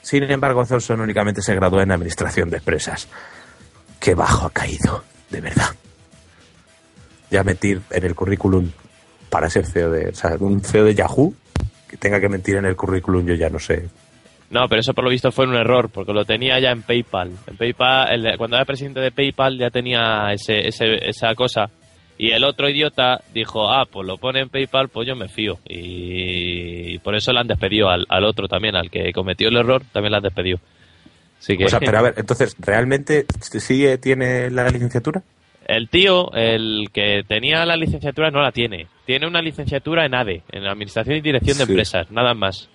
Sin 0.02 0.24
embargo, 0.24 0.66
Thompson 0.66 1.02
únicamente 1.02 1.42
se 1.42 1.54
graduó 1.56 1.82
en 1.82 1.92
administración 1.92 2.50
de 2.50 2.58
empresas. 2.58 3.08
Qué 4.00 4.16
bajo 4.16 4.48
ha 4.48 4.50
caído, 4.52 5.04
de 5.30 5.42
verdad. 5.42 5.70
Ya 7.30 7.44
mentir 7.44 7.82
en 7.90 8.06
el 8.06 8.16
currículum 8.16 8.72
para 9.30 9.50
ser 9.50 9.66
CEO 9.66 9.92
de, 9.92 10.10
o 10.10 10.16
sea, 10.16 10.36
un 10.40 10.62
CEO 10.62 10.86
de 10.86 10.96
Yahoo 10.96 11.34
que 11.90 11.98
tenga 11.98 12.20
que 12.22 12.30
mentir 12.30 12.56
en 12.56 12.66
el 12.66 12.76
currículum, 12.76 13.26
yo 13.26 13.34
ya 13.36 13.50
no 13.50 13.60
sé. 13.60 13.90
No, 14.50 14.66
pero 14.70 14.80
eso 14.80 14.94
por 14.94 15.04
lo 15.04 15.10
visto 15.10 15.30
fue 15.32 15.46
un 15.46 15.56
error, 15.56 15.90
porque 15.90 16.14
lo 16.14 16.24
tenía 16.24 16.58
ya 16.60 16.72
en 16.72 16.82
PayPal. 16.84 17.32
En 17.48 17.58
PayPal, 17.58 18.26
el- 18.26 18.38
cuando 18.38 18.56
era 18.56 18.64
presidente 18.66 19.02
de 19.02 19.12
PayPal 19.12 19.58
ya 19.58 19.70
tenía 19.70 20.32
ese, 20.32 20.68
ese- 20.70 21.06
esa 21.10 21.36
cosa. 21.36 21.70
Y 22.20 22.32
el 22.32 22.44
otro 22.44 22.68
idiota 22.70 23.22
dijo, 23.34 23.70
ah, 23.72 23.86
pues 23.92 24.08
lo 24.08 24.18
pone 24.18 24.40
en 24.42 24.50
PayPal, 24.50 24.90
pues 24.90 25.08
yo 25.08 25.16
me 25.16 25.28
fío. 25.28 25.60
Y 25.68 26.98
por 27.00 27.16
eso 27.16 27.32
le 27.32 27.40
han 27.40 27.48
despedido 27.48 27.90
al, 27.90 28.06
al 28.10 28.24
otro 28.26 28.48
también, 28.48 28.76
al 28.76 28.90
que 28.90 29.12
cometió 29.14 29.50
el 29.50 29.58
error, 29.58 29.84
también 29.92 30.12
le 30.12 30.18
han 30.18 30.24
despedido. 30.24 30.60
Así 31.40 31.56
que 31.58 31.66
O 31.66 31.70
sea, 31.70 31.80
pero 31.80 32.00
a 32.00 32.02
ver, 32.02 32.14
entonces, 32.18 32.56
¿realmente 32.60 33.26
sí 33.42 33.86
tiene 34.02 34.50
la 34.50 34.68
licenciatura? 34.70 35.22
el 35.68 35.90
tío, 35.90 36.32
el 36.34 36.88
que 36.94 37.24
tenía 37.28 37.66
la 37.66 37.76
licenciatura, 37.76 38.32
no 38.32 38.42
la 38.42 38.54
tiene. 38.54 38.88
Tiene 39.06 39.28
una 39.28 39.42
licenciatura 39.42 40.06
en 40.06 40.16
ADE, 40.16 40.44
en 40.54 40.66
Administración 40.66 41.18
y 41.18 41.22
Dirección 41.22 41.58
de 41.58 41.66
Sí. 41.66 41.72
Empresas, 41.74 42.10
nada 42.10 42.34
más. 42.34 42.70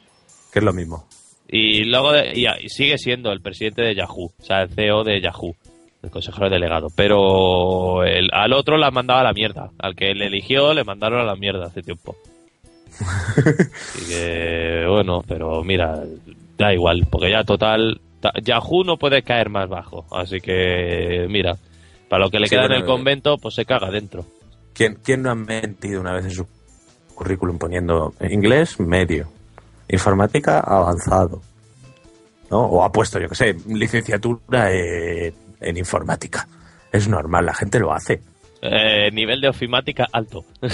Que 0.52 0.58
es 0.58 0.64
lo 0.64 0.74
mismo. 0.74 1.08
Y 1.48 1.84
luego 1.84 2.12
de- 2.12 2.32
y, 2.38 2.44
y 2.46 2.68
sigue 2.68 2.98
siendo 2.98 3.32
el 3.32 3.40
presidente 3.40 3.80
de 3.80 3.94
Yahoo, 3.94 4.30
o 4.38 4.44
sea, 4.44 4.62
el 4.64 4.68
CEO 4.74 5.04
de 5.04 5.22
Yahoo, 5.22 5.56
el 6.02 6.10
consejero 6.10 6.50
delegado. 6.50 6.88
Pero 6.94 8.04
el, 8.04 8.28
al 8.32 8.52
otro 8.52 8.76
la 8.76 8.90
mandaba 8.90 9.20
a 9.20 9.24
la 9.24 9.32
mierda. 9.32 9.70
Al 9.78 9.94
que 9.94 10.14
le 10.14 10.26
eligió 10.26 10.74
le 10.74 10.84
mandaron 10.84 11.20
a 11.20 11.24
la 11.24 11.36
mierda 11.36 11.66
hace 11.66 11.82
tiempo. 11.82 12.16
Así 13.00 14.06
que, 14.08 14.84
bueno, 14.88 15.22
pero 15.26 15.62
mira, 15.64 16.00
da 16.58 16.72
igual, 16.72 17.06
porque 17.10 17.30
ya 17.30 17.44
total, 17.44 18.00
ta- 18.20 18.32
Yahoo 18.42 18.84
no 18.84 18.96
puede 18.98 19.22
caer 19.22 19.48
más 19.48 19.68
bajo. 19.68 20.04
Así 20.10 20.40
que, 20.40 21.26
mira, 21.28 21.56
para 22.08 22.24
lo 22.24 22.30
que 22.30 22.38
le 22.38 22.46
Sí, 22.46 22.50
queda 22.50 22.62
bueno, 22.62 22.74
en 22.76 22.80
el 22.82 22.86
convento, 22.86 23.38
pues 23.38 23.54
se 23.54 23.64
caga 23.64 23.90
dentro. 23.90 24.24
¿Quién, 24.74 24.98
¿Quién 25.02 25.22
no 25.22 25.30
ha 25.30 25.34
mentido 25.34 26.00
una 26.00 26.12
vez 26.14 26.24
en 26.26 26.30
su 26.32 26.46
currículum 27.14 27.58
poniendo 27.58 28.14
inglés 28.30 28.78
medio, 28.80 29.28
informática 29.88 30.60
avanzado? 30.60 31.40
¿No? 32.50 32.60
O 32.66 32.84
ha 32.84 32.92
puesto, 32.92 33.18
yo 33.18 33.28
qué 33.28 33.34
sé, 33.34 33.56
licenciatura 33.68 34.70
en, 34.72 35.34
en 35.62 35.76
informática. 35.78 36.46
Es 36.90 37.08
normal, 37.08 37.46
la 37.46 37.54
gente 37.54 37.78
lo 37.78 37.92
hace. 37.92 38.20
Eh, 38.64 39.10
nivel 39.12 39.40
de 39.40 39.48
ofimática 39.48 40.06
alto. 40.12 40.44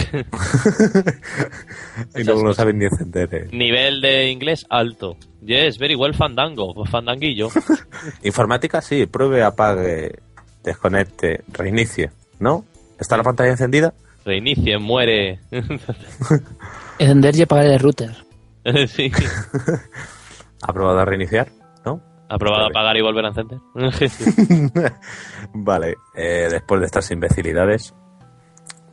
y 2.14 2.22
luego 2.24 2.42
no 2.42 2.52
saben 2.52 2.78
ni 2.78 2.84
encender. 2.84 3.34
eh. 3.34 3.48
nivel 3.52 4.02
de 4.02 4.28
inglés 4.30 4.66
alto. 4.68 5.16
Yes, 5.42 5.78
very 5.78 5.94
well 5.94 6.12
fandango. 6.14 6.74
Pues 6.74 6.90
fandanguillo. 6.90 7.48
Informática, 8.24 8.82
sí, 8.82 9.06
pruebe, 9.06 9.42
apague, 9.42 10.18
desconecte, 10.62 11.44
reinicie, 11.48 12.10
¿no? 12.40 12.66
¿Está 12.98 13.16
la 13.16 13.22
pantalla 13.22 13.52
encendida? 13.52 13.94
Reinicie, 14.24 14.76
muere. 14.78 15.38
Encender 16.98 17.36
y 17.36 17.42
apagar 17.42 17.66
el 17.66 17.78
router. 17.78 18.10
sí. 18.88 19.10
¿Ha 20.60 20.72
probado 20.72 20.98
a 20.98 21.04
reiniciar? 21.06 21.48
¿Ha 22.28 22.38
probado 22.38 22.64
Vale. 22.64 22.72
apagar 22.72 22.96
y 22.96 23.02
volver 23.02 23.24
a 23.24 23.28
encender? 23.28 23.60
vale, 25.54 25.96
eh, 26.14 26.48
después 26.50 26.80
de 26.80 26.86
estas 26.86 27.10
imbecilidades, 27.10 27.94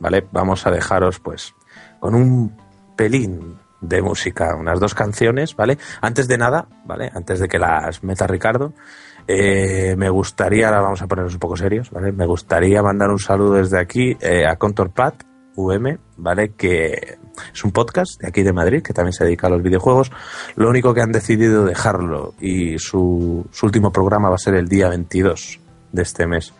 vale, 0.00 0.26
vamos 0.32 0.66
a 0.66 0.70
dejaros 0.70 1.20
pues 1.20 1.54
con 2.00 2.14
un 2.14 2.56
pelín 2.96 3.58
de 3.80 4.02
música, 4.02 4.54
unas 4.56 4.80
dos 4.80 4.94
canciones, 4.94 5.54
¿vale? 5.54 5.78
Antes 6.00 6.28
de 6.28 6.38
nada, 6.38 6.66
¿vale? 6.84 7.10
Antes 7.14 7.40
de 7.40 7.48
que 7.48 7.58
las 7.58 8.02
meta 8.02 8.26
Ricardo, 8.26 8.72
eh, 9.28 9.94
me 9.96 10.08
gustaría, 10.08 10.68
ahora 10.68 10.80
vamos 10.80 11.02
a 11.02 11.06
ponernos 11.06 11.34
un 11.34 11.40
poco 11.40 11.56
serios, 11.56 11.90
¿vale? 11.90 12.12
Me 12.12 12.26
gustaría 12.26 12.82
mandar 12.82 13.10
un 13.10 13.18
saludo 13.18 13.54
desde 13.54 13.78
aquí 13.78 14.16
eh, 14.20 14.46
a 14.46 14.56
ContourPad 14.56 15.14
UM, 15.56 15.98
¿vale? 16.16 16.52
Que 16.52 17.16
es 17.52 17.64
un 17.64 17.72
podcast 17.72 18.20
de 18.20 18.28
aquí 18.28 18.42
de 18.42 18.52
Madrid 18.52 18.82
que 18.82 18.92
también 18.92 19.12
se 19.12 19.24
dedica 19.24 19.48
a 19.48 19.50
los 19.50 19.62
videojuegos. 19.62 20.12
Lo 20.54 20.68
único 20.68 20.94
que 20.94 21.00
han 21.00 21.12
decidido 21.12 21.64
dejarlo 21.64 22.34
y 22.40 22.78
su, 22.78 23.46
su 23.50 23.66
último 23.66 23.90
programa 23.90 24.28
va 24.28 24.36
a 24.36 24.38
ser 24.38 24.54
el 24.54 24.68
día 24.68 24.88
22 24.88 25.58
de 25.92 26.02
este 26.02 26.26
mes. 26.26 26.52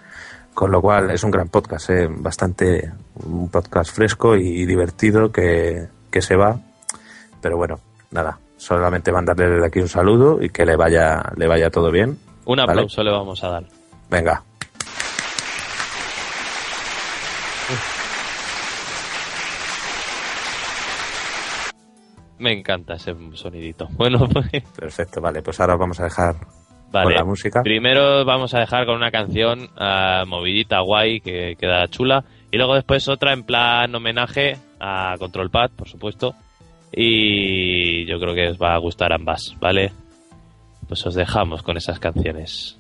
Con 0.55 0.71
lo 0.71 0.81
cual 0.81 1.11
es 1.11 1.23
un 1.23 1.31
gran 1.31 1.49
podcast, 1.49 1.91
¿eh? 1.91 2.09
bastante 2.11 2.91
un 3.27 3.51
podcast 3.51 3.95
fresco 3.95 4.37
y 4.37 4.65
divertido 4.65 5.31
que, 5.31 5.87
que 6.11 6.23
se 6.23 6.35
va. 6.35 6.59
Pero 7.43 7.59
bueno, 7.59 7.79
nada, 8.11 8.39
solamente 8.57 9.13
mandarle 9.13 9.51
desde 9.51 9.67
aquí 9.67 9.81
un 9.81 9.89
saludo 9.89 10.43
y 10.43 10.49
que 10.49 10.65
le 10.65 10.77
vaya, 10.77 11.23
le 11.37 11.47
vaya 11.47 11.69
todo 11.69 11.91
bien. 11.91 12.19
Un 12.47 12.57
Vale. 12.57 12.73
aplauso 12.73 13.03
le 13.03 13.11
vamos 13.11 13.45
a 13.45 13.49
dar. 13.49 13.65
Venga, 14.09 14.43
Me 22.47 22.53
encanta 22.53 22.95
ese 22.95 23.13
sonidito. 23.33 23.89
Bueno, 23.97 24.29
pues, 24.29 24.63
perfecto, 24.79 25.21
vale, 25.21 25.43
pues 25.43 25.59
ahora 25.59 25.75
vamos 25.75 25.99
a 25.99 26.05
dejar 26.05 26.37
vale. 26.93 27.07
con 27.07 27.15
la 27.15 27.25
música. 27.25 27.61
Primero 27.65 28.25
vamos 28.25 28.55
a 28.55 28.61
dejar 28.61 28.87
con 28.87 28.95
una 28.95 29.11
canción 29.11 29.69
ah, 29.77 30.23
movidita, 30.29 30.79
guay, 30.79 31.21
que 31.21 31.57
queda 31.59 31.89
chula. 31.89 32.25
Y 32.53 32.57
luego 32.57 32.77
después 32.77 33.09
otra 33.09 33.33
en 33.33 33.43
plan 33.43 33.93
homenaje 33.93 34.59
a 34.79 35.17
Control 35.19 35.51
Pad, 35.51 35.73
por 35.75 35.89
supuesto. 35.89 36.37
Y 36.93 38.07
yo 38.07 38.21
creo 38.21 38.33
que 38.33 38.49
os 38.51 38.59
va 38.59 38.75
a 38.75 38.79
gustar 38.79 39.13
ambas, 39.13 39.57
¿vale? 39.59 39.91
Pues 40.87 41.05
os 41.05 41.17
dejamos 41.17 41.65
con 41.65 41.77
esas 41.77 41.99
canciones. 41.99 42.79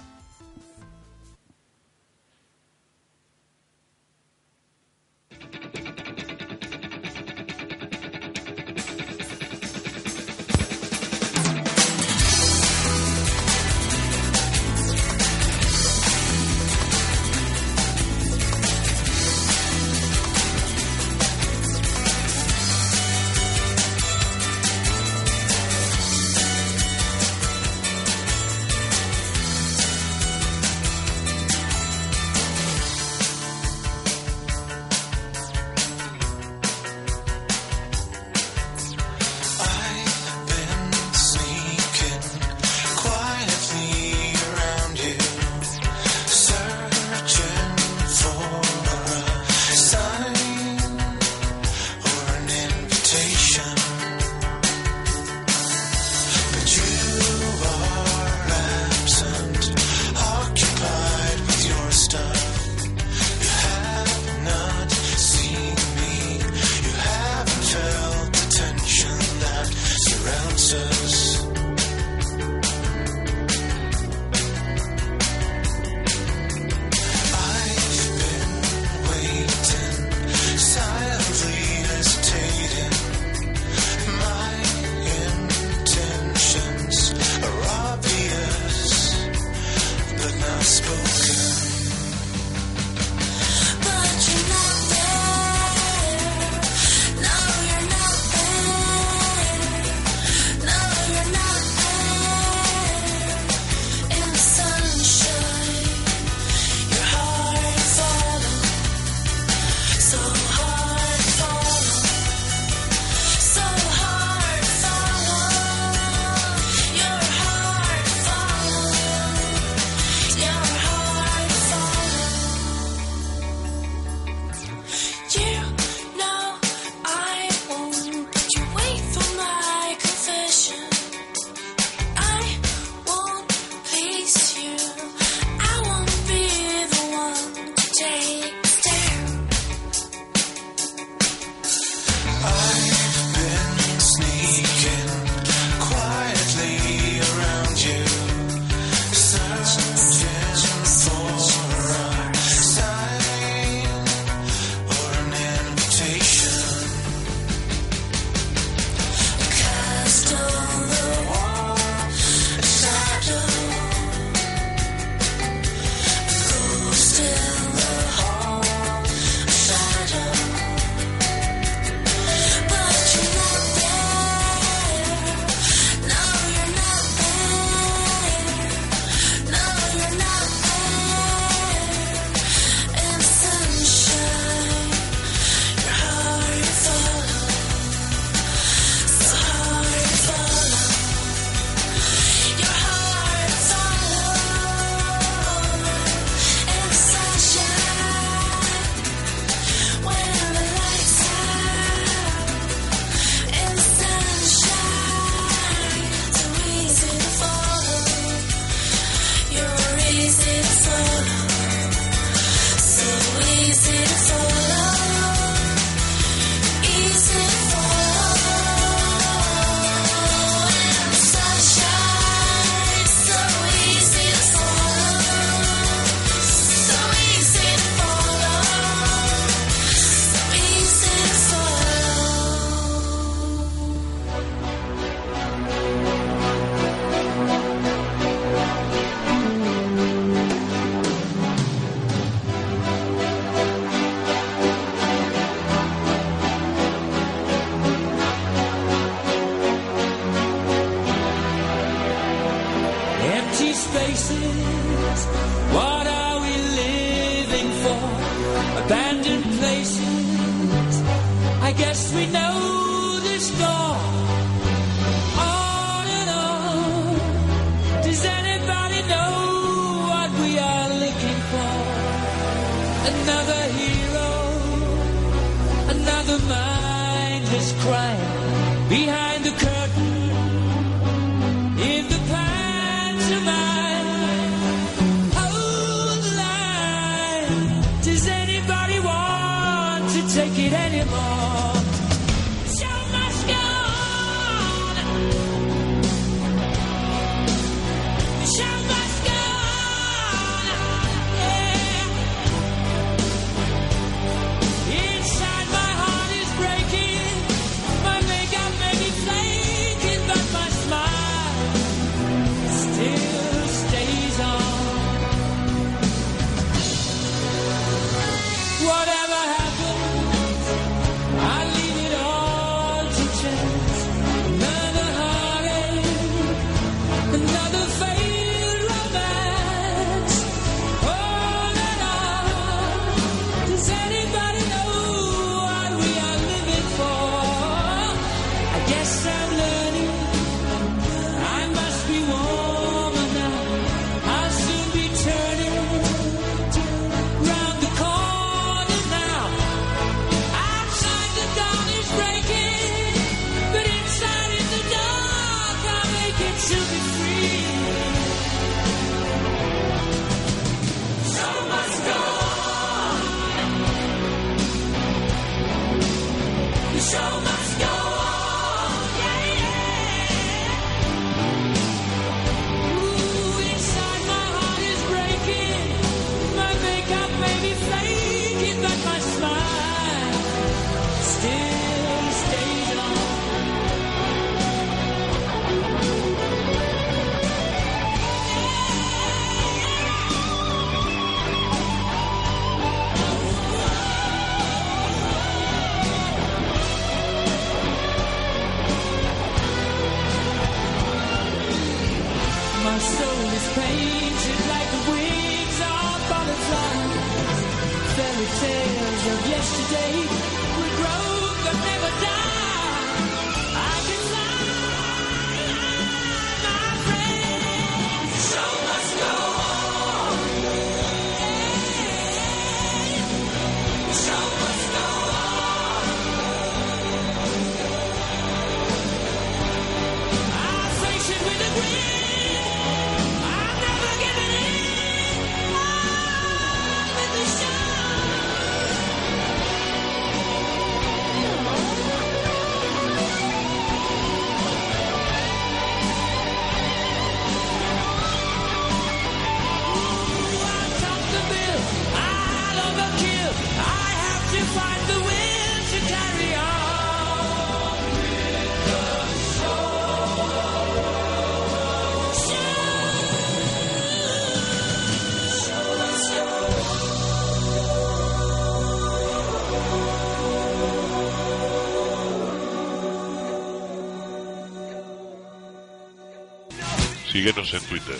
Síguenos 477.46 477.74
en 477.74 477.80
Twitter. 477.82 478.16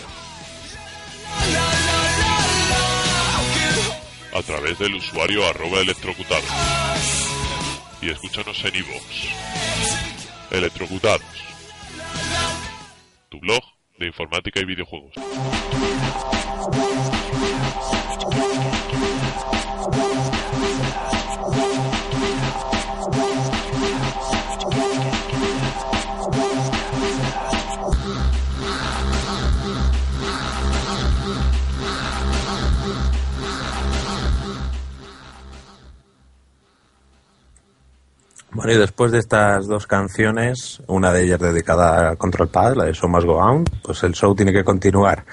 A 4.33 4.41
través 4.41 4.79
del 4.79 4.95
usuario 4.95 5.45
arroba 5.45 5.81
electrocutados. 5.81 6.49
Y 8.01 8.09
escúchanos 8.09 8.63
en 8.63 8.75
iVoox. 8.77 10.51
Electrocutados. 10.51 11.27
Tu 13.27 13.37
blog 13.41 13.63
de 13.99 14.07
informática 14.07 14.61
y 14.61 14.63
videojuegos. 14.63 15.11
Y 38.71 38.77
después 38.77 39.11
de 39.11 39.19
estas 39.19 39.67
dos 39.67 39.87
canciones, 39.87 40.81
una 40.87 41.11
de 41.11 41.25
ellas 41.25 41.39
dedicada 41.39 42.11
a 42.11 42.15
Control 42.15 42.49
Pad, 42.49 42.75
la 42.75 42.85
de 42.85 42.93
Show 42.93 43.09
Must 43.09 43.25
Go 43.25 43.37
On, 43.37 43.63
pues 43.83 44.03
el 44.03 44.13
show 44.13 44.35
tiene 44.35 44.51
que 44.51 44.63
continuar. 44.63 45.23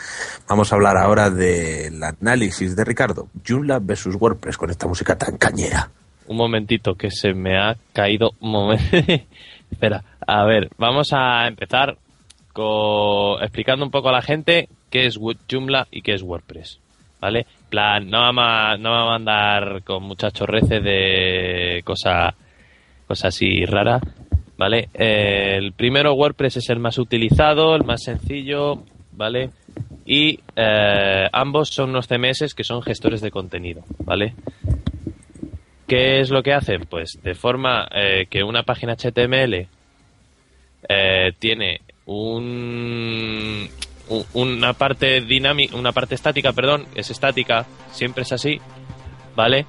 Vamos 0.48 0.72
a 0.72 0.76
hablar 0.76 0.96
ahora 0.96 1.30
del 1.30 2.02
análisis 2.02 2.76
de 2.76 2.84
Ricardo, 2.84 3.28
Joomla 3.46 3.78
versus 3.80 4.16
WordPress, 4.16 4.56
con 4.56 4.70
esta 4.70 4.86
música 4.86 5.16
tan 5.16 5.36
cañera. 5.36 5.90
Un 6.26 6.36
momentito, 6.36 6.94
que 6.94 7.10
se 7.10 7.34
me 7.34 7.58
ha 7.58 7.76
caído 7.92 8.32
un 8.40 8.50
momento. 8.50 8.84
Espera, 9.70 10.04
a 10.26 10.44
ver, 10.44 10.70
vamos 10.78 11.08
a 11.12 11.46
empezar 11.46 11.96
con, 12.52 13.42
explicando 13.42 13.84
un 13.84 13.90
poco 13.90 14.08
a 14.08 14.12
la 14.12 14.22
gente 14.22 14.68
qué 14.90 15.06
es 15.06 15.18
Joomla 15.50 15.88
y 15.90 16.02
qué 16.02 16.14
es 16.14 16.22
WordPress. 16.22 16.80
¿Vale? 17.20 17.46
plan, 17.74 18.08
no 18.08 18.20
vamos 18.20 18.44
a, 18.46 18.76
no 18.76 18.90
vamos 18.92 19.12
a 19.12 19.16
andar 19.16 19.82
con 19.82 20.04
muchas 20.04 20.32
chorreces 20.32 20.80
de 20.80 21.82
cosa, 21.84 22.32
cosa 23.06 23.28
así 23.28 23.64
rara. 23.64 24.00
¿Vale? 24.56 24.88
Eh, 24.94 25.56
el 25.58 25.72
primero, 25.72 26.12
WordPress, 26.14 26.58
es 26.58 26.70
el 26.70 26.78
más 26.78 26.96
utilizado, 26.98 27.74
el 27.74 27.82
más 27.82 28.04
sencillo, 28.04 28.84
¿vale? 29.10 29.50
Y 30.06 30.38
eh, 30.54 31.26
ambos 31.32 31.70
son 31.70 31.90
unos 31.90 32.06
CMS 32.06 32.54
que 32.54 32.62
son 32.62 32.80
gestores 32.80 33.20
de 33.20 33.32
contenido, 33.32 33.82
¿vale? 34.04 34.34
¿Qué 35.88 36.20
es 36.20 36.30
lo 36.30 36.42
que 36.44 36.52
hacen? 36.52 36.82
Pues 36.88 37.18
de 37.24 37.34
forma 37.34 37.88
eh, 37.92 38.26
que 38.30 38.44
una 38.44 38.62
página 38.62 38.94
HTML 38.96 39.66
tiene 41.40 41.80
un- 42.06 43.68
una 44.34 44.72
parte 44.74 45.20
dinámica, 45.22 45.76
una 45.76 45.92
parte 45.92 46.14
estática, 46.14 46.52
perdón, 46.52 46.86
es 46.94 47.10
estática, 47.10 47.66
siempre 47.90 48.22
es 48.22 48.32
así, 48.32 48.60
¿vale? 49.34 49.66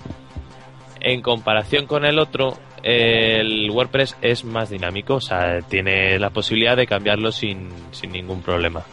En 0.99 1.21
comparación 1.21 1.88
con 1.88 2.05
el 2.05 2.19
otro, 2.19 2.57
el 2.86 3.71
WordPress 3.71 4.15
es 4.21 4.45
más 4.45 4.69
dinámico, 4.69 5.15
o 5.15 5.19
sea, 5.19 5.61
tiene 5.67 6.19
la 6.19 6.29
posibilidad 6.29 6.77
de 6.77 6.86
cambiarlo 6.86 7.31
sin, 7.31 7.69
sin 7.89 8.11
ningún 8.11 8.43
problema. 8.43 8.83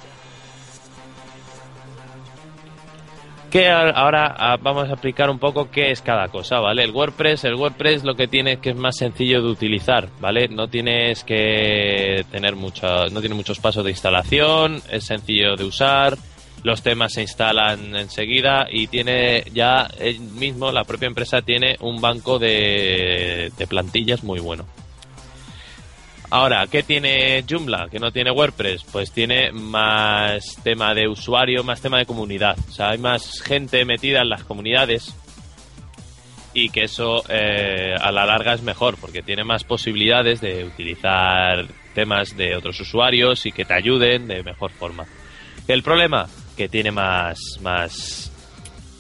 Que 3.51 3.69
ahora 3.69 4.35
ah, 4.39 4.57
vamos 4.59 4.89
a 4.89 4.93
explicar 4.93 5.29
un 5.29 5.39
poco 5.39 5.71
qué 5.71 5.91
es 5.91 6.01
cada 6.01 6.29
cosa, 6.29 6.59
¿vale? 6.59 6.85
El 6.85 6.93
WordPress, 6.93 7.45
el 7.45 7.55
WordPress 7.55 8.03
lo 8.03 8.15
que 8.15 8.27
tiene 8.27 8.53
es 8.53 8.59
que 8.61 8.71
es 8.71 8.77
más 8.77 8.97
sencillo 8.97 9.43
de 9.43 9.51
utilizar, 9.51 10.09
¿vale? 10.21 10.49
No 10.49 10.69
tienes 10.69 11.23
que 11.23 12.25
tener 12.31 12.57
mucha, 12.57 13.09
no 13.09 13.21
tiene 13.21 13.35
muchos 13.35 13.61
pasos 13.61 13.85
de 13.85 13.91
instalación, 13.91 14.81
es 14.91 15.05
sencillo 15.05 15.55
de 15.55 15.65
usar, 15.65 16.17
los 16.63 16.83
temas 16.83 17.13
se 17.13 17.23
instalan 17.23 17.97
enseguida 17.97 18.67
y 18.71 18.87
tiene 18.87 19.45
ya 19.53 19.89
él 19.99 20.21
mismo, 20.21 20.71
la 20.71 20.85
propia 20.85 21.07
empresa 21.07 21.43
tiene 21.43 21.77
un 21.81 22.01
banco 22.01 22.39
de, 22.39 23.53
de 23.57 23.67
plantillas 23.67 24.23
muy 24.23 24.41
bueno. 24.41 24.65
Ahora, 26.31 26.67
¿qué 26.67 26.83
tiene 26.83 27.45
Joomla? 27.47 27.89
Que 27.91 27.99
no 27.99 28.11
tiene 28.11 28.31
WordPress. 28.31 28.85
Pues 28.91 29.13
tiene 29.13 29.53
más 29.53 30.57
tema 30.63 30.95
de 30.95 31.07
usuario, 31.07 31.63
más 31.63 31.83
tema 31.83 31.99
de 31.99 32.07
comunidad. 32.07 32.57
O 32.71 32.73
sea, 32.73 32.89
hay 32.89 32.99
más 32.99 33.43
gente 33.43 33.85
metida 33.85 34.23
en 34.23 34.31
las 34.31 34.43
comunidades 34.43 35.15
y 36.55 36.71
que 36.71 36.85
eso 36.85 37.23
eh, 37.29 37.95
a 38.01 38.11
la 38.13 38.25
larga 38.25 38.55
es 38.55 38.63
mejor 38.63 38.97
porque 38.99 39.23
tiene 39.23 39.45
más 39.45 39.65
posibilidades 39.65 40.41
de 40.41 40.65
utilizar 40.65 41.67
temas 41.95 42.35
de 42.35 42.57
otros 42.57 42.81
usuarios 42.81 43.45
y 43.45 43.53
que 43.53 43.67
te 43.67 43.75
ayuden 43.75 44.27
de 44.27 44.43
mejor 44.43 44.71
forma. 44.71 45.05
El 45.69 45.83
problema 45.83 46.29
que 46.57 46.69
tiene 46.69 46.91
más 46.91 47.39
más 47.61 48.31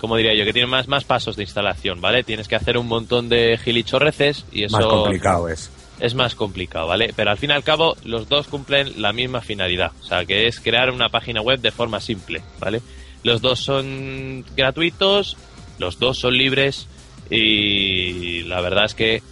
como 0.00 0.16
diría 0.16 0.34
yo 0.34 0.44
que 0.44 0.52
tiene 0.52 0.66
más 0.66 0.88
más 0.88 1.04
pasos 1.04 1.36
de 1.36 1.44
instalación, 1.44 2.00
¿vale? 2.00 2.24
Tienes 2.24 2.48
que 2.48 2.56
hacer 2.56 2.76
un 2.76 2.88
montón 2.88 3.28
de 3.28 3.56
gilichorreces 3.56 4.44
y 4.50 4.64
eso 4.64 4.76
Más 4.76 4.86
complicado 4.86 5.48
es. 5.48 5.70
es 6.00 6.14
más 6.14 6.34
complicado, 6.34 6.88
¿vale? 6.88 7.12
Pero 7.14 7.30
al 7.30 7.38
fin 7.38 7.50
y 7.50 7.52
al 7.52 7.62
cabo, 7.62 7.96
los 8.04 8.28
dos 8.28 8.48
cumplen 8.48 9.00
la 9.00 9.12
misma 9.12 9.40
finalidad, 9.40 9.92
o 10.00 10.04
sea, 10.04 10.24
que 10.24 10.48
es 10.48 10.58
crear 10.58 10.90
una 10.90 11.08
página 11.08 11.40
web 11.40 11.60
de 11.60 11.70
forma 11.70 12.00
simple, 12.00 12.42
¿vale? 12.58 12.82
Los 13.22 13.40
dos 13.40 13.60
son 13.60 14.44
gratuitos, 14.56 15.36
los 15.78 16.00
dos 16.00 16.18
son 16.18 16.36
libres 16.36 16.88
y 17.30 18.42
la 18.42 18.60
verdad 18.60 18.86
es 18.86 18.94
que 18.94 19.22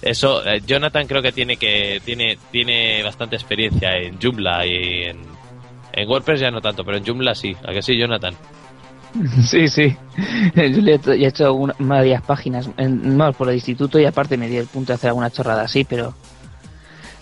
eso, 0.00 0.46
eh, 0.46 0.62
Jonathan 0.66 1.06
creo 1.06 1.20
que 1.20 1.32
tiene 1.32 1.56
que 1.56 2.00
tiene 2.04 2.38
tiene 2.50 3.02
bastante 3.02 3.36
experiencia 3.36 3.96
en 3.96 4.18
Joomla 4.20 4.64
y 4.64 5.04
en, 5.04 5.18
en 6.02 6.08
WordPress 6.08 6.40
ya 6.40 6.50
no 6.50 6.60
tanto, 6.60 6.84
pero 6.84 6.96
en 6.98 7.04
Joomla 7.06 7.34
sí, 7.34 7.56
¿a 7.66 7.72
que 7.72 7.82
sí, 7.82 7.96
Jonathan? 7.96 8.34
Sí, 9.46 9.68
sí. 9.68 9.96
Yo 10.54 10.62
le 10.82 10.94
he 11.06 11.26
hecho- 11.26 11.54
una, 11.54 11.74
varias 11.78 12.22
páginas, 12.22 12.68
en, 12.76 13.16
más 13.16 13.34
por 13.34 13.48
el 13.48 13.54
instituto 13.54 13.98
y 13.98 14.04
aparte 14.04 14.36
me 14.36 14.48
di 14.48 14.56
el 14.56 14.66
punto 14.66 14.88
de 14.92 14.94
hacer 14.96 15.08
alguna 15.08 15.30
chorrada 15.30 15.62
así, 15.62 15.84
pero 15.84 16.14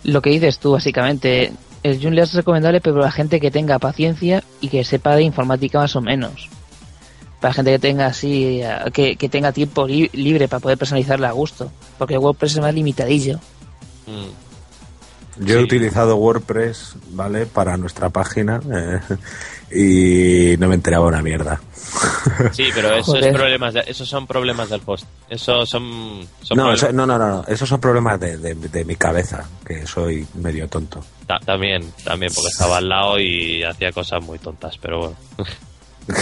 lo 0.04 0.20
que 0.20 0.30
dices 0.30 0.58
tú, 0.58 0.72
básicamente, 0.72 1.52
el 1.82 2.00
Joomla 2.02 2.24
es 2.24 2.34
recomendable, 2.34 2.80
pero 2.80 2.96
para 2.96 3.06
la 3.06 3.12
gente 3.12 3.40
que 3.40 3.50
tenga 3.50 3.78
paciencia 3.78 4.42
y 4.60 4.68
que 4.68 4.84
sepa 4.84 5.14
de 5.16 5.22
informática 5.22 5.78
más 5.78 5.94
o 5.96 6.00
menos. 6.00 6.48
Para 7.40 7.54
gente 7.54 7.70
que 7.72 7.78
tenga 7.78 8.06
así, 8.06 8.60
eh, 8.62 8.68
que, 8.92 9.16
que 9.16 9.28
tenga 9.28 9.52
tiempo 9.52 9.86
li- 9.86 10.10
libre 10.12 10.48
para 10.48 10.60
poder 10.60 10.78
personalizarla 10.78 11.28
a 11.28 11.32
gusto. 11.32 11.70
Porque 11.98 12.14
el 12.14 12.20
WordPress 12.20 12.54
es 12.56 12.60
más 12.60 12.74
limitadillo. 12.74 13.38
Mm. 14.06 14.45
Yo 15.38 15.58
he 15.58 15.62
utilizado 15.62 16.16
WordPress, 16.16 16.96
¿vale? 17.10 17.46
Para 17.46 17.76
nuestra 17.76 18.08
página 18.10 18.60
eh, 19.70 20.54
y 20.54 20.56
no 20.58 20.68
me 20.68 20.74
enteraba 20.76 21.06
una 21.06 21.20
mierda. 21.22 21.60
Sí, 22.52 22.68
pero 22.74 22.88
eso 22.94 23.16
es 23.16 23.20
Joder. 23.20 23.34
problemas 23.34 23.74
de- 23.74 23.84
esos 23.86 24.08
son 24.08 24.26
problemas 24.26 24.70
del 24.70 24.80
host. 24.86 25.04
Eso 25.28 25.66
son, 25.66 26.26
son 26.42 26.56
No, 26.56 26.64
problemas- 26.64 26.74
eso- 26.82 26.92
no, 26.92 27.06
no, 27.06 27.18
no, 27.18 27.28
no, 27.28 27.44
esos 27.48 27.68
son 27.68 27.80
problemas 27.80 28.18
de, 28.20 28.38
de- 28.38 28.54
de 28.54 28.84
mi 28.84 28.96
cabeza, 28.96 29.44
que 29.64 29.86
soy 29.86 30.26
medio 30.34 30.68
tonto. 30.68 31.04
Ta- 31.26 31.40
también, 31.40 31.92
también, 32.04 32.32
porque 32.34 32.48
estaba 32.48 32.78
al 32.78 32.88
lado 32.88 33.18
y 33.20 33.62
hacía 33.62 33.92
cosas 33.92 34.22
muy 34.22 34.38
tontas, 34.38 34.78
pero 34.78 34.98
bueno. 35.00 35.16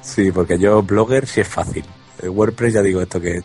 sí, 0.00 0.30
porque 0.32 0.58
yo 0.58 0.82
blogger 0.82 1.26
sí 1.26 1.40
es 1.40 1.48
fácil. 1.48 1.84
El 2.20 2.30
WordPress 2.30 2.74
ya 2.74 2.82
digo 2.82 3.00
esto 3.00 3.20
que 3.20 3.42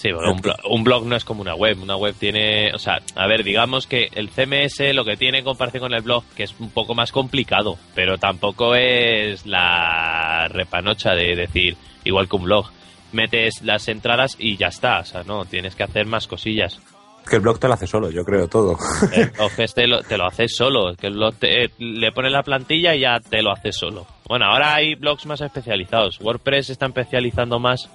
Sí, 0.00 0.12
bueno, 0.12 0.32
un, 0.32 0.40
blog, 0.40 0.56
un 0.70 0.82
blog 0.82 1.04
no 1.04 1.14
es 1.14 1.26
como 1.26 1.42
una 1.42 1.54
web. 1.54 1.78
Una 1.82 1.94
web 1.94 2.14
tiene, 2.18 2.72
o 2.72 2.78
sea, 2.78 3.00
a 3.16 3.26
ver, 3.26 3.44
digamos 3.44 3.86
que 3.86 4.08
el 4.14 4.30
CMS 4.30 4.94
lo 4.94 5.04
que 5.04 5.18
tiene 5.18 5.40
en 5.40 5.44
comparación 5.44 5.82
con 5.82 5.92
el 5.92 6.00
blog, 6.00 6.24
que 6.34 6.44
es 6.44 6.54
un 6.58 6.70
poco 6.70 6.94
más 6.94 7.12
complicado, 7.12 7.76
pero 7.94 8.16
tampoco 8.16 8.74
es 8.74 9.44
la 9.44 10.48
repanocha 10.48 11.10
de 11.14 11.36
decir, 11.36 11.76
igual 12.04 12.30
que 12.30 12.36
un 12.36 12.44
blog, 12.44 12.70
metes 13.12 13.60
las 13.62 13.88
entradas 13.88 14.36
y 14.38 14.56
ya 14.56 14.68
está, 14.68 15.00
o 15.00 15.04
sea, 15.04 15.22
no, 15.24 15.44
tienes 15.44 15.74
que 15.74 15.82
hacer 15.82 16.06
más 16.06 16.26
cosillas. 16.26 16.80
que 17.28 17.36
el 17.36 17.42
blog 17.42 17.58
te 17.60 17.68
lo 17.68 17.74
hace 17.74 17.86
solo, 17.86 18.10
yo 18.10 18.24
creo 18.24 18.48
todo. 18.48 18.78
El 19.12 19.30
blog 19.36 19.50
este 19.58 19.86
lo- 19.86 20.02
te 20.02 20.16
lo 20.16 20.26
haces 20.26 20.56
solo, 20.56 20.94
que 20.96 21.08
el 21.08 21.12
blog 21.14 21.34
te- 21.34 21.64
eh, 21.64 21.70
le 21.78 22.10
pones 22.12 22.32
la 22.32 22.42
plantilla 22.42 22.94
y 22.94 23.00
ya 23.00 23.20
te 23.20 23.42
lo 23.42 23.52
haces 23.52 23.76
solo. 23.76 24.06
Bueno, 24.26 24.46
ahora 24.46 24.74
hay 24.76 24.94
blogs 24.94 25.26
más 25.26 25.40
especializados. 25.42 26.18
WordPress 26.22 26.70
está 26.70 26.86
especializando 26.86 27.58
más 27.58 27.90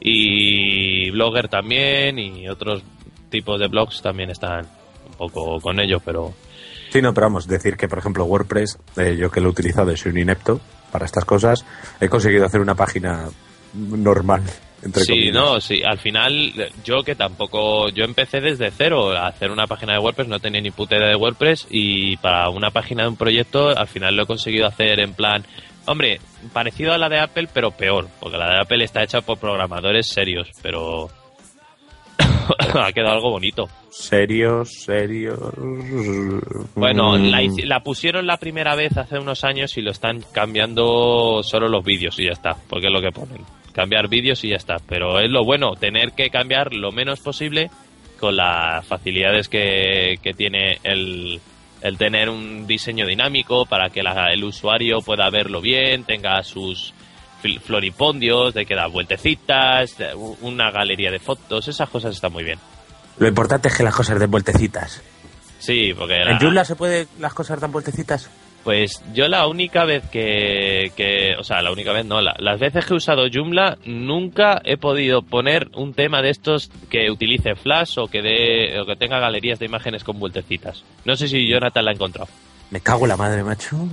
y 0.00 1.10
Blogger 1.10 1.48
también 1.48 2.18
y 2.18 2.48
otros 2.48 2.82
tipos 3.30 3.60
de 3.60 3.68
blogs 3.68 4.00
también 4.00 4.30
están 4.30 4.66
un 5.06 5.14
poco 5.16 5.60
con 5.60 5.80
ello, 5.80 6.00
pero 6.04 6.32
Sí, 6.90 7.02
no, 7.02 7.12
pero 7.12 7.26
vamos, 7.26 7.46
decir 7.46 7.76
que, 7.76 7.88
por 7.88 7.98
ejemplo, 7.98 8.24
WordPress, 8.24 8.78
eh, 8.96 9.16
yo 9.18 9.30
que 9.30 9.40
lo 9.40 9.48
he 9.48 9.50
utilizado 9.50 9.92
y 9.92 9.96
soy 9.96 10.12
un 10.12 10.18
inepto 10.18 10.60
para 10.90 11.04
estas 11.04 11.24
cosas, 11.24 11.64
he 12.00 12.08
conseguido 12.08 12.46
hacer 12.46 12.60
una 12.60 12.74
página 12.74 13.28
normal, 13.74 14.42
entre 14.82 15.02
sí, 15.02 15.12
comillas. 15.12 15.34
no, 15.34 15.60
sí, 15.60 15.82
al 15.84 15.98
final 15.98 16.54
yo 16.84 17.02
que 17.04 17.14
tampoco, 17.14 17.90
yo 17.90 18.04
empecé 18.04 18.40
desde 18.40 18.70
cero 18.70 19.12
a 19.12 19.26
hacer 19.26 19.50
una 19.50 19.66
página 19.66 19.92
de 19.92 19.98
WordPress, 19.98 20.28
no 20.28 20.40
tenía 20.40 20.62
ni 20.62 20.70
puta 20.70 20.96
idea 20.96 21.08
de 21.08 21.16
WordPress 21.16 21.66
y 21.68 22.16
para 22.16 22.48
una 22.48 22.70
página 22.70 23.02
de 23.02 23.10
un 23.10 23.16
proyecto 23.16 23.68
al 23.76 23.86
final 23.86 24.16
lo 24.16 24.22
he 24.22 24.26
conseguido 24.26 24.66
hacer 24.66 25.00
en 25.00 25.12
plan, 25.12 25.44
hombre, 25.88 26.20
parecido 26.52 26.92
a 26.92 26.98
la 26.98 27.08
de 27.08 27.18
Apple 27.18 27.48
pero 27.52 27.70
peor, 27.70 28.08
porque 28.20 28.36
la 28.36 28.50
de 28.50 28.60
Apple 28.60 28.84
está 28.84 29.02
hecha 29.02 29.20
por 29.20 29.38
programadores 29.38 30.08
serios, 30.08 30.48
pero 30.62 31.08
ha 32.74 32.92
quedado 32.92 33.14
algo 33.14 33.30
bonito. 33.30 33.68
Serios, 33.90 34.82
serios. 34.84 35.38
Bueno, 36.74 37.18
Mm. 37.18 37.32
la, 37.64 37.80
pusieron 37.80 38.26
la 38.26 38.36
primera 38.36 38.74
vez 38.76 38.96
hace 38.96 39.18
unos 39.18 39.44
años 39.44 39.76
y 39.76 39.82
lo 39.82 39.90
están 39.90 40.22
cambiando 40.32 41.42
solo 41.42 41.68
los 41.68 41.84
vídeos 41.84 42.18
y 42.18 42.26
ya 42.26 42.32
está, 42.32 42.56
porque 42.68 42.86
es 42.86 42.92
lo 42.92 43.00
que 43.00 43.10
ponen. 43.10 43.42
Cambiar 43.72 44.08
vídeos 44.08 44.44
y 44.44 44.50
ya 44.50 44.56
está. 44.56 44.76
Pero 44.88 45.18
es 45.20 45.30
lo 45.30 45.44
bueno, 45.44 45.74
tener 45.74 46.12
que 46.12 46.30
cambiar 46.30 46.74
lo 46.74 46.90
menos 46.92 47.20
posible 47.20 47.70
con 48.18 48.36
las 48.36 48.84
facilidades 48.86 49.48
que, 49.48 50.18
que 50.22 50.32
tiene 50.34 50.78
el, 50.82 51.40
el 51.82 51.96
tener 51.98 52.28
un 52.28 52.66
diseño 52.66 53.06
dinámico 53.06 53.66
para 53.66 53.90
que 53.90 54.02
la- 54.02 54.32
el 54.32 54.44
usuario 54.44 55.00
pueda 55.00 55.28
verlo 55.30 55.60
bien, 55.60 56.04
tenga 56.04 56.42
sus 56.42 56.92
fl- 57.42 57.60
floripondios, 57.60 58.54
de 58.54 58.66
que 58.66 58.74
da 58.74 58.86
vueltecitas, 58.86 59.96
una 60.40 60.70
galería 60.70 61.10
de 61.10 61.18
fotos, 61.18 61.68
esas 61.68 61.88
cosas 61.88 62.14
están 62.14 62.32
muy 62.32 62.44
bien. 62.44 62.58
Lo 63.18 63.26
importante 63.28 63.68
es 63.68 63.76
que 63.76 63.82
las 63.82 63.94
cosas 63.94 64.18
den 64.20 64.30
vueltecitas. 64.30 65.02
Sí, 65.58 65.92
porque... 65.96 66.14
¿En 66.22 66.24
la- 66.28 66.38
Joomla 66.38 66.64
se 66.64 66.76
puede 66.76 67.06
las 67.18 67.34
cosas 67.34 67.60
dan 67.60 67.72
vueltecitas? 67.72 68.30
Pues 68.64 69.02
yo 69.14 69.28
la 69.28 69.46
única 69.46 69.84
vez 69.84 70.02
que, 70.10 70.92
que- 70.96 71.34
o 71.38 71.42
sea, 71.44 71.62
la 71.62 71.72
única 71.72 71.92
vez 71.92 72.04
no, 72.04 72.20
la- 72.20 72.36
las 72.38 72.60
veces 72.60 72.84
que 72.84 72.92
he 72.92 72.96
usado 72.96 73.26
Joomla 73.32 73.78
nunca 73.86 74.60
he 74.64 74.76
podido 74.76 75.22
poner 75.22 75.68
un 75.74 75.94
tema 75.94 76.20
de 76.20 76.30
estos 76.30 76.70
que 76.90 77.10
utilice 77.10 77.54
Flash 77.54 77.98
o 77.98 78.08
que 78.08 78.20
dé, 78.20 78.78
o 78.80 78.84
que 78.84 78.96
tenga 78.96 79.18
galerías 79.20 79.58
de 79.58 79.66
imágenes 79.66 80.04
con 80.04 80.18
vueltecitas. 80.18 80.82
No 81.04 81.16
sé 81.16 81.28
si 81.28 81.48
Jonathan 81.48 81.84
la 81.84 81.92
ha 81.92 81.94
encontrado. 81.94 82.28
Me 82.70 82.80
cago 82.80 83.04
en 83.04 83.08
la 83.08 83.16
madre, 83.16 83.42
macho. 83.42 83.88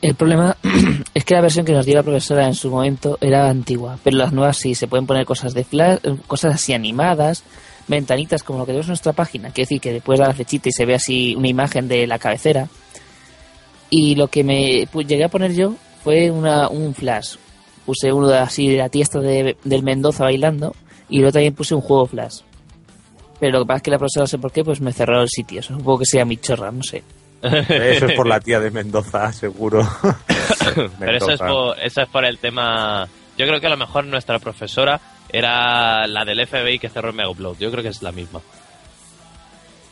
El 0.00 0.14
problema 0.14 0.56
es 1.14 1.24
que 1.24 1.34
la 1.34 1.40
versión 1.42 1.66
que 1.66 1.72
nos 1.72 1.84
dio 1.84 1.96
la 1.96 2.02
profesora 2.02 2.46
en 2.46 2.54
su 2.54 2.70
momento 2.70 3.18
era 3.20 3.50
antigua, 3.50 3.98
pero 4.02 4.16
las 4.16 4.32
nuevas 4.32 4.56
sí, 4.56 4.74
se 4.74 4.86
pueden 4.86 5.06
poner 5.06 5.26
cosas 5.26 5.52
de 5.52 5.64
flash, 5.64 5.98
cosas 6.26 6.54
así 6.54 6.72
animadas, 6.72 7.42
ventanitas 7.88 8.42
como 8.42 8.60
lo 8.60 8.66
que 8.66 8.72
vemos 8.72 8.86
en 8.86 8.90
nuestra 8.92 9.12
página, 9.12 9.50
que 9.52 9.62
decir 9.62 9.80
que 9.80 9.92
después 9.92 10.18
da 10.18 10.28
la 10.28 10.34
flechita 10.34 10.68
y 10.70 10.72
se 10.72 10.86
ve 10.86 10.94
así 10.94 11.34
una 11.36 11.48
imagen 11.48 11.86
de 11.88 12.06
la 12.06 12.18
cabecera. 12.18 12.68
Y 13.96 14.16
lo 14.16 14.26
que 14.28 14.42
me 14.42 14.88
pu- 14.92 15.06
llegué 15.06 15.22
a 15.24 15.28
poner 15.28 15.54
yo 15.54 15.74
fue 16.02 16.28
una, 16.30 16.68
un 16.68 16.94
flash. 16.94 17.36
Puse 17.86 18.12
uno 18.12 18.26
de 18.28 18.38
así 18.38 18.68
de 18.68 18.78
la 18.78 18.88
tiesta 18.88 19.20
de, 19.20 19.56
del 19.62 19.82
Mendoza 19.84 20.24
bailando 20.24 20.74
y 21.08 21.18
luego 21.18 21.32
también 21.32 21.54
puse 21.54 21.74
un 21.76 21.80
juego 21.80 22.06
flash. 22.06 22.40
Pero 23.38 23.52
lo 23.58 23.64
que 23.64 23.68
pasa 23.68 23.76
es 23.76 23.82
que 23.82 23.90
la 23.92 23.98
profesora, 23.98 24.22
no 24.24 24.26
sé 24.26 24.38
por 24.38 24.50
qué, 24.52 24.64
pues 24.64 24.80
me 24.80 24.92
cerró 24.92 25.20
el 25.22 25.28
sitio. 25.28 25.62
Supongo 25.62 25.98
que 25.98 26.06
sea 26.06 26.24
mi 26.24 26.38
chorra, 26.38 26.72
no 26.72 26.82
sé. 26.82 27.04
Eso 27.42 28.06
es 28.06 28.12
por 28.16 28.26
la 28.26 28.40
tía 28.40 28.58
de 28.58 28.70
Mendoza, 28.70 29.32
seguro. 29.32 29.86
Pero 30.98 31.16
eso 31.16 31.30
es, 31.30 31.38
por, 31.40 31.78
eso 31.78 32.00
es 32.02 32.08
por 32.08 32.24
el 32.24 32.38
tema... 32.38 33.06
Yo 33.36 33.46
creo 33.46 33.60
que 33.60 33.66
a 33.66 33.70
lo 33.70 33.76
mejor 33.76 34.04
nuestra 34.06 34.38
profesora 34.40 35.00
era 35.28 36.06
la 36.08 36.24
del 36.24 36.46
FBI 36.46 36.78
que 36.78 36.88
cerró 36.88 37.10
el 37.10 37.14
Megaupload. 37.16 37.58
Yo 37.58 37.70
creo 37.70 37.82
que 37.82 37.90
es 37.90 38.02
la 38.02 38.12
misma. 38.12 38.40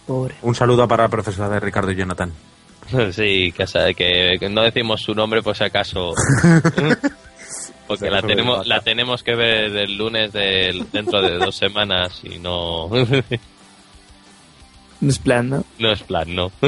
Pobre. 0.07 0.34
Un 0.42 0.55
saludo 0.55 0.88
para 0.88 1.05
la 1.05 1.09
profesora 1.09 1.48
de 1.48 1.61
Ricardo 1.61 1.90
y 1.92 1.96
Jonathan. 1.96 2.32
Sí, 3.12 3.53
que, 3.53 3.95
que, 3.95 4.37
que 4.39 4.49
no 4.49 4.62
decimos 4.62 5.01
su 5.03 5.14
nombre 5.14 5.43
por 5.43 5.57
si 5.57 5.64
acaso. 5.64 6.12
Porque 7.87 8.05
Que 8.07 8.11
la 8.11 8.22
tenemos, 8.22 8.66
la 8.66 8.80
tenemos 8.80 9.22
que 9.22 9.35
ver 9.35 9.76
el 9.76 9.97
lunes 9.97 10.33
dentro 10.33 11.20
de 11.20 11.37
dos 11.37 11.55
semanas 11.57 12.20
y 12.22 12.39
no, 12.39 12.89
No 15.01 15.09
es 15.11 15.18
plan, 15.18 15.51
¿no? 15.51 15.64
no 15.78 15.93
es 15.93 16.03
plan, 16.03 16.35
no. 16.35 16.53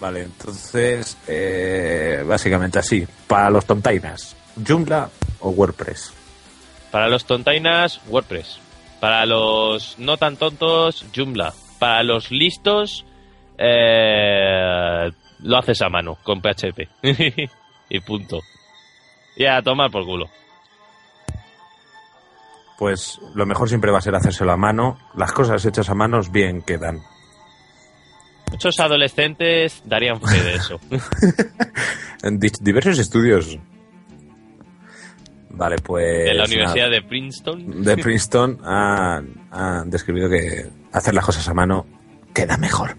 Vale, 0.00 0.22
entonces, 0.22 1.16
eh, 1.26 2.22
básicamente 2.26 2.78
así. 2.78 3.06
Para 3.26 3.50
los 3.50 3.66
tontainas, 3.66 4.36
Joomla 4.66 5.10
o 5.40 5.50
WordPress. 5.50 6.12
Para 6.90 7.08
los 7.08 7.24
tontainas, 7.24 8.00
WordPress. 8.08 8.58
Para 9.00 9.26
los 9.26 9.98
no 9.98 10.16
tan 10.16 10.36
tontos, 10.36 11.04
Joomla. 11.14 11.52
Para 11.78 12.02
los 12.04 12.30
listos, 12.30 13.04
eh, 13.64 15.10
lo 15.42 15.56
haces 15.58 15.80
a 15.82 15.88
mano, 15.88 16.16
con 16.22 16.40
PHP. 16.40 16.88
y 17.88 18.00
punto. 18.00 18.40
Y 19.36 19.44
a 19.46 19.62
tomar 19.62 19.90
por 19.90 20.04
culo. 20.04 20.28
Pues 22.78 23.20
lo 23.34 23.46
mejor 23.46 23.68
siempre 23.68 23.90
va 23.92 23.98
a 23.98 24.02
ser 24.02 24.14
hacérselo 24.14 24.52
a 24.52 24.56
mano. 24.56 24.98
Las 25.16 25.32
cosas 25.32 25.64
hechas 25.64 25.88
a 25.88 25.94
manos 25.94 26.32
bien 26.32 26.62
quedan. 26.62 26.98
Muchos 28.50 28.78
adolescentes 28.80 29.82
darían 29.84 30.20
fe 30.20 30.42
de 30.42 30.54
eso. 30.54 30.80
En 32.24 32.38
di- 32.38 32.52
diversos 32.60 32.98
estudios. 33.00 33.58
Vale, 35.50 35.76
pues. 35.78 36.24
de 36.24 36.34
la 36.34 36.44
nada. 36.44 36.46
Universidad 36.46 36.90
de 36.90 37.02
Princeton. 37.02 37.82
de 37.82 37.96
Princeton 38.02 38.58
han, 38.64 39.48
han 39.50 39.90
descrito 39.90 40.28
que 40.28 40.70
hacer 40.92 41.14
las 41.14 41.24
cosas 41.26 41.48
a 41.48 41.54
mano 41.54 41.84
queda 42.32 42.56
mejor. 42.58 42.96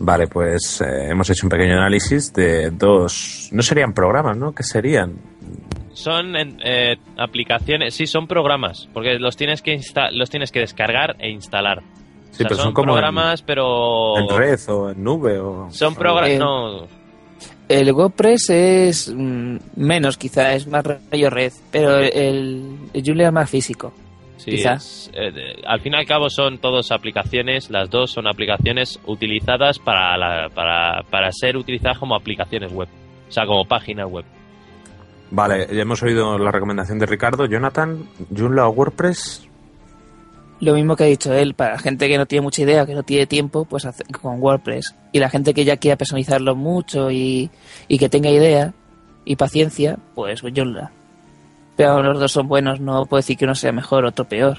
Vale, 0.00 0.26
pues 0.28 0.80
eh, 0.80 1.08
hemos 1.10 1.28
hecho 1.30 1.46
un 1.46 1.50
pequeño 1.50 1.74
análisis 1.74 2.32
de 2.32 2.70
dos. 2.70 3.48
No 3.52 3.62
serían 3.62 3.92
programas, 3.92 4.36
¿no? 4.36 4.52
¿Qué 4.54 4.62
serían? 4.62 5.16
Son 5.92 6.36
en- 6.36 6.60
eh, 6.64 6.96
aplicaciones, 7.16 7.94
sí, 7.94 8.06
son 8.06 8.28
programas, 8.28 8.88
porque 8.94 9.18
los 9.18 9.36
tienes 9.36 9.60
que 9.62 9.74
insta- 9.76 10.10
los 10.12 10.30
tienes 10.30 10.52
que 10.52 10.60
descargar 10.60 11.16
e 11.18 11.30
instalar. 11.30 11.82
Sí, 12.30 12.30
O 12.30 12.36
sea, 12.36 12.44
pero 12.48 12.54
son, 12.56 12.64
son 12.66 12.72
como 12.74 12.90
en- 12.92 12.94
programas, 12.94 13.42
pero 13.42 14.16
En 14.18 14.28
red 14.28 14.60
o 14.68 14.90
en 14.90 15.02
nube 15.02 15.38
o. 15.40 15.68
son 15.72 15.94
programas, 15.96 16.30
Eh, 16.30 16.38
no, 16.38 16.86
El 17.68 17.92
WordPress 17.92 18.50
es 18.50 19.12
mm, 19.14 19.56
menos, 19.76 20.16
quizá, 20.16 20.54
es 20.54 20.66
más 20.68 20.84
rollo 20.86 21.28
red, 21.30 21.52
pero 21.72 21.98
el, 21.98 22.78
el 22.94 23.02
Joomla 23.04 23.26
es 23.26 23.32
más 23.32 23.50
físico. 23.50 23.92
Sí, 24.38 24.50
es- 24.74 25.10
eh, 25.14 25.60
al 25.66 25.80
fin 25.80 25.92
y 25.92 25.96
al 25.96 26.06
cabo 26.06 26.30
son 26.30 26.58
todas 26.58 26.90
aplicaciones, 26.90 27.70
las 27.70 27.90
dos 27.90 28.10
son 28.12 28.26
aplicaciones 28.26 28.98
utilizadas 29.06 29.78
para, 29.78 30.16
la- 30.16 30.48
para, 30.48 31.02
para 31.10 31.30
ser 31.32 31.56
utilizadas 31.56 31.98
como 31.98 32.14
aplicaciones 32.16 32.72
web, 32.72 32.88
o 33.28 33.30
sea, 33.32 33.44
como 33.46 33.64
páginas 33.66 34.08
web. 34.10 34.24
Vale, 35.30 35.66
ya 35.74 35.82
hemos 35.82 36.02
oído 36.02 36.38
la 36.38 36.50
recomendación 36.50 36.98
de 36.98 37.04
Ricardo. 37.04 37.44
Jonathan, 37.44 38.08
Joomla 38.34 38.66
o 38.66 38.70
WordPress. 38.70 39.44
Lo 40.60 40.72
mismo 40.74 40.96
que 40.96 41.04
ha 41.04 41.06
dicho 41.06 41.32
él, 41.34 41.52
para 41.54 41.72
la 41.74 41.78
gente 41.78 42.08
que 42.08 42.16
no 42.18 42.26
tiene 42.26 42.42
mucha 42.42 42.62
idea, 42.62 42.86
que 42.86 42.94
no 42.94 43.02
tiene 43.02 43.26
tiempo, 43.26 43.64
pues 43.66 43.84
hace- 43.84 44.04
con 44.04 44.40
WordPress. 44.42 44.96
Y 45.12 45.18
la 45.20 45.28
gente 45.28 45.52
que 45.54 45.64
ya 45.64 45.76
quiera 45.76 45.96
personalizarlo 45.96 46.56
mucho 46.56 47.10
y, 47.10 47.50
y 47.88 47.98
que 47.98 48.08
tenga 48.08 48.30
idea 48.30 48.72
y 49.26 49.36
paciencia, 49.36 49.98
pues 50.14 50.40
Joomla. 50.40 50.90
Pero 51.78 52.02
los 52.02 52.20
dos 52.20 52.30
son 52.32 52.46
buenos, 52.48 52.78
no 52.80 53.06
puedo 53.06 53.20
decir 53.20 53.38
que 53.38 53.46
uno 53.46 53.54
sea 53.54 53.72
mejor, 53.72 54.04
otro 54.04 54.26
peor. 54.26 54.58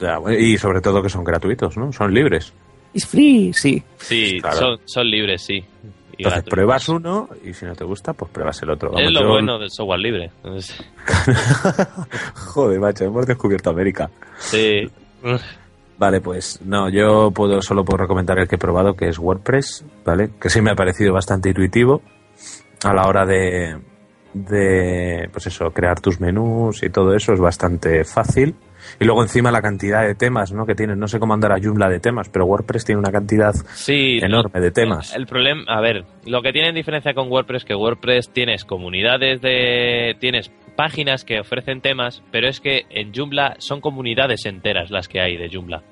Ya, 0.00 0.18
bueno, 0.18 0.38
y 0.38 0.58
sobre 0.58 0.80
todo 0.82 1.00
que 1.02 1.08
son 1.08 1.24
gratuitos, 1.24 1.76
¿no? 1.78 1.90
Son 1.92 2.12
libres. 2.12 2.52
Es 2.92 3.06
free, 3.06 3.52
sí. 3.54 3.82
Sí, 3.96 4.38
Claro. 4.42 4.56
son, 4.56 4.80
son 4.84 5.08
libres, 5.10 5.40
sí. 5.42 5.54
Y 5.54 5.62
Entonces 5.62 6.18
gratuitos. 6.18 6.50
pruebas 6.50 6.88
uno 6.90 7.28
y 7.42 7.54
si 7.54 7.64
no 7.64 7.74
te 7.74 7.84
gusta, 7.84 8.12
pues 8.12 8.30
pruebas 8.30 8.60
el 8.62 8.70
otro. 8.70 8.92
Es 8.98 9.10
lo 9.10 9.20
yo- 9.22 9.28
bueno 9.28 9.58
del 9.58 9.70
software 9.70 10.00
libre. 10.00 10.30
Joder, 12.34 12.80
macho, 12.80 13.04
hemos 13.04 13.26
descubierto 13.26 13.70
América. 13.70 14.10
sí. 14.38 14.90
Vale, 15.98 16.20
pues 16.20 16.60
no, 16.64 16.88
yo 16.88 17.30
puedo 17.30 17.62
solo 17.62 17.84
puedo 17.84 17.98
recomendar 17.98 18.36
el 18.40 18.48
que 18.48 18.56
he 18.56 18.58
probado, 18.58 18.94
que 18.94 19.06
es 19.08 19.20
WordPress, 19.20 19.84
¿vale? 20.04 20.30
Que 20.40 20.50
sí 20.50 20.60
me 20.60 20.72
ha 20.72 20.74
parecido 20.74 21.12
bastante 21.12 21.50
intuitivo 21.50 22.02
a 22.82 22.92
la 22.92 23.06
hora 23.06 23.24
de, 23.24 23.78
de 24.34 25.28
pues 25.32 25.46
eso, 25.46 25.70
crear 25.70 26.00
tus 26.00 26.20
menús 26.20 26.82
y 26.82 26.90
todo 26.90 27.14
eso 27.14 27.32
es 27.32 27.40
bastante 27.40 28.04
fácil. 28.04 28.54
Y 28.98 29.04
luego 29.04 29.22
encima 29.22 29.50
la 29.50 29.62
cantidad 29.62 30.06
de 30.06 30.14
temas, 30.14 30.52
¿no? 30.52 30.66
Que 30.66 30.74
tienen, 30.74 30.98
no 30.98 31.06
sé 31.06 31.20
cómo 31.20 31.34
andar 31.34 31.52
a 31.52 31.60
Joomla 31.60 31.88
de 31.88 32.00
temas, 32.00 32.28
pero 32.28 32.46
WordPress 32.46 32.84
tiene 32.84 32.98
una 32.98 33.12
cantidad 33.12 33.52
Sí, 33.74 34.18
enorme 34.20 34.60
de 34.60 34.70
temas. 34.70 35.14
El 35.14 35.26
problema, 35.26 35.62
a 35.68 35.80
ver, 35.80 36.04
lo 36.26 36.42
que 36.42 36.52
tiene 36.52 36.70
en 36.70 36.74
diferencia 36.74 37.14
con 37.14 37.30
WordPress 37.30 37.64
que 37.64 37.74
WordPress 37.74 38.32
tienes 38.32 38.64
comunidades 38.64 39.40
de 39.40 40.16
tienes 40.18 40.50
páginas 40.76 41.24
que 41.24 41.40
ofrecen 41.40 41.80
temas, 41.80 42.22
pero 42.32 42.48
es 42.48 42.60
que 42.60 42.86
en 42.90 43.12
Joomla 43.14 43.56
son 43.58 43.80
comunidades 43.80 44.46
enteras 44.46 44.90
las 44.90 45.08
que 45.08 45.20
hay 45.20 45.36
de 45.36 45.48
Joomla. 45.48 45.82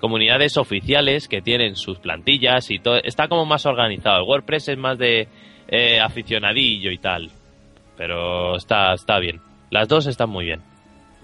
Comunidades 0.00 0.56
oficiales 0.56 1.28
que 1.28 1.42
tienen 1.42 1.76
sus 1.76 1.98
plantillas 1.98 2.70
y 2.70 2.78
todo, 2.78 2.96
está 3.02 3.28
como 3.28 3.44
más 3.44 3.66
organizado. 3.66 4.22
El 4.22 4.28
WordPress 4.28 4.68
es 4.68 4.78
más 4.78 4.98
de 4.98 5.28
eh, 5.68 6.00
aficionadillo 6.00 6.90
y 6.90 6.98
tal, 6.98 7.30
pero 8.00 8.56
está 8.56 8.94
está 8.94 9.18
bien. 9.18 9.42
Las 9.68 9.86
dos 9.86 10.06
están 10.06 10.30
muy 10.30 10.46
bien. 10.46 10.62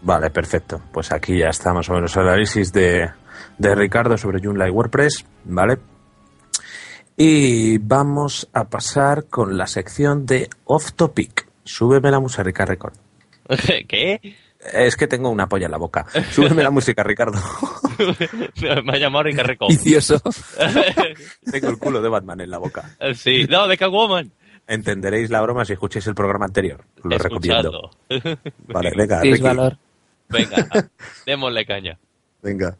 Vale, 0.02 0.28
perfecto. 0.28 0.78
Pues 0.92 1.10
aquí 1.10 1.38
ya 1.38 1.48
está 1.48 1.72
más 1.72 1.88
o 1.88 1.94
menos 1.94 2.14
el 2.14 2.28
análisis 2.28 2.70
de, 2.70 3.08
de 3.56 3.74
Ricardo 3.74 4.18
sobre 4.18 4.42
Joomla 4.44 4.68
y 4.68 4.70
WordPress, 4.70 5.24
¿vale? 5.44 5.78
Y 7.16 7.78
vamos 7.78 8.50
a 8.52 8.64
pasar 8.64 9.24
con 9.30 9.56
la 9.56 9.66
sección 9.66 10.26
de 10.26 10.50
Off 10.66 10.92
Topic. 10.92 11.48
Súbeme 11.64 12.10
la 12.10 12.20
música, 12.20 12.66
Record. 12.66 12.92
¿Qué? 13.88 14.20
Es 14.74 14.96
que 14.96 15.06
tengo 15.06 15.30
una 15.30 15.48
polla 15.48 15.64
en 15.64 15.72
la 15.72 15.78
boca. 15.78 16.04
Súbeme 16.30 16.62
la 16.62 16.70
música, 16.70 17.02
Ricardo. 17.02 17.40
Me 18.84 18.92
ha 18.92 18.98
llamado 18.98 19.22
Ricardo. 19.22 19.68
Vicioso. 19.68 20.20
tengo 21.50 21.70
el 21.70 21.78
culo 21.78 22.02
de 22.02 22.10
Batman 22.10 22.42
en 22.42 22.50
la 22.50 22.58
boca. 22.58 22.96
sí, 23.14 23.46
no, 23.48 23.66
de 23.66 23.78
Catwoman. 23.78 24.30
Entenderéis 24.68 25.30
la 25.30 25.40
broma 25.42 25.64
si 25.64 25.74
escuchéis 25.74 26.06
el 26.08 26.14
programa 26.14 26.46
anterior. 26.46 26.84
Lo 27.04 27.18
recomiendo. 27.18 27.90
Vale, 28.66 28.90
venga, 28.96 29.20
Ricky. 29.20 29.40
valor. 29.40 29.78
Venga, 30.28 30.90
démosle 31.24 31.64
caña. 31.64 31.98
Venga. 32.42 32.76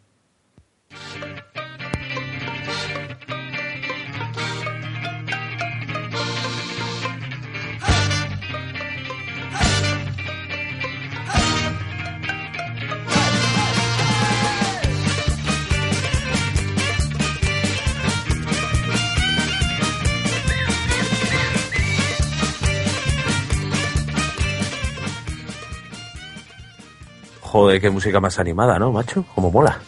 Joder, 27.57 27.81
qué 27.81 27.89
música 27.89 28.21
más 28.21 28.39
animada, 28.39 28.79
¿no, 28.79 28.93
macho? 28.93 29.25
Como 29.35 29.51
mola. 29.51 29.79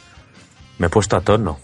Me 0.78 0.86
he 0.86 0.90
puesto 0.90 1.16
a 1.18 1.20
tono. 1.20 1.58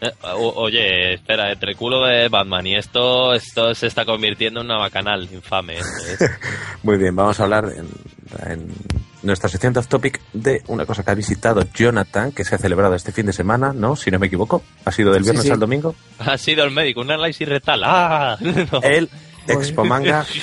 Eh, 0.00 0.08
o- 0.36 0.52
oye, 0.62 1.14
espera, 1.14 1.50
entre 1.50 1.74
culo 1.74 2.06
de 2.06 2.28
Batman 2.28 2.64
y 2.64 2.76
esto, 2.76 3.34
esto 3.34 3.74
se 3.74 3.88
está 3.88 4.04
convirtiendo 4.04 4.60
en 4.60 4.66
una 4.66 4.76
bacanal 4.78 5.28
infame. 5.32 5.78
es. 5.78 6.30
Muy 6.84 6.96
bien, 6.96 7.16
vamos 7.16 7.40
a 7.40 7.42
hablar 7.42 7.72
en, 7.76 7.88
en 8.52 8.68
nuestra 9.24 9.48
sección 9.48 9.72
de 9.72 9.80
off 9.80 9.88
topic 9.88 10.20
de 10.32 10.62
una 10.68 10.86
cosa 10.86 11.02
que 11.02 11.10
ha 11.10 11.14
visitado 11.14 11.64
Jonathan, 11.74 12.30
que 12.30 12.44
se 12.44 12.54
ha 12.54 12.58
celebrado 12.58 12.94
este 12.94 13.10
fin 13.10 13.26
de 13.26 13.32
semana, 13.32 13.72
¿no? 13.74 13.96
Si 13.96 14.12
no 14.12 14.20
me 14.20 14.28
equivoco. 14.28 14.62
Ha 14.84 14.92
sido 14.92 15.12
del 15.12 15.24
Sí, 15.24 15.30
viernes 15.30 15.44
sí. 15.46 15.50
al 15.50 15.58
domingo. 15.58 15.96
ha 16.20 16.38
sido 16.38 16.62
el 16.62 16.70
médico, 16.70 17.00
un 17.00 17.10
análisis 17.10 17.48
retal. 17.48 17.82
¡Ah! 17.84 18.38
No. 18.70 18.80
El 18.84 19.10
Expo 19.48 19.84
Manga. 19.84 20.24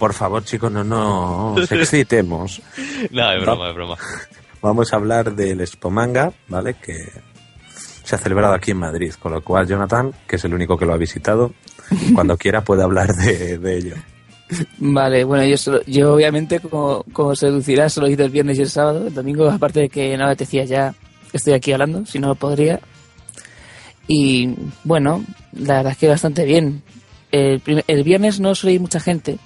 Por 0.00 0.12
favor, 0.14 0.42
chicos, 0.44 0.72
no 0.72 0.82
nos 0.82 1.70
excitemos. 1.72 2.60
No, 3.12 3.32
es 3.32 3.40
broma, 3.42 3.68
es 3.68 3.74
broma. 3.76 3.96
Vamos 4.62 4.92
a 4.92 4.96
hablar 4.96 5.36
del 5.36 5.60
Expo 5.60 5.90
Manga, 5.90 6.32
¿vale? 6.48 6.74
Que 6.74 6.96
se 8.02 8.14
ha 8.16 8.18
celebrado 8.18 8.54
aquí 8.54 8.72
en 8.72 8.78
Madrid, 8.78 9.12
con 9.20 9.30
lo 9.32 9.42
cual 9.44 9.68
Jonathan, 9.68 10.12
que 10.26 10.34
es 10.36 10.44
el 10.44 10.52
único 10.54 10.76
que 10.76 10.84
lo 10.86 10.92
ha 10.94 10.96
visitado, 10.96 11.52
cuando 12.14 12.36
quiera 12.36 12.64
puede 12.64 12.82
hablar 12.82 13.14
de, 13.14 13.58
de 13.58 13.76
ello. 13.76 13.94
Vale, 14.78 15.22
bueno, 15.22 15.44
yo, 15.44 15.56
solo- 15.56 15.82
yo 15.86 16.14
obviamente, 16.14 16.58
como, 16.58 17.04
como 17.12 17.36
se 17.36 17.46
deducirá, 17.46 17.88
solo 17.88 18.08
he 18.08 18.12
ido 18.12 18.24
el 18.24 18.30
viernes 18.32 18.58
y 18.58 18.62
el 18.62 18.68
sábado. 18.70 19.06
El 19.06 19.14
domingo, 19.14 19.48
aparte 19.48 19.80
de 19.80 19.88
que 19.88 20.16
no 20.16 20.24
apetecía 20.26 20.64
ya, 20.64 20.92
estoy 21.32 21.52
aquí 21.52 21.70
hablando, 21.72 22.04
si 22.04 22.18
no 22.18 22.34
podría. 22.34 22.80
Y 24.08 24.54
bueno, 24.82 25.24
la 25.52 25.76
verdad 25.76 25.92
es 25.92 25.98
que 25.98 26.08
bastante 26.08 26.44
bien. 26.44 26.82
El, 27.30 27.60
prim- 27.60 27.82
el 27.86 28.02
viernes 28.02 28.40
no 28.40 28.54
suele 28.56 28.74
ir 28.74 28.80
mucha 28.80 28.98
gente, 28.98 29.38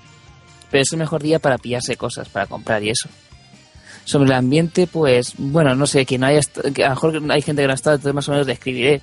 pero 0.74 0.82
es 0.82 0.92
el 0.92 0.98
mejor 0.98 1.22
día 1.22 1.38
para 1.38 1.56
pillarse 1.56 1.96
cosas, 1.96 2.28
para 2.28 2.46
comprar 2.46 2.82
y 2.82 2.90
eso. 2.90 3.08
Sobre 4.04 4.26
el 4.26 4.32
ambiente, 4.32 4.88
pues, 4.88 5.34
bueno, 5.38 5.76
no 5.76 5.86
sé, 5.86 6.04
que 6.04 6.18
no 6.18 6.26
haya 6.26 6.40
que 6.74 6.84
a 6.84 6.88
lo 6.88 6.94
mejor 6.96 7.22
hay 7.30 7.42
gente 7.42 7.62
que 7.62 7.66
no 7.68 7.72
ha 7.72 7.76
estado, 7.76 7.94
entonces 7.94 8.12
más 8.12 8.28
o 8.28 8.32
menos 8.32 8.44
describiré. 8.48 9.00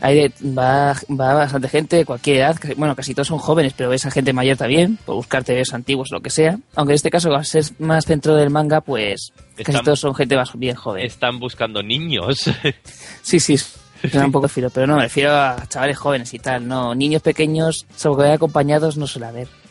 Hay 0.00 0.14
de- 0.16 0.32
va, 0.58 0.94
va 1.10 1.34
bastante 1.34 1.68
gente 1.68 1.96
de 1.96 2.06
cualquier 2.06 2.38
edad, 2.38 2.56
casi- 2.58 2.72
bueno, 2.74 2.96
casi 2.96 3.14
todos 3.14 3.28
son 3.28 3.38
jóvenes, 3.38 3.74
pero 3.76 3.90
ves 3.90 4.06
a 4.06 4.10
gente 4.10 4.32
mayor 4.32 4.56
también, 4.56 4.96
por 5.04 5.16
buscar 5.16 5.44
TVs 5.44 5.74
antiguos 5.74 6.10
o 6.12 6.14
lo 6.14 6.22
que 6.22 6.30
sea. 6.30 6.58
Aunque 6.76 6.92
en 6.92 6.96
este 6.96 7.10
caso, 7.10 7.30
al 7.34 7.44
ser 7.44 7.64
más 7.78 8.06
centro 8.06 8.34
del 8.36 8.48
manga, 8.48 8.80
pues 8.80 9.32
casi 9.58 9.70
Están- 9.70 9.84
todos 9.84 10.00
son 10.00 10.14
gente 10.14 10.34
más 10.34 10.50
bien 10.54 10.76
joven. 10.76 11.04
Están 11.04 11.38
buscando 11.38 11.82
niños. 11.82 12.38
Sí, 13.22 13.38
sí, 13.38 13.56
suena 13.56 14.24
un 14.26 14.32
poco 14.32 14.48
filo, 14.48 14.70
pero 14.70 14.86
no, 14.88 14.96
me 14.96 15.02
refiero 15.02 15.36
a 15.36 15.64
chavales 15.68 15.98
jóvenes 15.98 16.32
y 16.34 16.38
tal, 16.40 16.66
no, 16.66 16.94
niños 16.94 17.20
pequeños, 17.22 17.86
vayan 18.02 18.34
acompañados, 18.34 18.96
no 18.96 19.06
suele 19.06 19.26
haber. 19.26 19.61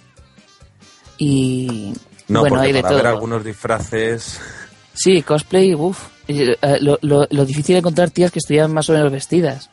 Y 1.24 1.93
No, 2.30 2.39
bueno, 2.41 2.59
hay 2.59 2.72
de 2.74 2.82
para 2.82 2.95
ver 2.95 3.03
todo. 3.03 3.13
algunos 3.13 3.43
disfraces... 3.43 4.39
Sí, 4.95 5.22
cosplay, 5.22 5.76
uff. 5.76 6.07
Lo, 6.82 6.97
lo, 7.01 7.28
lo 7.30 7.45
difícil 7.45 7.76
de 7.76 7.80
encontrar 7.80 8.09
tías 8.09 8.32
que 8.32 8.39
estuvieran 8.39 8.74
más 8.74 8.89
o 8.89 8.93
menos 8.93 9.11
vestidas. 9.11 9.69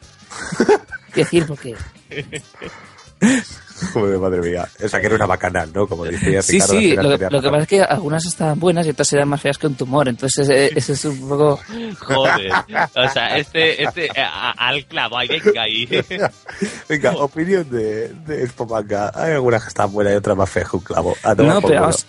¿Qué 1.14 1.20
decir? 1.20 1.46
Porque. 1.46 1.74
Joder, 3.92 4.18
madre 4.18 4.40
mía. 4.40 4.68
O 4.84 4.88
sea, 4.88 5.00
que 5.00 5.06
era 5.06 5.14
una 5.16 5.26
bacanal, 5.26 5.70
¿no? 5.72 5.86
Como 5.86 6.04
decía 6.04 6.42
Sí, 6.42 6.52
Ricardo. 6.54 6.72
sí, 6.74 6.90
final 6.90 7.04
lo, 7.04 7.10
que- 7.10 7.18
quería 7.18 7.30
lo 7.30 7.42
que 7.42 7.48
pasa 7.50 7.62
es 7.62 7.68
que 7.68 7.82
algunas 7.82 8.26
estaban 8.26 8.58
buenas 8.60 8.86
y 8.86 8.90
otras 8.90 9.12
eran 9.12 9.28
más 9.28 9.40
feas 9.40 9.58
que 9.58 9.66
un 9.66 9.74
tumor. 9.74 10.08
Entonces, 10.08 10.48
eh, 10.48 10.70
eso 10.74 10.92
es 10.92 11.04
un 11.04 11.28
poco. 11.28 11.60
Joder. 12.00 12.52
O 12.96 13.08
sea, 13.08 13.36
este, 13.38 13.82
este, 13.82 14.08
a- 14.20 14.50
al 14.52 14.84
clavo, 14.86 15.18
ahí, 15.18 15.28
venga 15.28 15.62
ahí. 15.62 15.88
Venga, 16.88 17.12
opinión 17.16 17.68
de, 17.70 18.08
de 18.26 18.42
Expo 18.44 18.66
Manga. 18.66 19.10
Hay 19.14 19.32
algunas 19.32 19.62
que 19.62 19.68
están 19.68 19.92
buenas 19.92 20.12
y 20.14 20.16
otras 20.16 20.36
más 20.36 20.50
feas 20.50 20.68
que 20.70 20.76
un 20.76 20.82
clavo. 20.82 21.14
No, 21.36 21.60
pero 21.62 21.80
vamos, 21.82 22.06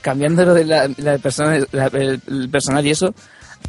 cambiando 0.00 0.44
lo 0.44 0.54
de 0.54 0.64
la, 0.64 0.88
la 0.96 1.18
persona, 1.18 1.58
la- 1.72 1.86
el, 1.86 2.20
el 2.26 2.48
personal 2.50 2.86
y 2.86 2.90
eso, 2.90 3.14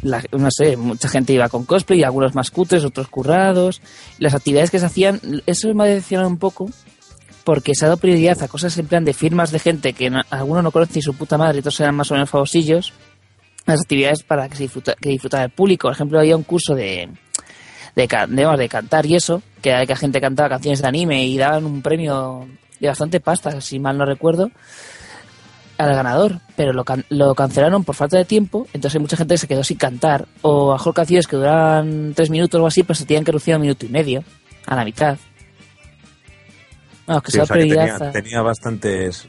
la- 0.02 0.22
no 0.32 0.48
sé, 0.50 0.76
mucha 0.76 1.08
gente 1.08 1.32
iba 1.32 1.48
con 1.48 1.64
cosplay, 1.64 2.02
algunos 2.02 2.34
más 2.34 2.50
cutres, 2.50 2.84
otros 2.84 3.08
currados. 3.08 3.80
Las 4.18 4.34
actividades 4.34 4.70
que 4.70 4.78
se 4.78 4.86
hacían, 4.86 5.20
eso 5.46 5.72
me 5.74 5.84
ha 5.84 5.86
decepcionado 5.86 6.28
un 6.28 6.38
poco, 6.38 6.70
porque 7.44 7.74
se 7.74 7.84
ha 7.84 7.88
dado 7.88 7.98
prioridad 7.98 8.42
a 8.42 8.48
cosas 8.48 8.76
en 8.78 8.86
plan 8.86 9.04
de 9.04 9.12
firmas 9.14 9.50
de 9.50 9.58
gente 9.58 9.92
que 9.92 10.10
no- 10.10 10.22
algunos 10.30 10.62
no 10.62 10.70
conocen 10.70 10.96
ni 10.96 11.02
su 11.02 11.14
puta 11.14 11.38
madre 11.38 11.56
y 11.56 11.60
otros 11.60 11.78
eran 11.80 11.94
más 11.94 12.10
o 12.10 12.14
menos 12.14 12.30
famosillos. 12.30 12.92
Las 13.66 13.80
actividades 13.80 14.22
para 14.22 14.48
que 14.48 14.56
se 14.56 14.64
disfruta, 14.64 14.94
que 15.00 15.10
disfrutara 15.10 15.44
el 15.44 15.50
público. 15.50 15.86
Por 15.88 15.94
ejemplo, 15.94 16.18
había 16.18 16.36
un 16.36 16.42
curso 16.42 16.74
de, 16.74 17.08
de, 17.94 18.08
de, 18.58 18.68
cantar 18.68 19.06
y 19.06 19.14
eso, 19.14 19.42
que, 19.60 19.70
la 19.70 19.96
gente 19.96 20.20
cantaba 20.20 20.48
canciones 20.48 20.82
de 20.82 20.88
anime 20.88 21.24
y 21.26 21.38
daban 21.38 21.64
un 21.64 21.82
premio 21.82 22.48
de 22.80 22.88
bastante 22.88 23.20
pasta, 23.20 23.60
si 23.60 23.78
mal 23.78 23.96
no 23.96 24.04
recuerdo, 24.04 24.50
al 25.78 25.94
ganador, 25.94 26.40
pero 26.56 26.72
lo, 26.72 26.84
lo 27.10 27.34
cancelaron 27.34 27.84
por 27.84 27.94
falta 27.94 28.16
de 28.16 28.24
tiempo, 28.24 28.66
entonces 28.72 29.00
mucha 29.00 29.16
gente 29.16 29.38
se 29.38 29.46
quedó 29.46 29.62
sin 29.62 29.78
cantar, 29.78 30.26
o 30.42 30.72
a 30.72 30.74
mejor 30.74 30.94
canciones 30.94 31.26
que 31.26 31.36
duraban 31.36 32.12
tres 32.14 32.30
minutos 32.30 32.60
o 32.60 32.66
así, 32.66 32.82
pues 32.82 32.98
se 32.98 33.06
tenían 33.06 33.24
que 33.24 33.32
reducir 33.32 33.54
a 33.54 33.56
un 33.58 33.62
minuto 33.62 33.86
y 33.86 33.88
medio, 33.88 34.24
a 34.66 34.76
la 34.76 34.84
mitad. 34.84 35.18
Vamos, 37.06 37.22
que 37.22 37.30
Sí, 37.32 37.36
sea 37.36 37.42
o 37.44 37.46
sea, 37.46 37.56
que 37.56 37.62
prioridad 37.62 38.12
tenía, 38.12 38.42
bastantes... 38.42 39.26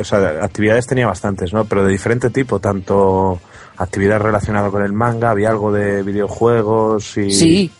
O 0.00 0.04
sea, 0.04 0.44
actividades 0.44 0.86
tenía 0.86 1.06
bastantes, 1.06 1.52
¿no? 1.52 1.64
Pero 1.64 1.84
de 1.84 1.90
diferente 1.92 2.30
tipo, 2.30 2.58
tanto 2.60 3.40
actividad 3.76 4.20
relacionada 4.20 4.70
con 4.70 4.82
el 4.84 4.92
manga, 4.92 5.30
había 5.30 5.48
algo 5.50 5.72
de 5.72 6.02
videojuegos 6.02 7.16
y... 7.16 7.30
Sí. 7.30 7.70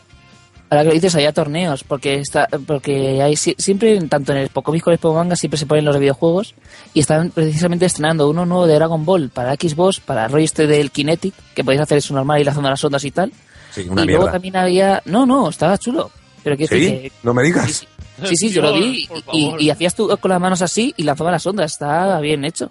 Ahora 0.71 0.83
que 0.85 0.89
lo 0.91 0.95
dices, 0.95 1.17
había 1.17 1.33
torneos, 1.33 1.83
porque 1.83 2.15
está, 2.21 2.47
porque 2.65 3.21
hay 3.21 3.35
si- 3.37 3.57
siempre, 3.59 4.01
tanto 4.03 4.31
en 4.31 4.39
el 4.39 4.45
Expo 4.45 4.63
Comics 4.63 4.85
como 4.85 4.95
en 4.95 4.99
el 5.01 5.15
Manga, 5.15 5.35
siempre 5.35 5.59
se 5.59 5.67
ponen 5.67 5.85
los 5.85 5.99
videojuegos 5.99 6.55
y 6.95 7.01
están 7.01 7.31
precisamente 7.31 7.87
estrenando 7.87 8.31
uno 8.31 8.47
nuevo 8.47 8.69
de 8.69 8.75
Dragon 8.77 9.05
Ball 9.05 9.31
para 9.31 9.55
Xbox, 9.55 9.99
para 9.99 10.27
el 10.27 10.31
rollo 10.33 10.45
este 10.45 10.69
del 10.69 10.93
Kinetic, 10.93 11.35
que 11.57 11.65
podéis 11.65 11.81
hacer 11.83 11.99
eso 11.99 12.15
normal 12.15 12.41
y 12.41 12.45
la 12.45 12.55
zona 12.55 12.69
de 12.69 12.73
las 12.75 12.85
ondas 12.85 13.05
y 13.05 13.11
tal. 13.11 13.33
Sí, 13.73 13.89
una 13.91 14.03
y 14.05 14.07
luego 14.07 14.31
también 14.31 14.55
había... 14.57 15.03
No, 15.07 15.27
no, 15.27 15.49
estaba 15.51 15.77
chulo. 15.77 16.09
Pero 16.45 16.57
¿Sí? 16.57 16.67
que... 16.69 17.13
No 17.25 17.35
me 17.35 17.43
digas. 17.43 17.69
sí, 17.73 17.87
sí, 18.25 18.37
sí, 18.37 18.51
yo 18.51 18.63
lo 18.63 18.75
vi 18.75 19.09
y, 19.33 19.47
favor. 19.47 19.63
y 19.63 19.71
hacías 19.71 19.95
tú 19.95 20.09
con 20.21 20.29
las 20.31 20.41
manos 20.41 20.63
así 20.63 20.95
y 20.97 21.03
lanzabas 21.03 21.33
las 21.33 21.47
ondas, 21.47 21.73
estaba 21.73 22.21
bien 22.21 22.45
hecho. 22.45 22.71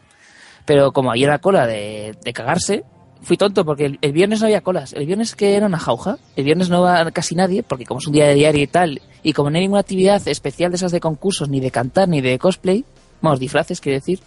Pero 0.66 0.92
como 0.92 1.12
ahí 1.12 1.24
era 1.24 1.40
cola 1.40 1.66
de, 1.66 2.16
de 2.24 2.34
cagarse, 2.34 2.84
fui 3.22 3.38
tonto 3.38 3.66
porque 3.66 3.86
el, 3.86 4.00
el 4.02 4.12
viernes 4.12 4.40
no 4.40 4.46
había 4.46 4.62
colas. 4.62 4.94
El 4.94 5.06
viernes 5.06 5.36
que 5.36 5.56
era 5.56 5.66
una 5.66 5.80
jauja, 5.80 6.18
el 6.36 6.44
viernes 6.44 6.70
no 6.70 6.82
va 6.82 7.12
casi 7.12 7.36
nadie 7.36 7.64
porque 7.64 7.86
como 7.86 8.00
es 8.00 8.08
un 8.08 8.14
día 8.14 8.28
de 8.28 8.36
diario 8.36 8.64
y 8.64 8.68
tal, 8.68 9.02
y 9.24 9.34
como 9.34 9.50
no 9.50 9.58
hay 9.58 9.64
ninguna 9.64 9.82
actividad 9.82 10.26
especial 10.28 10.72
de 10.72 10.78
esas 10.78 10.92
de 10.92 11.00
concursos, 11.00 11.50
ni 11.50 11.60
de 11.60 11.72
cantar, 11.72 12.08
ni 12.08 12.22
de 12.22 12.38
cosplay, 12.40 12.86
vamos, 13.22 13.40
disfraces 13.40 13.82
quiero 13.82 13.98
decir, 13.98 14.20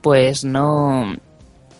pues 0.00 0.44
no, 0.44 1.14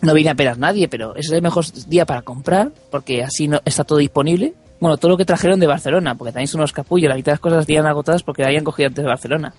no 0.01 0.13
viene 0.13 0.29
apenas 0.29 0.57
nadie, 0.57 0.87
pero 0.87 1.15
ese 1.15 1.27
es 1.27 1.31
el 1.33 1.41
mejor 1.41 1.65
día 1.87 2.05
para 2.05 2.21
comprar 2.21 2.71
porque 2.91 3.23
así 3.23 3.47
no 3.47 3.61
está 3.65 3.83
todo 3.83 3.99
disponible. 3.99 4.53
Bueno, 4.79 4.97
todo 4.97 5.11
lo 5.11 5.17
que 5.17 5.25
trajeron 5.25 5.59
de 5.59 5.67
Barcelona, 5.67 6.15
porque 6.15 6.31
también 6.31 6.47
son 6.47 6.59
unos 6.61 6.71
capullos, 6.73 7.09
la 7.09 7.15
mitad 7.15 7.31
de 7.31 7.33
las 7.33 7.39
cosas 7.39 7.61
estaban 7.67 7.87
agotadas 7.89 8.21
porque 8.23 8.43
la 8.43 8.49
habían 8.49 8.63
cogido 8.63 8.87
antes 8.87 9.03
de 9.03 9.09
Barcelona. 9.09 9.53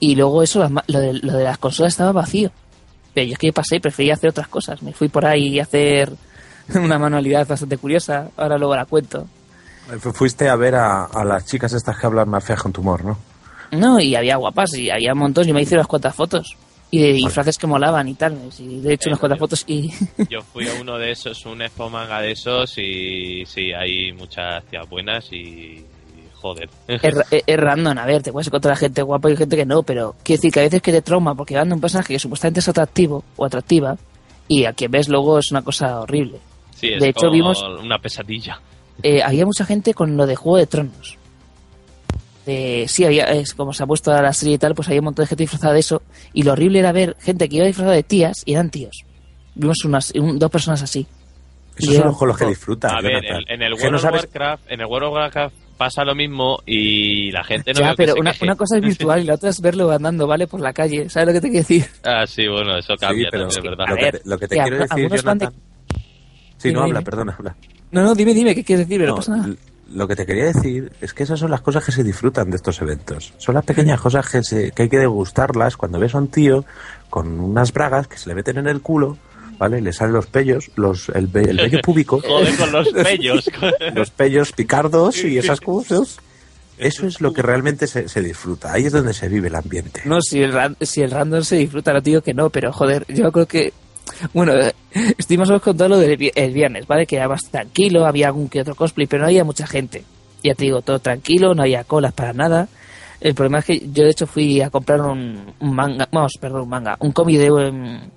Y 0.00 0.14
luego 0.14 0.42
eso, 0.42 0.68
lo 0.86 1.00
de, 1.00 1.12
lo 1.14 1.32
de 1.34 1.44
las 1.44 1.58
consolas 1.58 1.92
estaba 1.92 2.12
vacío. 2.12 2.50
Pero 3.14 3.26
yo 3.26 3.32
es 3.32 3.38
que 3.38 3.52
pasé 3.52 3.76
y 3.76 3.80
prefería 3.80 4.14
hacer 4.14 4.30
otras 4.30 4.48
cosas. 4.48 4.82
Me 4.82 4.92
fui 4.92 5.08
por 5.08 5.26
ahí 5.26 5.58
a 5.58 5.64
hacer 5.64 6.12
una 6.74 6.98
manualidad 6.98 7.46
bastante 7.46 7.76
curiosa, 7.78 8.28
ahora 8.36 8.56
luego 8.58 8.76
la 8.76 8.84
cuento. 8.86 9.26
Fu- 10.00 10.12
Fuiste 10.12 10.48
a 10.48 10.56
ver 10.56 10.74
a, 10.76 11.04
a 11.04 11.24
las 11.24 11.44
chicas 11.46 11.72
estas 11.72 11.98
que 11.98 12.06
hablan 12.06 12.28
más 12.28 12.44
feas 12.44 12.62
con 12.62 12.72
tu 12.72 12.80
humor, 12.80 13.04
¿no? 13.04 13.18
No, 13.72 14.00
y 14.00 14.14
había 14.14 14.36
guapas, 14.36 14.72
y 14.74 14.88
había 14.90 15.12
un 15.12 15.18
montón, 15.18 15.44
yo 15.44 15.52
me 15.52 15.60
hice 15.62 15.74
unas 15.74 15.86
cuantas 15.86 16.14
fotos. 16.14 16.56
Y 16.90 17.00
de 17.02 17.12
disfraces 17.12 17.58
que 17.58 17.66
molaban 17.66 18.08
y 18.08 18.14
tal. 18.14 18.38
Y 18.58 18.80
de 18.80 18.94
hecho, 18.94 19.10
unas 19.10 19.18
cuantas 19.20 19.38
fotos 19.38 19.64
y... 19.66 19.90
Yo 20.30 20.40
fui 20.40 20.66
a 20.68 20.72
uno 20.80 20.96
de 20.96 21.10
esos, 21.10 21.44
un 21.44 21.60
expo 21.60 21.90
manga 21.90 22.20
de 22.22 22.32
esos, 22.32 22.78
y 22.78 23.44
sí, 23.46 23.72
hay 23.72 24.12
muchas 24.12 24.64
tías 24.64 24.88
buenas 24.88 25.30
y. 25.32 25.84
Joder. 26.40 26.70
es, 26.86 27.02
ra- 27.02 27.26
es- 27.32 27.42
es 27.46 27.56
random, 27.58 27.98
a 27.98 28.06
ver, 28.06 28.22
te 28.22 28.30
puedes 28.32 28.46
encontrar 28.46 28.76
gente 28.76 29.02
guapa 29.02 29.28
y 29.28 29.36
gente 29.36 29.56
que 29.56 29.66
no, 29.66 29.82
pero 29.82 30.14
quiero 30.22 30.38
decir 30.38 30.52
que 30.52 30.60
a 30.60 30.62
veces 30.62 30.80
que 30.80 30.92
te 30.92 31.02
trauma 31.02 31.34
porque 31.34 31.56
van 31.56 31.68
de 31.68 31.74
un 31.74 31.80
personaje 31.80 32.12
que 32.14 32.18
supuestamente 32.20 32.60
es 32.60 32.68
atractivo 32.68 33.24
o 33.36 33.44
atractiva 33.44 33.96
y 34.46 34.64
a 34.64 34.72
quien 34.72 34.88
ves 34.92 35.08
luego 35.08 35.40
es 35.40 35.50
una 35.50 35.62
cosa 35.62 36.00
horrible. 36.00 36.38
Sí, 36.76 36.90
es 36.92 37.02
De 37.02 37.08
hecho, 37.08 37.22
como 37.26 37.32
vimos- 37.32 37.62
una 37.82 37.98
pesadilla. 37.98 38.60
Eh, 39.02 39.20
había 39.20 39.44
mucha 39.46 39.64
gente 39.64 39.92
con 39.94 40.16
lo 40.16 40.26
de 40.26 40.36
Juego 40.36 40.58
de 40.58 40.66
Tronos. 40.68 41.17
De, 42.48 42.86
sí, 42.88 43.04
había, 43.04 43.24
es 43.26 43.52
como 43.52 43.72
se 43.74 43.82
ha 43.82 43.86
puesto 43.86 44.10
a 44.10 44.22
la 44.22 44.32
serie 44.32 44.54
y 44.54 44.58
tal, 44.58 44.74
pues 44.74 44.88
había 44.88 45.00
un 45.00 45.04
montón 45.04 45.24
de 45.24 45.28
gente 45.28 45.42
disfrazada 45.44 45.74
de 45.74 45.80
eso. 45.80 46.00
Y 46.32 46.42
lo 46.44 46.52
horrible 46.52 46.78
era 46.78 46.92
ver 46.92 47.14
gente 47.20 47.46
que 47.48 47.56
iba 47.56 47.66
disfrazada 47.66 47.94
de 47.94 48.02
tías 48.02 48.42
y 48.46 48.54
eran 48.54 48.70
tíos. 48.70 49.04
Vimos 49.54 49.84
unas, 49.84 50.12
un- 50.12 50.38
dos 50.38 50.50
personas 50.50 50.82
así. 50.82 51.06
Esos 51.76 51.94
son 51.96 52.06
los 52.06 52.16
con 52.16 52.28
los 52.28 52.38
que 52.38 52.46
disfrutan. 52.46 52.96
A 52.96 53.00
ver, 53.00 53.24
en, 53.24 53.36
en 53.48 53.62
el 53.62 53.74
Que 53.76 53.84
no 53.90 53.90
World 53.90 53.94
of 53.96 54.00
sabes- 54.02 54.22
Warcraft, 54.24 54.62
en 54.72 54.80
el 54.80 54.86
World 54.86 55.08
of 55.08 55.14
Warcraft 55.14 55.54
pasa 55.76 56.04
lo 56.04 56.14
mismo 56.14 56.58
y 56.66 57.30
la 57.30 57.44
gente 57.44 57.72
no 57.72 57.80
ya, 57.80 57.90
que 57.90 57.96
pero 57.98 58.14
se 58.14 58.20
una, 58.20 58.32
una 58.42 58.56
cosa 58.56 58.78
es 58.78 58.82
virtual 58.82 59.20
y 59.20 59.24
la 59.24 59.34
otra 59.34 59.50
es 59.50 59.60
verlo 59.60 59.88
andando, 59.92 60.26
¿vale? 60.26 60.46
Por 60.48 60.60
la 60.60 60.72
calle. 60.72 61.08
¿Sabes 61.08 61.28
lo 61.28 61.32
que 61.34 61.40
te 61.40 61.48
quiero 61.50 61.60
decir? 61.68 61.86
Ah, 62.02 62.26
sí, 62.26 62.48
bueno, 62.48 62.76
eso 62.78 62.94
Sí, 62.94 62.98
cambia, 63.06 63.28
pero 63.30 63.46
también, 63.48 63.58
es 63.58 63.70
verdad. 63.78 63.86
lo, 63.88 63.94
A 63.94 63.96
que 63.98 64.12
te, 64.18 64.28
lo 64.28 64.38
que 64.38 64.48
te 64.48 64.56
que 64.56 64.62
quiero 64.62 64.76
algunos- 64.76 64.88
decir, 64.90 65.10
de- 65.10 65.16
Jonathan... 65.18 65.52
Sí, 66.56 66.68
no 66.72 66.80
Dime, 66.80 66.80
habla, 66.80 66.98
dime. 67.00 67.02
perdona, 67.04 67.34
habla. 67.38 67.56
No, 67.92 68.02
no, 68.02 68.14
dime, 68.16 68.34
dime, 68.34 68.54
¿qué 68.54 68.64
quieres 68.64 68.88
decir? 68.88 69.00
Pero 69.00 69.10
no, 69.10 69.12
No, 69.12 69.16
pasa 69.18 69.36
nada. 69.36 69.54
Lo 69.92 70.06
que 70.06 70.16
te 70.16 70.26
quería 70.26 70.44
decir 70.44 70.92
es 71.00 71.14
que 71.14 71.22
esas 71.22 71.40
son 71.40 71.50
las 71.50 71.62
cosas 71.62 71.84
que 71.84 71.92
se 71.92 72.04
disfrutan 72.04 72.50
de 72.50 72.56
estos 72.56 72.80
eventos. 72.82 73.32
Son 73.38 73.54
las 73.54 73.64
pequeñas 73.64 74.00
cosas 74.00 74.28
que, 74.28 74.42
se- 74.42 74.70
que 74.72 74.82
hay 74.82 74.88
que 74.88 74.98
degustarlas 74.98 75.76
cuando 75.76 75.98
ves 75.98 76.14
a 76.14 76.18
un 76.18 76.28
tío 76.28 76.64
con 77.08 77.40
unas 77.40 77.72
bragas 77.72 78.06
que 78.06 78.18
se 78.18 78.28
le 78.28 78.34
meten 78.34 78.58
en 78.58 78.66
el 78.68 78.82
culo, 78.82 79.16
¿vale? 79.58 79.80
Le 79.80 79.92
salen 79.94 80.12
los 80.14 80.26
pellos, 80.26 80.70
los, 80.76 81.08
el, 81.10 81.30
el 81.34 81.56
vello 81.56 81.80
púbico, 81.80 82.20
Joder, 82.26 82.54
con 82.56 82.70
los 82.72 82.88
pellos. 82.90 83.50
los 83.94 84.10
pellos 84.10 84.52
picardos 84.52 85.24
y 85.24 85.38
esas 85.38 85.60
cosas. 85.60 86.18
Eso 86.76 87.06
es 87.06 87.20
lo 87.20 87.32
que 87.32 87.42
realmente 87.42 87.86
se, 87.88 88.08
se 88.08 88.20
disfruta. 88.22 88.72
Ahí 88.72 88.84
es 88.86 88.92
donde 88.92 89.12
se 89.14 89.28
vive 89.28 89.48
el 89.48 89.56
ambiente. 89.56 90.02
No, 90.04 90.20
si 90.20 90.42
el, 90.42 90.54
si 90.82 91.00
el 91.02 91.10
random 91.10 91.42
se 91.42 91.56
disfruta, 91.56 91.92
no 91.92 92.00
te 92.02 92.10
digo 92.10 92.22
que 92.22 92.34
no, 92.34 92.50
pero 92.50 92.72
joder, 92.72 93.04
yo 93.08 93.32
creo 93.32 93.46
que. 93.46 93.72
Bueno, 94.32 94.52
estoy 95.18 95.38
más 95.38 95.50
con 95.60 95.76
todo 95.76 95.88
lo 95.88 95.98
del 95.98 96.30
el 96.34 96.52
viernes, 96.52 96.86
¿vale? 96.86 97.06
Que 97.06 97.16
era 97.16 97.28
más 97.28 97.44
tranquilo, 97.50 98.06
había 98.06 98.28
algún 98.28 98.48
que 98.48 98.60
otro 98.60 98.74
cosplay, 98.74 99.06
pero 99.06 99.22
no 99.22 99.28
había 99.28 99.44
mucha 99.44 99.66
gente. 99.66 100.04
Ya 100.42 100.54
te 100.54 100.64
digo, 100.64 100.82
todo 100.82 100.98
tranquilo, 100.98 101.54
no 101.54 101.62
había 101.62 101.84
colas 101.84 102.12
para 102.12 102.32
nada. 102.32 102.68
El 103.20 103.34
problema 103.34 103.58
es 103.58 103.64
que 103.64 103.80
yo, 103.92 104.04
de 104.04 104.10
hecho, 104.10 104.26
fui 104.26 104.60
a 104.60 104.70
comprar 104.70 105.00
un, 105.00 105.52
un 105.58 105.74
manga, 105.74 106.08
vamos, 106.12 106.34
perdón, 106.40 106.62
un 106.62 106.68
manga, 106.68 106.96
un 107.00 107.10
cómic 107.10 107.38
de, 107.38 107.46
em, 107.46 108.00
de 108.00 108.08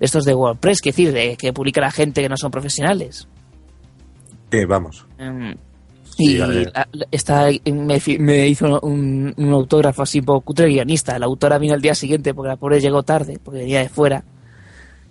estos 0.00 0.24
de 0.24 0.34
WordPress, 0.34 0.80
que 0.80 0.90
decir, 0.90 1.12
de, 1.12 1.36
que 1.36 1.52
publica 1.52 1.80
la 1.82 1.90
gente 1.90 2.22
que 2.22 2.28
no 2.30 2.36
son 2.38 2.50
profesionales. 2.50 3.28
Eh, 4.50 4.64
vamos. 4.64 5.04
Sí, 6.16 6.36
y 6.36 6.38
la- 6.38 6.88
me 8.18 8.48
hizo 8.48 8.80
un, 8.80 9.34
un 9.36 9.52
autógrafo 9.52 10.02
así 10.02 10.20
un 10.20 10.24
poco 10.24 10.40
cutre 10.40 10.68
guionista. 10.68 11.18
La 11.18 11.26
autora 11.26 11.58
vino 11.58 11.74
al 11.74 11.82
día 11.82 11.94
siguiente 11.94 12.32
porque 12.32 12.48
la 12.48 12.56
pobre 12.56 12.80
llegó 12.80 13.02
tarde, 13.02 13.38
porque 13.44 13.60
venía 13.60 13.80
de 13.80 13.90
fuera. 13.90 14.24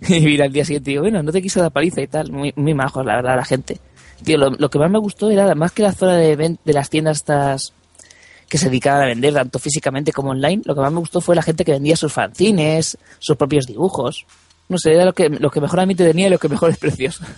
Y 0.08 0.24
vino 0.24 0.44
al 0.44 0.52
día 0.52 0.64
siguiente 0.64 0.90
y 0.90 0.94
digo, 0.94 1.02
bueno, 1.04 1.22
no 1.22 1.32
te 1.32 1.40
quiso 1.42 1.60
dar 1.60 1.72
paliza 1.72 2.00
y 2.02 2.06
tal. 2.06 2.30
Muy, 2.32 2.52
muy 2.56 2.74
majos, 2.74 3.04
la 3.06 3.16
verdad, 3.16 3.36
la 3.36 3.44
gente. 3.44 3.80
Tío, 4.24 4.38
lo, 4.38 4.50
lo 4.50 4.70
que 4.70 4.78
más 4.78 4.90
me 4.90 4.98
gustó 4.98 5.30
era, 5.30 5.54
más 5.54 5.72
que 5.72 5.82
la 5.82 5.92
zona 5.92 6.16
de, 6.16 6.36
de 6.64 6.72
las 6.72 6.90
tiendas 6.90 7.18
estas 7.18 7.72
que 8.48 8.58
se 8.58 8.66
dedicaban 8.66 9.02
a 9.02 9.06
vender 9.06 9.34
tanto 9.34 9.58
físicamente 9.58 10.12
como 10.12 10.30
online, 10.30 10.62
lo 10.64 10.74
que 10.74 10.80
más 10.80 10.92
me 10.92 11.00
gustó 11.00 11.20
fue 11.20 11.34
la 11.34 11.42
gente 11.42 11.64
que 11.64 11.72
vendía 11.72 11.96
sus 11.96 12.12
fanzines, 12.12 12.96
sus 13.18 13.36
propios 13.36 13.66
dibujos. 13.66 14.24
No 14.68 14.78
sé, 14.78 14.92
era 14.94 15.04
lo 15.04 15.12
que, 15.14 15.28
lo 15.28 15.50
que 15.50 15.60
mejor 15.60 15.80
a 15.80 15.86
mí 15.86 15.94
te 15.96 16.04
tenía 16.06 16.28
y 16.28 16.30
lo 16.30 16.38
que 16.38 16.48
mejor 16.48 16.70
es 16.70 16.78
precioso. 16.78 17.24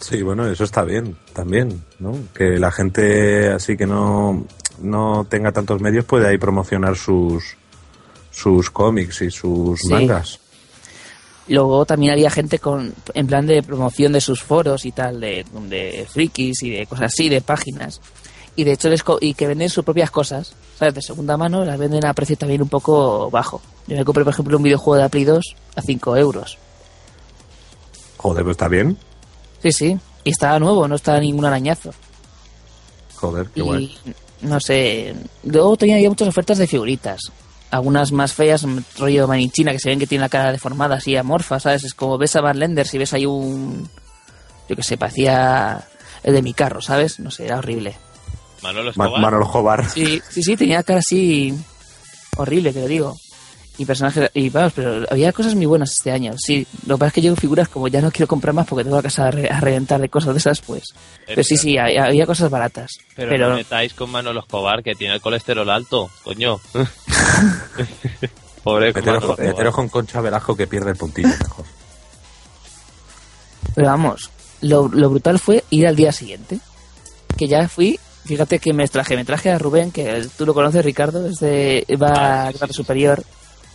Sí, 0.00 0.20
bueno, 0.22 0.48
eso 0.48 0.64
está 0.64 0.82
bien, 0.82 1.16
también, 1.32 1.80
¿no? 2.00 2.12
Que 2.34 2.58
la 2.58 2.72
gente 2.72 3.50
así 3.50 3.76
que 3.76 3.86
no, 3.86 4.44
no 4.80 5.24
tenga 5.30 5.52
tantos 5.52 5.80
medios 5.80 6.04
puede 6.04 6.26
ahí 6.28 6.38
promocionar 6.38 6.96
sus, 6.96 7.56
sus 8.32 8.68
cómics 8.70 9.22
y 9.22 9.30
sus 9.30 9.78
Sí. 9.80 9.90
mangas. 9.92 10.40
Luego 11.48 11.84
también 11.84 12.12
había 12.12 12.30
gente 12.30 12.58
con 12.58 12.94
en 13.14 13.26
plan 13.26 13.46
de 13.46 13.62
promoción 13.62 14.12
de 14.12 14.20
sus 14.20 14.42
foros 14.42 14.84
y 14.86 14.92
tal, 14.92 15.20
de, 15.20 15.44
de 15.68 16.06
frikis 16.08 16.62
y 16.62 16.70
de 16.70 16.86
cosas 16.86 17.06
así, 17.12 17.28
de 17.28 17.40
páginas. 17.40 18.00
Y 18.54 18.64
de 18.64 18.72
hecho 18.72 18.88
les 18.88 19.02
co- 19.02 19.18
y 19.20 19.34
que 19.34 19.46
venden 19.46 19.68
sus 19.70 19.84
propias 19.84 20.10
cosas, 20.10 20.54
¿sabes? 20.78 20.94
De 20.94 21.02
segunda 21.02 21.36
mano, 21.36 21.64
las 21.64 21.78
venden 21.78 22.04
a 22.04 22.12
precio 22.14 22.36
también 22.36 22.62
un 22.62 22.68
poco 22.68 23.30
bajo. 23.30 23.60
Yo 23.86 23.96
me 23.96 24.04
compré, 24.04 24.22
por 24.24 24.32
ejemplo, 24.32 24.56
un 24.56 24.62
videojuego 24.62 25.02
de 25.02 25.08
Play 25.08 25.24
2 25.24 25.44
a 25.74 25.82
5 25.82 26.16
euros. 26.16 26.58
Joder, 28.18 28.44
pues 28.44 28.54
está 28.54 28.68
bien. 28.68 28.96
Sí, 29.62 29.72
sí. 29.72 29.98
Y 30.24 30.30
estaba 30.30 30.58
nuevo, 30.58 30.86
no 30.86 30.94
estaba 30.94 31.18
ningún 31.18 31.44
arañazo. 31.44 31.92
Joder, 33.16 33.46
qué 33.48 33.60
y 33.60 33.62
guay. 33.62 33.98
no 34.42 34.60
sé. 34.60 35.14
Luego 35.44 35.76
tenía 35.76 36.08
muchas 36.08 36.28
ofertas 36.28 36.58
de 36.58 36.66
figuritas. 36.66 37.20
Algunas 37.72 38.12
más 38.12 38.34
feas, 38.34 38.62
un 38.62 38.84
rollo 38.98 39.26
manichina, 39.26 39.72
que 39.72 39.78
se 39.80 39.88
ven 39.88 39.98
que 39.98 40.06
tiene 40.06 40.22
la 40.22 40.28
cara 40.28 40.52
deformada, 40.52 40.96
así 40.96 41.16
amorfa, 41.16 41.58
¿sabes? 41.58 41.82
Es 41.84 41.94
como 41.94 42.18
ves 42.18 42.36
a 42.36 42.40
Van 42.42 42.58
Lender 42.58 42.86
si 42.86 42.98
ves 42.98 43.14
ahí 43.14 43.26
un. 43.26 43.88
Yo 44.68 44.76
que 44.76 44.82
sé, 44.82 44.96
parecía 44.98 45.88
el 46.22 46.34
de 46.34 46.42
mi 46.42 46.52
carro, 46.52 46.80
¿sabes? 46.80 47.18
No 47.18 47.30
sé, 47.30 47.46
era 47.46 47.58
horrible. 47.58 47.96
Manolo 48.62 48.92
Ma-. 48.94 49.18
Manolo 49.18 49.46
Jobar. 49.46 49.88
Sí, 49.88 50.22
sí, 50.30 50.42
sí, 50.42 50.56
tenía 50.56 50.82
cara 50.82 51.00
así. 51.00 51.52
horrible, 52.36 52.72
te 52.72 52.82
lo 52.82 52.86
digo. 52.86 53.16
Y 53.78 53.86
personajes. 53.86 54.30
Y 54.34 54.50
vamos, 54.50 54.74
pero 54.76 55.06
había 55.10 55.32
cosas 55.32 55.54
muy 55.54 55.64
buenas 55.66 55.92
este 55.94 56.12
año. 56.12 56.34
Sí, 56.36 56.66
lo 56.86 56.96
que 56.96 56.98
pasa 57.00 57.06
es 57.08 57.12
que 57.14 57.22
yo 57.22 57.34
figuras 57.36 57.68
como 57.68 57.88
ya 57.88 58.02
no 58.02 58.10
quiero 58.10 58.26
comprar 58.28 58.54
más 58.54 58.66
porque 58.66 58.84
tengo 58.84 58.96
la 58.96 59.02
casa 59.02 59.28
a, 59.28 59.30
re- 59.30 59.48
a 59.48 59.60
reventar 59.60 59.98
de 60.00 60.10
cosas 60.10 60.34
de 60.34 60.38
esas, 60.38 60.60
pues. 60.60 60.82
Pero 61.26 61.42
sí, 61.42 61.56
sí, 61.56 61.78
había, 61.78 62.04
había 62.04 62.26
cosas 62.26 62.50
baratas. 62.50 62.90
Pero, 63.16 63.30
Pero, 63.30 63.48
no 63.48 63.56
metáis 63.56 63.94
con 63.94 64.10
Manolo 64.10 64.40
Escobar, 64.40 64.82
que 64.82 64.94
tiene 64.94 65.14
el 65.14 65.20
colesterol 65.22 65.68
alto, 65.70 66.10
coño. 66.22 66.60
Pobre 68.62 68.92
Meteros, 68.92 69.20
con- 69.24 69.30
meteros 69.30 69.48
Escobar. 69.56 69.72
con 69.72 69.88
Concha 69.88 70.20
Velasco 70.20 70.56
que 70.56 70.66
pierde 70.66 70.90
el 70.90 70.96
puntillo 70.96 71.28
mejor. 71.28 71.64
Pero 73.74 73.88
vamos, 73.88 74.30
lo, 74.60 74.88
lo 74.88 75.10
brutal 75.10 75.38
fue 75.38 75.64
ir 75.70 75.86
al 75.86 75.96
día 75.96 76.12
siguiente. 76.12 76.58
Que 77.36 77.48
ya 77.48 77.66
fui, 77.68 77.98
fíjate 78.26 78.58
que 78.58 78.72
me 78.74 78.86
traje, 78.86 79.16
me 79.16 79.24
traje 79.24 79.50
a 79.50 79.58
Rubén, 79.58 79.90
que 79.90 80.28
tú 80.36 80.44
lo 80.46 80.52
conoces, 80.54 80.84
Ricardo, 80.84 81.26
es 81.26 81.36
de, 81.40 81.86
va 82.00 82.12
Ah, 82.14 82.46
a 82.48 82.52
grado 82.52 82.68
sí. 82.72 82.74
superior. 82.74 83.24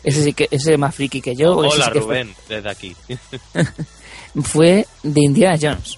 Ese 0.08 0.24
sí 0.24 0.32
que, 0.32 0.48
ese 0.50 0.72
es 0.74 0.80
más 0.80 0.96
friki 0.96 1.20
que 1.22 1.36
yo. 1.36 1.58
Hola 1.58 1.70
sí 1.70 1.92
que 1.92 2.00
fue- 2.00 2.24
Rubén, 2.24 2.36
desde 2.48 2.70
aquí. 2.70 2.96
Fue, 4.42 4.88
de 5.04 5.22
Indiana 5.22 5.58
Jones. 5.62 5.98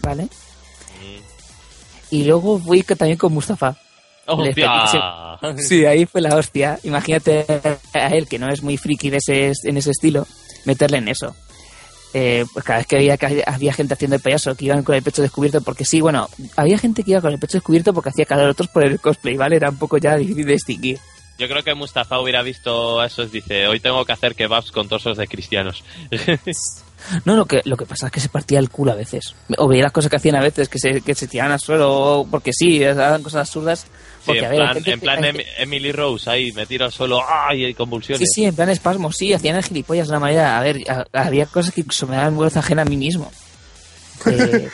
¿Vale? 0.00 0.28
Y 2.10 2.22
luego 2.22 2.60
fui 2.60 2.84
también 2.84 3.18
con 3.18 3.32
Mustafa. 3.32 3.76
¡Hostia! 4.26 5.38
Sí, 5.58 5.84
ahí 5.84 6.06
fue 6.06 6.20
la 6.20 6.36
hostia. 6.36 6.78
Imagínate 6.84 7.44
a 7.92 8.08
él, 8.10 8.28
que 8.28 8.38
no 8.38 8.48
es 8.48 8.62
muy 8.62 8.76
friki 8.76 9.10
de 9.10 9.16
ese, 9.16 9.52
en 9.64 9.76
ese 9.76 9.90
estilo, 9.90 10.24
meterle 10.64 10.98
en 10.98 11.08
eso. 11.08 11.34
Eh, 12.12 12.44
pues 12.52 12.64
cada 12.64 12.78
vez 12.78 12.86
que 12.86 12.96
había, 12.96 13.16
que 13.16 13.42
había 13.44 13.72
gente 13.72 13.94
haciendo 13.94 14.14
el 14.14 14.22
payaso 14.22 14.54
que 14.54 14.66
iban 14.66 14.84
con 14.84 14.94
el 14.94 15.02
pecho 15.02 15.22
descubierto, 15.22 15.60
porque 15.60 15.84
sí, 15.84 16.00
bueno, 16.00 16.30
había 16.54 16.78
gente 16.78 17.02
que 17.02 17.10
iba 17.10 17.20
con 17.20 17.32
el 17.32 17.40
pecho 17.40 17.58
descubierto 17.58 17.92
porque 17.92 18.10
hacía 18.10 18.26
calor, 18.26 18.50
otros 18.50 18.68
por 18.68 18.84
el 18.84 19.00
cosplay, 19.00 19.36
¿vale? 19.36 19.56
Era 19.56 19.70
un 19.70 19.76
poco 19.78 19.98
ya 19.98 20.14
difícil 20.16 20.46
de 20.46 20.52
distinguir. 20.52 21.00
Yo 21.38 21.48
creo 21.48 21.62
que 21.64 21.74
Mustafa 21.74 22.20
hubiera 22.20 22.42
visto 22.42 23.02
eso, 23.02 23.26
dice, 23.26 23.66
hoy 23.66 23.80
tengo 23.80 24.04
que 24.04 24.12
hacer 24.12 24.34
kebabs 24.34 24.70
con 24.70 24.88
torsos 24.88 25.16
de 25.16 25.26
cristianos. 25.26 25.82
No, 27.26 27.36
lo 27.36 27.44
que, 27.44 27.60
lo 27.66 27.76
que 27.76 27.84
pasa 27.84 28.06
es 28.06 28.12
que 28.12 28.20
se 28.20 28.30
partía 28.30 28.58
el 28.58 28.70
culo 28.70 28.92
a 28.92 28.94
veces. 28.94 29.34
O 29.58 29.68
veía 29.68 29.82
las 29.82 29.92
cosas 29.92 30.08
que 30.08 30.16
hacían 30.16 30.36
a 30.36 30.40
veces, 30.40 30.70
que 30.70 30.78
se, 30.78 31.02
que 31.02 31.14
se 31.14 31.28
tiraban 31.28 31.52
al 31.52 31.60
suelo, 31.60 32.26
porque 32.30 32.50
sí, 32.54 32.82
hagan 32.82 33.22
cosas 33.22 33.46
absurdas. 33.46 33.80
Sí, 33.80 33.86
Porque, 34.24 34.38
en 34.38 34.44
a 34.46 34.48
ver, 34.48 34.58
plan, 34.58 34.74
gente 34.74 34.90
en 34.92 35.00
plan 35.00 35.24
Em- 35.24 35.36
Emily 35.58 35.92
Rose, 35.92 36.30
ahí, 36.30 36.50
me 36.52 36.64
tiro 36.64 36.86
al 36.86 36.92
suelo, 36.92 37.20
¡ay! 37.28 37.66
hay 37.66 37.74
convulsiones. 37.74 38.26
Sí, 38.26 38.34
sí, 38.42 38.44
en 38.46 38.54
plan 38.56 38.70
espasmo, 38.70 39.12
sí, 39.12 39.34
hacían 39.34 39.56
el 39.56 39.64
gilipollas 39.64 40.06
de 40.08 40.12
una 40.12 40.20
manera. 40.20 40.56
A 40.58 40.62
ver, 40.62 40.78
a- 40.88 41.04
había 41.12 41.44
cosas 41.44 41.74
que 41.74 41.82
incluso 41.82 42.06
me 42.06 42.16
daban 42.16 42.32
vergüenza 42.32 42.60
ajena 42.60 42.82
a 42.82 42.86
mí 42.86 42.96
mismo. 42.96 43.30
Eh, 44.26 44.68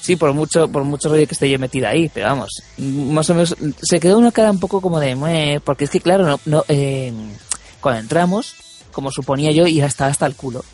sí, 0.00 0.16
por 0.16 0.32
mucho, 0.32 0.68
por 0.68 0.84
mucho 0.84 1.08
rollo 1.08 1.26
que 1.26 1.34
esté 1.34 1.50
yo 1.50 1.58
metida 1.58 1.90
ahí, 1.90 2.10
pero 2.12 2.26
vamos, 2.26 2.62
más 2.78 3.28
o 3.30 3.34
menos, 3.34 3.56
se 3.82 4.00
quedó 4.00 4.18
una 4.18 4.32
cara 4.32 4.50
un 4.50 4.60
poco 4.60 4.80
como 4.80 5.00
de, 5.00 5.16
"Mue", 5.16 5.60
porque 5.64 5.84
es 5.84 5.90
que 5.90 6.00
claro, 6.00 6.24
no, 6.26 6.40
no, 6.44 6.64
eh, 6.68 7.12
cuando 7.80 8.00
entramos, 8.00 8.54
como 8.92 9.10
suponía 9.10 9.50
yo, 9.50 9.66
ya 9.66 9.86
estaba 9.86 10.10
hasta 10.10 10.26
el 10.26 10.34
culo. 10.36 10.64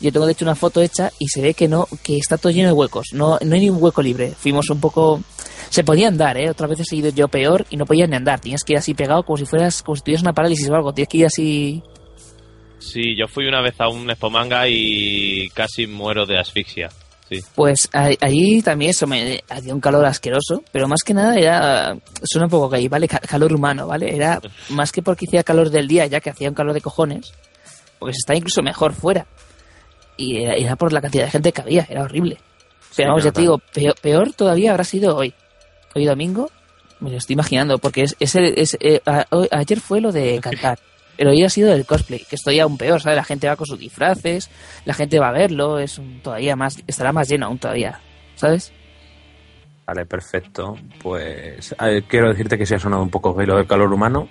Yo 0.00 0.12
tengo 0.12 0.26
de 0.26 0.32
hecho 0.32 0.44
una 0.44 0.54
foto 0.54 0.80
hecha 0.80 1.10
y 1.18 1.28
se 1.28 1.42
ve 1.42 1.54
que 1.54 1.66
no, 1.66 1.88
que 2.04 2.18
está 2.18 2.38
todo 2.38 2.52
lleno 2.52 2.68
de 2.68 2.72
huecos, 2.74 3.08
no, 3.12 3.38
no 3.44 3.54
hay 3.54 3.60
ni 3.60 3.70
un 3.70 3.82
hueco 3.82 4.00
libre. 4.00 4.32
Fuimos 4.38 4.70
un 4.70 4.80
poco, 4.80 5.20
se 5.70 5.82
podía 5.82 6.08
andar, 6.08 6.38
eh, 6.38 6.48
otras 6.48 6.70
veces 6.70 6.86
he 6.92 6.96
ido 6.96 7.10
yo 7.10 7.28
peor 7.28 7.66
y 7.68 7.76
no 7.76 7.84
podías 7.84 8.08
ni 8.08 8.16
andar, 8.16 8.40
tenías 8.40 8.62
que 8.62 8.74
ir 8.74 8.78
así 8.78 8.94
pegado 8.94 9.24
como 9.24 9.36
si 9.36 9.44
fueras, 9.44 9.82
como 9.82 9.96
si 9.96 10.02
tuvieras 10.02 10.22
una 10.22 10.32
parálisis 10.32 10.68
o 10.70 10.74
algo, 10.74 10.92
tienes 10.92 11.08
que 11.08 11.18
ir 11.18 11.26
así 11.26 11.82
Sí, 12.78 13.16
yo 13.16 13.26
fui 13.26 13.46
una 13.46 13.60
vez 13.60 13.74
a 13.80 13.88
un 13.88 14.08
Expomanga 14.08 14.68
y 14.68 15.48
casi 15.50 15.86
muero 15.86 16.26
de 16.26 16.38
asfixia. 16.38 16.88
Sí. 17.28 17.40
Pues 17.54 17.88
allí 17.92 18.62
también 18.62 18.90
eso 18.92 19.06
me 19.06 19.42
hacía 19.50 19.74
un 19.74 19.80
calor 19.80 20.04
asqueroso, 20.06 20.62
pero 20.72 20.88
más 20.88 21.00
que 21.04 21.12
nada 21.12 21.36
era, 21.36 21.96
suena 22.22 22.46
un 22.46 22.50
poco 22.50 22.68
gay, 22.70 22.88
¿vale? 22.88 23.06
Ca- 23.06 23.18
calor 23.20 23.52
humano, 23.52 23.86
¿vale? 23.86 24.14
Era 24.16 24.40
más 24.70 24.92
que 24.92 25.02
porque 25.02 25.26
hacía 25.26 25.42
calor 25.44 25.68
del 25.70 25.86
día, 25.88 26.06
ya 26.06 26.20
que 26.20 26.30
hacía 26.30 26.48
un 26.48 26.54
calor 26.54 26.72
de 26.72 26.80
cojones, 26.80 27.32
porque 27.98 28.14
se 28.14 28.18
estaba 28.20 28.36
incluso 28.38 28.62
mejor 28.62 28.94
fuera. 28.94 29.26
Y 30.16 30.42
era, 30.42 30.54
era 30.54 30.76
por 30.76 30.92
la 30.92 31.00
cantidad 31.00 31.24
de 31.26 31.30
gente 31.30 31.52
que 31.52 31.60
había, 31.60 31.86
era 31.90 32.02
horrible. 32.02 32.38
Pero 32.96 33.08
Sí, 33.08 33.08
vamos, 33.10 33.24
ya 33.24 33.32
te 33.32 33.40
digo, 33.42 33.58
peor, 33.58 33.94
peor 34.00 34.32
todavía 34.32 34.70
habrá 34.70 34.84
sido 34.84 35.14
hoy. 35.16 35.34
Hoy 35.94 36.04
domingo, 36.06 36.50
me 37.00 37.10
lo 37.10 37.18
estoy 37.18 37.34
imaginando, 37.34 37.78
porque 37.78 38.04
es, 38.04 38.16
es, 38.18 38.34
el- 38.36 38.54
es, 38.58 38.76
eh, 38.80 39.00
a- 39.06 39.26
ayer 39.52 39.80
fue 39.80 40.00
lo 40.00 40.12
de 40.12 40.40
cantar. 40.42 40.78
Pero 41.18 41.30
hoy 41.30 41.42
ha 41.44 41.50
sido 41.50 41.72
el 41.74 41.84
cosplay, 41.84 42.20
que 42.20 42.36
estoy 42.36 42.60
aún 42.60 42.78
peor, 42.78 43.02
¿sabes? 43.02 43.16
La 43.16 43.24
gente 43.24 43.48
va 43.48 43.56
con 43.56 43.66
sus 43.66 43.78
disfraces, 43.78 44.48
la 44.86 44.94
gente 44.94 45.18
va 45.18 45.28
a 45.28 45.32
verlo, 45.32 45.78
es 45.78 45.98
un- 45.98 46.20
todavía 46.22 46.56
más, 46.56 46.82
estará 46.86 47.12
más 47.12 47.28
lleno 47.28 47.46
aún 47.46 47.58
todavía, 47.58 48.00
¿sabes? 48.36 48.72
Vale, 49.86 50.06
perfecto. 50.06 50.78
Pues 51.02 51.74
quiero 52.08 52.28
decirte 52.30 52.56
que 52.56 52.66
se 52.66 52.76
ha 52.76 52.78
sonado 52.78 53.02
un 53.02 53.10
poco 53.10 53.34
lo 53.42 53.56
del 53.56 53.66
calor 53.66 53.92
humano. 53.92 54.28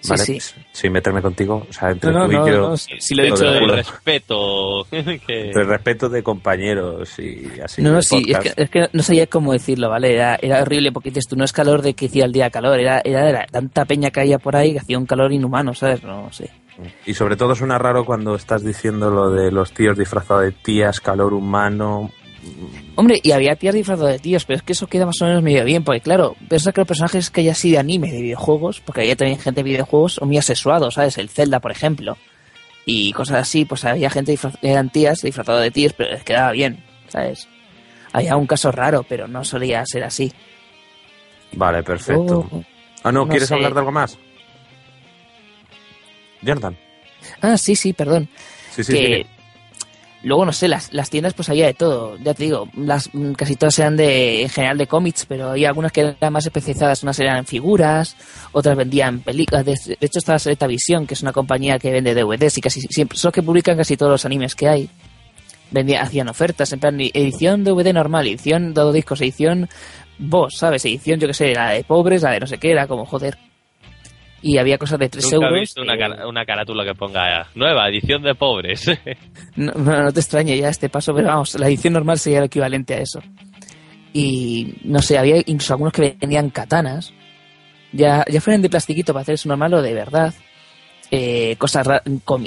Sí, 0.00 0.10
Vale, 0.10 0.24
sí. 0.24 0.38
sin 0.72 0.92
meterme 0.92 1.20
contigo. 1.22 1.66
O 1.68 1.72
sea, 1.72 1.90
entre 1.90 2.12
No, 2.12 2.20
no, 2.20 2.26
tú 2.26 2.32
y 2.32 2.36
no, 2.36 2.48
yo, 2.48 2.68
no, 2.70 2.76
si 2.76 3.14
lo 3.14 3.22
he 3.22 3.26
De 3.26 3.30
dicho 3.32 3.44
del 3.44 3.68
respeto. 3.70 4.84
que... 4.90 5.46
entre 5.46 5.64
respeto 5.64 6.08
de 6.08 6.22
compañeros 6.22 7.18
y 7.18 7.60
así. 7.60 7.82
no, 7.82 7.92
no, 7.92 8.02
sí, 8.02 8.22
es 8.28 8.38
que, 8.38 8.52
es 8.56 8.70
que 8.70 8.88
no 8.92 9.02
sabía 9.02 9.26
cómo 9.26 9.52
decirlo, 9.52 9.88
¿vale? 9.90 10.14
Era, 10.14 10.38
era 10.40 10.62
horrible 10.62 10.92
porque 10.92 11.10
dices 11.10 11.26
tú, 11.28 11.36
no 11.36 11.44
es 11.44 11.52
calor 11.52 11.82
de 11.82 11.94
que 11.94 12.06
hacía 12.06 12.24
el 12.24 12.32
día 12.32 12.50
calor, 12.50 12.78
era, 12.78 13.00
era 13.04 13.24
de 13.24 13.32
la 13.32 13.46
tanta 13.46 13.84
peña 13.84 14.10
que 14.10 14.20
había 14.20 14.38
por 14.38 14.54
ahí 14.56 14.72
que 14.72 14.80
hacía 14.80 14.98
un 14.98 15.06
calor 15.06 15.32
inhumano, 15.32 15.74
¿sabes? 15.74 16.02
No 16.02 16.32
sé. 16.32 16.50
Y 17.06 17.14
sobre 17.14 17.36
todo 17.36 17.54
suena 17.54 17.78
raro 17.78 18.04
cuando 18.04 18.34
estás 18.34 18.62
diciendo 18.62 19.10
lo 19.10 19.30
de 19.30 19.50
los 19.50 19.72
tíos 19.72 19.96
disfrazados 19.96 20.44
de 20.44 20.52
tías, 20.52 21.00
calor 21.00 21.32
humano. 21.32 22.10
Hombre, 22.94 23.20
y 23.22 23.32
había 23.32 23.56
tías 23.56 23.74
disfrazadas 23.74 24.12
de 24.14 24.18
tíos, 24.18 24.44
pero 24.44 24.56
es 24.56 24.62
que 24.62 24.72
eso 24.72 24.86
queda 24.86 25.06
más 25.06 25.20
o 25.20 25.26
menos 25.26 25.42
medio 25.42 25.64
bien, 25.64 25.84
porque 25.84 26.00
claro, 26.00 26.36
piensa 26.48 26.72
que 26.72 26.80
los 26.80 26.88
personajes 26.88 27.30
que 27.30 27.42
hay 27.42 27.48
así 27.48 27.70
de 27.70 27.78
anime, 27.78 28.10
de 28.10 28.22
videojuegos, 28.22 28.80
porque 28.80 29.02
había 29.02 29.16
también 29.16 29.38
gente 29.38 29.62
de 29.62 29.70
videojuegos, 29.70 30.14
son 30.14 30.28
muy 30.28 30.38
asexuados, 30.38 30.94
¿sabes? 30.94 31.18
El 31.18 31.28
Zelda, 31.28 31.60
por 31.60 31.70
ejemplo. 31.72 32.16
Y 32.84 33.12
cosas 33.12 33.38
así, 33.42 33.64
pues 33.64 33.84
había 33.84 34.10
gente 34.10 34.38
eran 34.62 34.90
tías 34.90 35.20
disfrazadas 35.20 35.62
de 35.62 35.70
tíos, 35.70 35.92
pero 35.92 36.10
les 36.10 36.22
quedaba 36.24 36.52
bien, 36.52 36.82
¿sabes? 37.08 37.48
Había 38.12 38.36
un 38.36 38.46
caso 38.46 38.72
raro, 38.72 39.04
pero 39.08 39.28
no 39.28 39.44
solía 39.44 39.84
ser 39.84 40.04
así. 40.04 40.32
Vale, 41.52 41.82
perfecto. 41.82 42.48
Oh. 42.50 42.62
ah, 43.02 43.12
no, 43.12 43.24
no 43.24 43.28
¿quieres 43.28 43.48
sé. 43.48 43.54
hablar 43.54 43.74
de 43.74 43.80
algo 43.80 43.92
más? 43.92 44.18
Jonathan. 46.42 46.76
Ah, 47.40 47.58
sí, 47.58 47.76
sí, 47.76 47.92
perdón. 47.92 48.28
Sí, 48.70 48.84
sí, 48.84 48.92
que 48.92 49.16
sí. 49.16 49.26
Luego 50.22 50.44
no 50.44 50.52
sé 50.52 50.68
las, 50.68 50.92
las 50.92 51.10
tiendas 51.10 51.34
pues 51.34 51.48
había 51.48 51.66
de 51.66 51.74
todo. 51.74 52.16
Ya 52.18 52.34
te 52.34 52.44
digo 52.44 52.68
las 52.76 53.12
mm, 53.12 53.32
casi 53.32 53.56
todas 53.56 53.78
eran 53.78 53.96
de 53.96 54.42
en 54.42 54.48
general 54.48 54.78
de 54.78 54.86
cómics 54.86 55.26
pero 55.26 55.50
había 55.50 55.68
algunas 55.68 55.92
que 55.92 56.00
eran 56.00 56.32
más 56.32 56.46
especializadas. 56.46 57.02
Unas 57.02 57.18
eran 57.18 57.44
figuras 57.46 58.16
otras 58.52 58.76
vendían 58.76 59.20
películas. 59.20 59.64
De, 59.64 59.72
de 59.72 59.96
hecho 60.00 60.18
estaba 60.18 60.38
Selecta 60.38 60.66
Visión 60.66 61.06
que 61.06 61.14
es 61.14 61.22
una 61.22 61.32
compañía 61.32 61.78
que 61.78 61.90
vende 61.90 62.14
DVDs 62.14 62.58
y 62.58 62.60
casi 62.60 62.80
siempre 62.82 63.18
son 63.18 63.28
los 63.28 63.34
que 63.34 63.42
publican 63.42 63.76
casi 63.76 63.96
todos 63.96 64.12
los 64.12 64.24
animes 64.24 64.54
que 64.54 64.68
hay. 64.68 64.90
Vendían 65.70 66.04
hacían 66.04 66.28
ofertas 66.28 66.72
en 66.72 66.80
plan 66.80 67.00
edición 67.00 67.64
DVD 67.64 67.92
normal 67.92 68.26
edición 68.26 68.72
dos 68.72 68.94
discos 68.94 69.20
edición 69.20 69.68
boss 70.18 70.58
sabes 70.58 70.84
edición 70.84 71.20
yo 71.20 71.26
que 71.26 71.34
sé 71.34 71.52
la 71.52 71.70
de 71.70 71.84
pobres 71.84 72.22
la 72.22 72.30
de 72.30 72.40
no 72.40 72.46
sé 72.46 72.58
qué 72.58 72.70
era 72.70 72.86
como 72.86 73.04
joder 73.04 73.36
y 74.42 74.58
había 74.58 74.78
cosas 74.78 74.98
de 74.98 75.08
3 75.08 75.24
Nunca 75.24 75.36
euros 75.36 75.56
he 75.56 75.60
visto 75.60 75.82
una, 75.82 75.94
eh, 76.42 76.46
carátula 76.46 76.84
que 76.84 76.94
ponga 76.94 77.48
nueva 77.54 77.88
edición 77.88 78.22
de 78.22 78.34
pobres. 78.34 78.86
No, 79.56 79.72
no, 79.72 80.02
no 80.02 80.12
te 80.12 80.20
extrañe 80.20 80.58
ya 80.58 80.68
este 80.68 80.90
paso, 80.90 81.14
pero 81.14 81.28
vamos, 81.28 81.58
la 81.58 81.66
edición 81.66 81.94
normal 81.94 82.18
sería 82.18 82.40
lo 82.40 82.44
equivalente 82.46 82.92
a 82.94 82.98
eso. 82.98 83.22
Y 84.12 84.74
no 84.84 85.00
sé, 85.00 85.16
había 85.16 85.38
incluso 85.38 85.72
algunos 85.72 85.94
que 85.94 86.16
vendían 86.20 86.50
katanas, 86.50 87.14
ya, 87.92 88.22
ya 88.30 88.40
fueran 88.40 88.60
de 88.60 88.68
plastiquito 88.68 89.12
para 89.12 89.22
hacer 89.22 89.34
eso 89.36 89.48
normal 89.48 89.74
o 89.74 89.82
de 89.82 89.94
verdad. 89.94 90.34
Eh, 91.10 91.56
cosas 91.56 91.86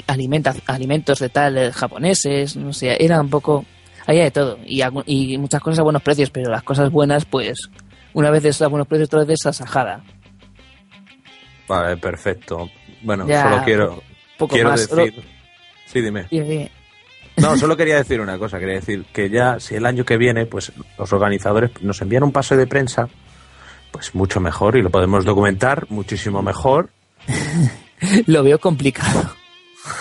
alimenta- 0.06 0.54
alimentos 0.66 1.18
de 1.18 1.28
tal 1.30 1.56
eh, 1.58 1.72
japoneses, 1.72 2.56
no 2.56 2.72
sé, 2.72 2.96
era 3.02 3.20
un 3.20 3.30
poco. 3.30 3.64
Había 4.06 4.24
de 4.24 4.30
todo. 4.30 4.58
Y, 4.66 5.38
muchas 5.38 5.60
cosas 5.62 5.80
a 5.80 5.82
buenos 5.82 6.02
precios, 6.02 6.30
pero 6.30 6.50
las 6.50 6.62
cosas 6.62 6.90
buenas, 6.90 7.24
pues, 7.24 7.70
una 8.12 8.30
vez 8.30 8.60
a 8.60 8.68
buenos 8.68 8.86
precios, 8.86 9.08
otra 9.08 9.24
vez 9.24 9.40
es 9.40 9.46
a 9.46 9.52
sajada. 9.52 10.02
Vale, 11.70 11.96
perfecto. 11.98 12.68
Bueno, 13.02 13.28
Ya, 13.28 13.44
solo 13.44 13.64
quiero, 13.64 14.02
Poco 14.36 14.54
quiero 14.54 14.70
más. 14.70 14.88
decir... 14.88 15.22
Sí, 15.86 16.00
dime. 16.00 16.26
No, 17.36 17.56
solo 17.56 17.76
quería 17.76 17.94
decir 17.96 18.20
una 18.20 18.36
cosa. 18.38 18.58
Quería 18.58 18.74
decir 18.74 19.04
que 19.12 19.30
ya, 19.30 19.60
si 19.60 19.76
el 19.76 19.86
año 19.86 20.04
que 20.04 20.16
viene, 20.16 20.46
pues 20.46 20.72
los 20.98 21.12
organizadores 21.12 21.70
nos 21.80 22.02
envían 22.02 22.24
un 22.24 22.32
pase 22.32 22.56
de 22.56 22.66
prensa, 22.66 23.08
pues 23.92 24.16
mucho 24.16 24.40
mejor 24.40 24.76
y 24.76 24.82
lo 24.82 24.90
podemos 24.90 25.24
documentar 25.24 25.86
muchísimo 25.90 26.42
mejor. 26.42 26.90
Lo 28.26 28.42
veo 28.42 28.58
complicado. 28.58 29.36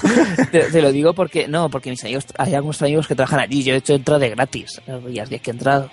te, 0.51 0.61
te 0.71 0.81
lo 0.81 0.91
digo 0.91 1.13
porque, 1.13 1.49
no, 1.49 1.69
porque 1.69 1.89
mis 1.89 2.01
amigos, 2.03 2.25
hay 2.37 2.55
algunos 2.55 2.81
amigos 2.81 3.07
que 3.07 3.13
trabajan 3.15 3.41
allí. 3.41 3.61
Yo 3.61 3.73
he 3.73 3.77
hecho 3.77 3.93
entrada 3.93 4.19
de 4.19 4.29
gratis, 4.29 4.81
los 4.87 5.05
días 5.05 5.29
que 5.29 5.41
he 5.45 5.51
entrado. 5.51 5.91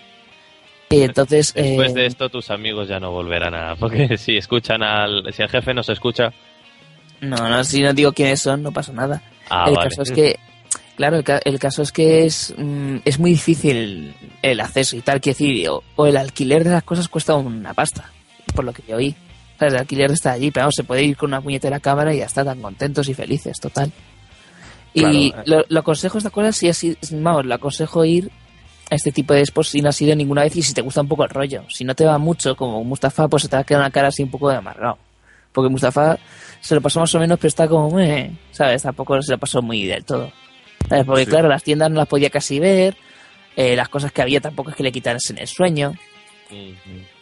Y 0.90 1.02
entonces, 1.02 1.52
Después 1.52 1.90
eh, 1.90 1.94
de 1.94 2.06
esto, 2.06 2.28
tus 2.28 2.50
amigos 2.50 2.88
ya 2.88 3.00
no 3.00 3.10
volverán 3.10 3.54
a. 3.54 3.74
Porque 3.76 4.16
si 4.18 4.36
escuchan 4.36 4.82
al. 4.82 5.32
Si 5.32 5.42
el 5.42 5.48
jefe 5.48 5.74
nos 5.74 5.88
escucha. 5.88 6.32
no, 7.20 7.48
no, 7.48 7.64
si 7.64 7.82
no 7.82 7.92
digo 7.92 8.12
quiénes 8.12 8.40
son, 8.40 8.62
no 8.62 8.70
pasa 8.72 8.92
nada. 8.92 9.22
Ah, 9.50 9.64
el 9.68 9.74
vale. 9.74 9.88
caso 9.90 10.02
es 10.02 10.10
que, 10.12 10.38
claro, 10.96 11.16
el, 11.18 11.24
ca- 11.24 11.40
el 11.44 11.58
caso 11.58 11.82
es 11.82 11.90
que 11.92 12.24
es, 12.26 12.54
mm, 12.56 12.96
es 13.04 13.18
muy 13.18 13.30
difícil 13.32 14.14
el 14.42 14.60
acceso 14.60 14.96
y 14.96 15.00
tal, 15.00 15.20
que 15.20 15.30
decir, 15.30 15.68
o, 15.68 15.82
o 15.96 16.06
el 16.06 16.16
alquiler 16.16 16.62
de 16.64 16.70
las 16.70 16.82
cosas 16.84 17.08
cuesta 17.08 17.34
una 17.34 17.74
pasta, 17.74 18.10
por 18.54 18.64
lo 18.64 18.72
que 18.72 18.82
yo 18.88 18.96
oí. 18.96 19.14
O 19.56 19.58
sea, 19.58 19.68
el 19.68 19.76
alquiler 19.76 20.10
está 20.12 20.32
allí, 20.32 20.50
pero 20.50 20.64
vamos, 20.64 20.74
se 20.76 20.84
puede 20.84 21.02
ir 21.02 21.16
con 21.16 21.30
una 21.30 21.40
puñetera 21.40 21.80
cámara 21.80 22.14
y 22.14 22.18
ya 22.18 22.26
está 22.26 22.44
tan 22.44 22.60
contentos 22.60 23.08
y 23.08 23.14
felices, 23.14 23.58
total. 23.60 23.90
Y 24.94 25.00
Claro, 25.32 25.42
eh. 25.42 25.44
lo, 25.46 25.64
lo 25.68 25.80
aconsejo 25.80 26.18
esta 26.18 26.30
cosa 26.30 26.52
si 26.52 26.68
así, 26.68 26.96
vamos, 27.12 27.44
lo 27.46 27.54
aconsejo 27.54 28.04
ir 28.04 28.30
a 28.90 28.94
este 28.94 29.10
tipo 29.12 29.34
de 29.34 29.40
expos 29.40 29.68
si 29.68 29.82
no 29.82 29.88
has 29.88 30.00
ido 30.00 30.14
ninguna 30.14 30.42
vez 30.42 30.54
y 30.56 30.62
si 30.62 30.72
te 30.74 30.80
gusta 30.82 31.00
un 31.00 31.08
poco 31.08 31.24
el 31.24 31.30
rollo. 31.30 31.64
Si 31.68 31.84
no 31.84 31.94
te 31.94 32.04
va 32.04 32.18
mucho, 32.18 32.56
como 32.56 32.82
Mustafa, 32.84 33.28
pues 33.28 33.42
se 33.44 33.48
te 33.48 33.56
va 33.56 33.62
a 33.62 33.64
quedar 33.64 33.80
una 33.82 33.90
cara 33.90 34.08
así 34.08 34.22
un 34.22 34.30
poco 34.30 34.48
de 34.48 34.56
amargado. 34.56 34.98
Porque 35.52 35.70
Mustafa 35.70 36.18
se 36.60 36.74
lo 36.74 36.80
pasó 36.80 37.00
más 37.00 37.14
o 37.14 37.18
menos, 37.18 37.38
pero 37.38 37.48
está 37.48 37.66
como, 37.66 37.98
eh, 37.98 38.30
¿sabes? 38.52 38.82
Tampoco 38.82 39.20
se 39.22 39.32
lo 39.32 39.38
pasó 39.38 39.62
muy 39.62 39.86
del 39.86 40.04
todo. 40.04 40.30
¿Sabes? 40.88 41.04
Porque 41.04 41.24
Sí. 41.24 41.30
claro, 41.30 41.48
las 41.48 41.62
tiendas 41.64 41.90
no 41.90 41.96
las 41.96 42.06
podía 42.08 42.30
casi 42.30 42.60
ver, 42.60 42.96
eh, 43.56 43.74
las 43.74 43.88
cosas 43.88 44.12
que 44.12 44.22
había 44.22 44.40
tampoco 44.40 44.70
es 44.70 44.76
que 44.76 44.82
le 44.82 44.92
quitasen 44.92 45.38
el 45.38 45.46
sueño. 45.48 45.94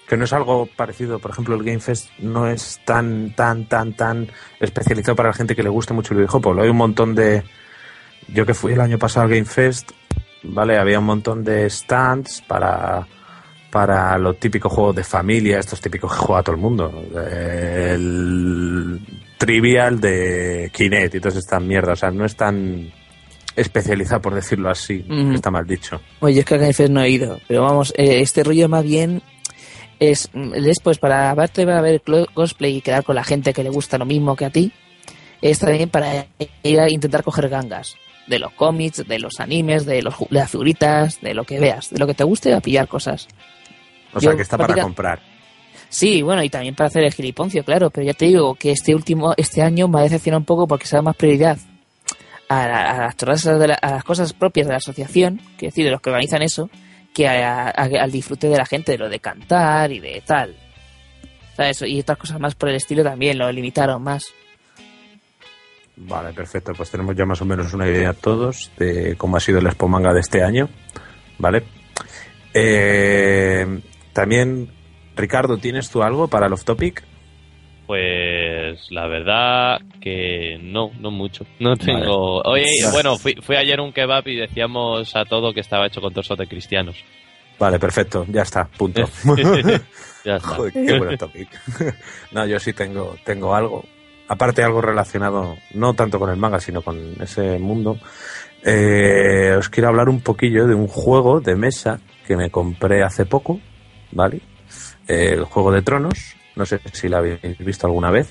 Que 0.08 0.16
no 0.18 0.24
es 0.24 0.32
algo 0.34 0.66
parecido, 0.66 1.18
por 1.18 1.30
ejemplo, 1.30 1.54
el 1.54 1.62
Game 1.62 1.80
Fest 1.80 2.10
no 2.18 2.46
es 2.46 2.78
tan, 2.84 3.30
tan, 3.30 3.64
tan, 3.66 3.94
tan 3.94 4.28
especializado 4.60 5.16
para 5.16 5.30
la 5.30 5.34
gente 5.34 5.56
que 5.56 5.62
le 5.62 5.70
guste 5.70 5.94
mucho 5.94 6.12
el 6.12 6.18
videojuego. 6.18 6.60
Hay 6.60 6.68
un 6.68 6.76
montón 6.76 7.14
de. 7.14 7.42
Yo 8.28 8.44
que 8.44 8.52
fui 8.54 8.72
el 8.72 8.80
año 8.80 8.98
pasado 8.98 9.24
al 9.24 9.30
Game 9.30 9.44
Fest, 9.46 9.92
¿vale? 10.44 10.78
Había 10.78 10.98
un 10.98 11.06
montón 11.06 11.42
de 11.44 11.68
stands 11.68 12.42
para, 12.46 13.06
para 13.70 14.16
los 14.18 14.38
típicos 14.38 14.72
juegos 14.72 14.96
de 14.96 15.04
familia, 15.04 15.58
estos 15.58 15.80
típicos 15.80 16.12
que 16.12 16.18
juega 16.18 16.42
todo 16.42 16.54
el 16.56 16.60
mundo. 16.62 16.92
El 17.14 19.00
Trivial 19.38 20.00
de 20.00 20.70
Kinect 20.74 21.14
y 21.16 21.20
todas 21.20 21.36
estas 21.36 21.62
mierdas. 21.62 21.98
O 21.98 22.00
sea, 22.00 22.10
no 22.10 22.24
es 22.24 22.36
tan 22.36 22.92
especializado, 23.56 24.20
por 24.20 24.34
decirlo 24.34 24.70
así, 24.70 25.04
Mm. 25.08 25.34
está 25.34 25.50
mal 25.50 25.66
dicho. 25.66 26.00
Oye, 26.20 26.40
es 26.40 26.44
que 26.46 26.54
a 26.54 26.88
no 26.88 27.02
he 27.02 27.10
ido, 27.10 27.40
pero 27.46 27.62
vamos, 27.62 27.92
eh, 27.96 28.20
este 28.20 28.42
rollo 28.42 28.68
más 28.68 28.82
bien 28.84 29.22
es 30.00 30.28
después 30.34 30.98
para 30.98 31.32
verte 31.34 31.62
a 31.62 31.80
ver 31.80 32.02
cosplay 32.34 32.76
y 32.76 32.80
quedar 32.80 33.04
con 33.04 33.14
la 33.14 33.22
gente 33.24 33.52
que 33.52 33.62
le 33.62 33.70
gusta 33.70 33.96
lo 33.96 34.04
mismo 34.06 34.34
que 34.34 34.44
a 34.44 34.50
ti, 34.50 34.72
es 35.40 35.58
también 35.60 35.88
para 35.88 36.26
ir 36.62 36.80
a 36.80 36.90
intentar 36.90 37.22
coger 37.22 37.48
gangas 37.48 37.96
de 38.26 38.38
los 38.38 38.52
cómics, 38.52 39.06
de 39.06 39.18
los 39.18 39.40
animes, 39.40 39.84
de, 39.86 40.02
los, 40.02 40.18
de 40.18 40.26
las 40.30 40.50
figuritas, 40.50 41.20
de 41.20 41.34
lo 41.34 41.44
que 41.44 41.60
veas, 41.60 41.90
de 41.90 41.98
lo 41.98 42.06
que 42.06 42.14
te 42.14 42.24
guste, 42.24 42.54
a 42.54 42.60
pillar 42.60 42.88
cosas. 42.88 43.28
O 44.14 44.20
sea, 44.20 44.34
que 44.36 44.42
está 44.42 44.56
para 44.56 44.74
comprar. 44.84 45.20
Sí, 45.88 46.22
bueno, 46.22 46.42
y 46.42 46.48
también 46.50 46.74
para 46.74 46.88
hacer 46.88 47.04
el 47.04 47.12
giliponcio, 47.12 47.64
claro, 47.64 47.90
pero 47.90 48.06
ya 48.06 48.14
te 48.14 48.24
digo 48.26 48.54
que 48.56 48.72
este 48.72 48.94
último, 48.94 49.34
este 49.36 49.62
año 49.62 49.86
me 49.88 50.00
ha 50.00 50.02
decepcionado 50.02 50.40
un 50.40 50.44
poco 50.46 50.66
porque 50.66 50.86
se 50.86 50.96
da 50.96 51.02
más 51.02 51.14
prioridad 51.16 51.58
a, 52.48 52.66
la- 52.66 52.90
a 53.08 53.14
las 53.26 53.42
de 53.44 53.68
la- 53.68 53.74
a 53.74 53.90
las 53.92 54.04
cosas 54.04 54.32
propias 54.32 54.66
de 54.66 54.72
la 54.72 54.78
asociación, 54.78 55.40
que 55.56 55.66
decir, 55.66 55.84
de 55.84 55.90
los 55.92 56.00
que 56.00 56.10
organizan 56.10 56.42
eso, 56.42 56.68
que 57.14 57.28
a- 57.28 57.68
al 57.68 58.10
disfrute 58.10 58.48
de 58.48 58.56
la 58.56 58.66
gente, 58.66 58.92
de 58.92 58.98
lo 58.98 59.08
de 59.08 59.20
cantar 59.20 59.92
y 59.92 60.00
de 60.00 60.20
tal. 60.26 60.56
¿Sabes? 61.56 61.82
Y 61.82 62.00
otras 62.00 62.18
cosas 62.18 62.40
más 62.40 62.56
por 62.56 62.68
el 62.68 62.74
estilo 62.74 63.04
también, 63.04 63.38
lo 63.38 63.50
limitaron 63.52 64.02
más. 64.02 64.26
Vale, 65.96 66.32
perfecto. 66.32 66.72
Pues 66.76 66.90
tenemos 66.90 67.14
ya 67.16 67.24
más 67.24 67.40
o 67.40 67.44
menos 67.44 67.72
una 67.72 67.88
idea 67.88 68.12
todos 68.12 68.70
de 68.76 69.16
cómo 69.16 69.36
ha 69.36 69.40
sido 69.40 69.58
el 69.58 69.66
Expo 69.66 69.88
Manga 69.88 70.12
de 70.12 70.20
este 70.20 70.42
año. 70.42 70.68
¿Vale? 71.38 71.62
Eh, 72.52 73.80
también, 74.12 74.70
Ricardo, 75.16 75.58
¿tienes 75.58 75.90
tú 75.90 76.02
algo 76.02 76.28
para 76.28 76.46
el 76.46 76.52
off 76.52 76.64
topic? 76.64 77.04
Pues 77.86 78.90
la 78.90 79.06
verdad 79.06 79.80
que 80.00 80.58
no, 80.62 80.90
no 80.98 81.10
mucho. 81.10 81.44
No 81.58 81.76
tengo. 81.76 82.40
Oye, 82.42 82.64
Vale. 82.82 82.92
bueno, 82.92 83.18
fui, 83.18 83.34
fui 83.42 83.56
ayer 83.56 83.80
un 83.80 83.92
kebab 83.92 84.26
y 84.28 84.36
decíamos 84.36 85.14
a 85.14 85.24
todo 85.24 85.52
que 85.52 85.60
estaba 85.60 85.86
hecho 85.86 86.00
con 86.00 86.14
torsos 86.14 86.38
de 86.38 86.46
cristianos. 86.46 86.96
Vale, 87.58 87.78
perfecto. 87.78 88.24
Ya 88.28 88.42
está, 88.42 88.64
punto. 88.64 89.02
Ya 90.24 90.36
está. 90.36 90.48
Joder, 90.56 90.72
qué 90.72 90.98
buen 90.98 91.18
topic. 91.18 91.48
no, 92.32 92.46
yo 92.46 92.58
sí 92.58 92.72
tengo, 92.72 93.14
tengo 93.24 93.54
algo. 93.54 93.84
Aparte, 94.28 94.62
algo 94.62 94.80
relacionado, 94.80 95.56
no 95.74 95.94
tanto 95.94 96.18
con 96.18 96.30
el 96.30 96.36
manga, 96.36 96.58
sino 96.60 96.80
con 96.82 96.98
ese 97.20 97.58
mundo. 97.58 97.98
Eh, 98.64 99.54
os 99.58 99.68
quiero 99.68 99.88
hablar 99.90 100.08
un 100.08 100.20
poquillo 100.22 100.66
de 100.66 100.74
un 100.74 100.88
juego 100.88 101.40
de 101.40 101.54
mesa 101.56 102.00
que 102.26 102.34
me 102.36 102.50
compré 102.50 103.02
hace 103.02 103.26
poco, 103.26 103.60
¿vale? 104.12 104.40
Eh, 105.06 105.34
el 105.34 105.44
Juego 105.44 105.70
de 105.72 105.82
Tronos. 105.82 106.34
No 106.56 106.64
sé 106.64 106.80
si 106.92 107.08
lo 107.08 107.18
habéis 107.18 107.40
visto 107.58 107.86
alguna 107.86 108.10
vez. 108.10 108.30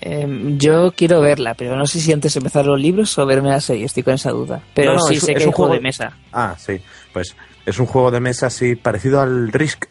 Em, 0.00 0.58
yo 0.58 0.92
quiero 0.94 1.20
verla, 1.22 1.54
pero 1.54 1.76
no 1.76 1.86
sé 1.86 2.00
si 2.00 2.12
antes 2.12 2.36
empezar 2.36 2.66
los 2.66 2.78
libros 2.78 3.16
o 3.18 3.24
verme 3.24 3.48
la 3.48 3.60
serie, 3.60 3.86
estoy 3.86 4.02
con 4.02 4.14
esa 4.14 4.30
duda. 4.32 4.60
Pero 4.74 4.92
No, 4.92 4.98
no, 4.98 5.04
sí 5.06 5.14
es- 5.14 5.22
sé 5.22 5.32
es 5.32 5.38
que 5.38 5.44
un 5.44 5.48
hay 5.48 5.52
juego 5.54 5.68
juego- 5.68 5.74
de 5.74 5.80
mesa. 5.80 6.12
Ah, 6.32 6.54
sí. 6.58 6.78
Pues 7.12 7.34
es 7.64 7.78
un 7.78 7.86
juego 7.86 8.10
de 8.10 8.20
mesa 8.20 8.48
así 8.48 8.74
parecido 8.76 9.20
al 9.22 9.50
Risk. 9.50 9.86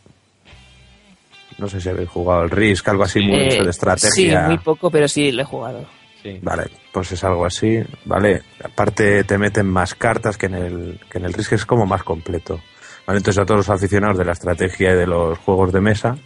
No 1.63 1.69
sé 1.69 1.79
si 1.79 1.87
habéis 1.87 2.09
jugado 2.09 2.41
al 2.41 2.49
Risk, 2.49 2.85
algo 2.89 3.03
así 3.03 3.21
muy 3.21 3.39
Eh, 3.39 3.45
mucho 3.45 3.63
de 3.63 3.69
estrategia. 3.69 4.41
Sí, 4.41 4.47
muy 4.47 4.57
poco, 4.57 4.91
pero 4.91 5.07
sí 5.07 5.31
lo 5.31 5.43
he 5.43 5.45
jugado. 5.45 5.85
Sí. 6.21 6.37
Vale, 6.41 6.63
pues 6.91 7.13
es 7.13 7.23
algo 7.23 7.45
así, 7.45 7.81
¿vale? 8.03 8.41
Aparte 8.61 9.23
te 9.23 9.37
meten 9.37 9.65
más 9.69 9.95
cartas 9.95 10.37
que 10.37 10.47
en 10.47 10.55
el, 10.55 10.99
que 11.09 11.19
en 11.19 11.23
el 11.23 11.31
Risk 11.31 11.53
es 11.53 11.65
como 11.65 11.85
más 11.85 12.03
completo. 12.03 12.59
¿Vale? 13.07 13.19
Entonces 13.19 13.41
a 13.41 13.45
todos 13.45 13.59
los 13.59 13.69
aficionados 13.69 14.17
de 14.17 14.25
la 14.25 14.33
estrategia 14.33 14.91
y 14.91 14.95
de 14.97 15.07
los 15.07 15.39
juegos 15.39 15.71
de 15.71 15.79
mesa, 15.79 16.17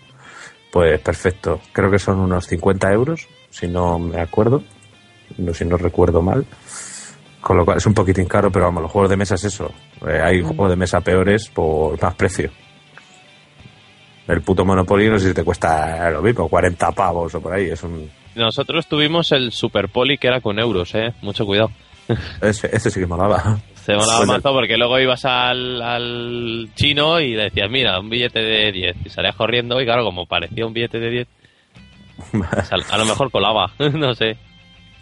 pues 0.72 1.00
perfecto. 1.02 1.62
Creo 1.72 1.92
que 1.92 2.00
son 2.00 2.18
unos 2.18 2.48
50 2.48 2.92
euros, 2.92 3.28
si 3.52 3.68
no 3.68 4.00
me 4.00 4.20
acuerdo, 4.20 4.64
no, 5.38 5.54
si 5.54 5.66
no 5.66 5.78
recuerdo 5.78 6.24
mal. 6.24 6.48
Con 7.42 7.58
lo 7.58 7.64
cual 7.64 7.78
es 7.78 7.86
un 7.86 7.94
poquitín 7.94 8.26
caro, 8.26 8.52
pero 8.52 8.66
vamos, 8.66 8.82
los 8.82 8.92
juegos 8.92 9.12
de 9.12 9.18
mesa 9.18 9.36
es 9.36 9.44
eso. 9.44 9.72
Eh, 10.08 10.20
hay 10.20 10.42
juegos 10.42 10.72
de 10.72 10.78
mesa 10.78 11.00
peores 11.02 11.48
por 11.50 12.02
más 12.02 12.16
precio. 12.16 12.50
El 14.28 14.42
puto 14.42 14.66
Monopoly 14.66 15.10
no 15.10 15.18
sé 15.20 15.30
si 15.30 15.34
te 15.34 15.44
cuesta 15.44 16.10
lo 16.12 16.22
mismo, 16.22 16.50
40 16.50 16.92
pavos 16.92 17.34
o 17.36 17.42
por 17.42 17.54
ahí. 17.54 17.70
Es 17.70 17.82
un, 17.84 18.10
Nosotros 18.36 18.88
tuvimos 18.88 19.32
el 19.32 19.52
Super 19.52 19.88
Poli 19.90 20.18
que 20.18 20.28
era 20.28 20.42
con 20.42 20.60
euros, 20.60 20.94
eh. 20.96 21.14
Mucho 21.22 21.46
cuidado. 21.46 21.72
ese, 22.42 22.70
ese 22.76 22.90
sí 22.92 23.00
que 23.00 23.06
molaba. 23.06 23.58
Se 23.86 23.94
molaba 23.94 24.18
Bueno. 24.20 24.34
mazo 24.34 24.52
porque 24.54 24.78
luego 24.78 25.00
ibas 25.00 25.24
al, 25.26 25.82
al 25.82 26.70
chino 26.76 27.20
y 27.22 27.36
le 27.36 27.44
decías, 27.44 27.70
mira, 27.70 28.00
un 28.00 28.10
billete 28.10 28.40
de 28.40 28.72
10. 28.72 28.96
Y 29.06 29.10
salías 29.10 29.36
corriendo 29.36 29.80
y 29.82 29.86
claro, 29.86 30.04
como 30.04 30.26
parecía 30.26 30.66
un 30.66 30.74
billete 30.74 31.00
de 31.00 31.10
10, 31.10 31.28
pues 32.32 32.72
a, 32.74 32.76
a 32.96 32.98
lo 32.98 33.06
mejor 33.06 33.32
colaba, 33.32 33.72
no 33.94 34.14
sé. 34.14 34.38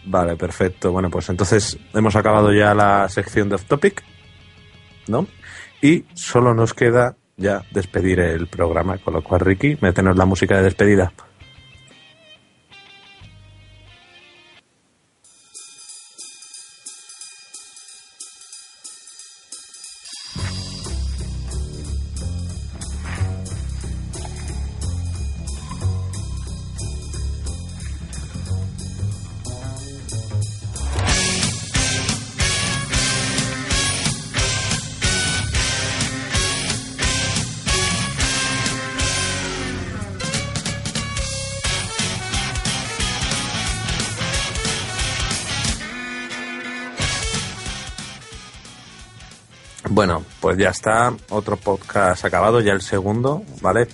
Vale, 0.05 0.35
perfecto. 0.35 0.91
Bueno, 0.91 1.09
pues 1.09 1.29
entonces 1.29 1.79
hemos 1.95 2.15
acabado 2.15 2.53
ya 2.53 2.75
la 2.75 3.09
sección 3.09 3.49
de 3.49 3.55
off 3.55 3.65
topic, 3.65 4.03
¿no? 5.07 5.25
Y 5.81 6.03
solo 6.13 6.53
nos 6.53 6.75
queda 6.75 7.15
ya 7.37 7.63
despedir 7.71 8.19
el 8.19 8.47
programa, 8.47 8.97
con 8.97 9.13
lo 9.13 9.23
cual, 9.23 9.41
Ricky, 9.41 9.77
métenos 9.81 10.17
la 10.17 10.25
música 10.25 10.57
de 10.57 10.63
despedida. 10.63 11.13
Pues 50.55 50.63
ya 50.63 50.69
está. 50.69 51.13
Otro 51.29 51.57
podcast 51.57 52.25
acabado, 52.25 52.59
ya 52.61 52.73
el 52.73 52.81
segundo, 52.81 53.43
¿vale? 53.61 53.87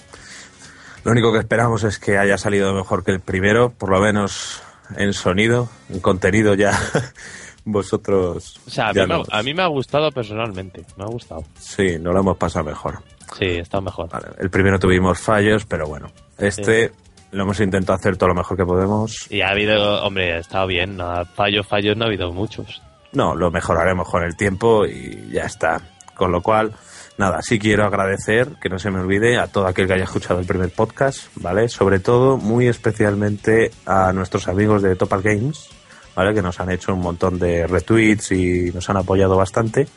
Lo 1.03 1.11
único 1.11 1.31
que 1.33 1.39
esperamos 1.39 1.83
es 1.83 1.97
que 1.99 2.17
haya 2.17 2.38
salido 2.38 2.73
mejor 2.73 3.03
que 3.03 3.11
el 3.11 3.19
primero, 3.19 3.71
por 3.71 3.89
lo 3.89 3.99
menos 3.99 4.61
en 4.97 5.13
sonido, 5.13 5.69
en 5.89 5.99
contenido 5.99 6.53
ya. 6.53 6.77
Vosotros. 7.63 8.59
O 8.65 8.69
sea, 8.69 8.89
a 8.89 8.93
mí, 8.93 8.99
me, 9.01 9.07
no- 9.07 9.23
ha- 9.31 9.39
a 9.39 9.43
mí 9.43 9.53
me 9.53 9.61
ha 9.61 9.67
gustado 9.67 10.11
personalmente. 10.11 10.83
Me 10.97 11.03
ha 11.03 11.07
gustado. 11.07 11.43
Sí, 11.59 11.97
no 11.99 12.11
lo 12.11 12.19
hemos 12.19 12.38
pasado 12.38 12.65
mejor. 12.65 12.99
Sí, 13.38 13.45
está 13.45 13.79
mejor. 13.79 14.09
Vale, 14.09 14.27
el 14.39 14.49
primero 14.49 14.79
tuvimos 14.79 15.19
fallos, 15.19 15.65
pero 15.65 15.85
bueno. 15.88 16.07
Este 16.38 16.91
lo 17.31 17.43
hemos 17.43 17.59
intentado 17.61 17.97
hacer 17.97 18.17
todo 18.17 18.29
lo 18.29 18.35
mejor 18.35 18.57
que 18.57 18.65
podemos. 18.65 19.31
Y 19.31 19.41
ha 19.41 19.49
habido, 19.49 20.03
hombre, 20.03 20.33
ha 20.33 20.38
estado 20.39 20.67
bien. 20.67 20.97
no, 20.97 21.23
fallos, 21.35 21.65
fallos 21.67 21.95
no 21.95 22.03
ha 22.05 22.07
habido 22.07 22.31
muchos. 22.33 22.81
No, 23.13 23.35
lo 23.35 23.51
mejoraremos 23.51 24.09
con 24.09 24.23
el 24.23 24.35
tiempo 24.35 24.85
y 24.85 25.29
ya 25.31 25.43
está. 25.43 25.79
Con 26.15 26.31
lo 26.31 26.41
cual, 26.41 26.71
nada, 27.17 27.41
sí 27.41 27.57
quiero 27.59 27.85
agradecer, 27.85 28.47
que 28.61 28.69
no 28.69 28.77
se 28.79 28.91
me 28.91 28.99
olvide, 28.99 29.38
a 29.38 29.47
todo 29.47 29.67
aquel 29.67 29.88
que 29.88 29.93
haya 29.93 30.03
escuchado 30.03 30.39
el 30.39 30.45
primer 30.45 30.69
podcast, 30.69 31.27
¿vale? 31.35 31.67
Sobre 31.69 31.99
todo, 31.99 32.38
muy 32.38 32.67
especialmente 32.67 33.71
a 33.85 34.11
nuestros 34.13 34.47
amigos 34.47 34.81
de 34.83 34.95
Topal 34.95 35.21
Games, 35.21 35.69
¿vale? 36.15 36.33
Que 36.33 36.41
nos 36.41 36.59
han 36.59 36.71
hecho 36.71 36.93
un 36.93 37.01
montón 37.01 37.39
de 37.39 37.65
retweets 37.67 38.31
y 38.33 38.71
nos 38.73 38.89
han 38.89 38.97
apoyado 38.97 39.35
bastante, 39.35 39.88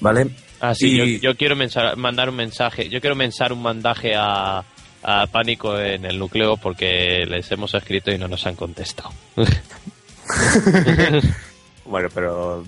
¿vale? 0.00 0.28
Ah, 0.60 0.74
sí, 0.74 0.88
Y- 1.00 1.18
yo, 1.20 1.30
yo 1.30 1.36
quiero 1.36 1.54
mandar 1.96 2.30
un 2.30 2.36
mensaje. 2.36 2.88
Yo 2.88 3.00
quiero 3.00 3.14
mensar 3.14 3.52
un 3.52 3.62
mandaje 3.62 4.14
a, 4.16 4.64
a 5.04 5.26
Pánico 5.28 5.78
en 5.78 6.04
el 6.04 6.18
núcleo 6.18 6.56
porque 6.56 7.24
les 7.28 7.50
hemos 7.52 7.72
escrito 7.74 8.10
y 8.10 8.18
no 8.18 8.26
nos 8.26 8.44
han 8.46 8.56
contestado. 8.56 9.10
Bueno, 11.84 12.08
pero 12.14 12.64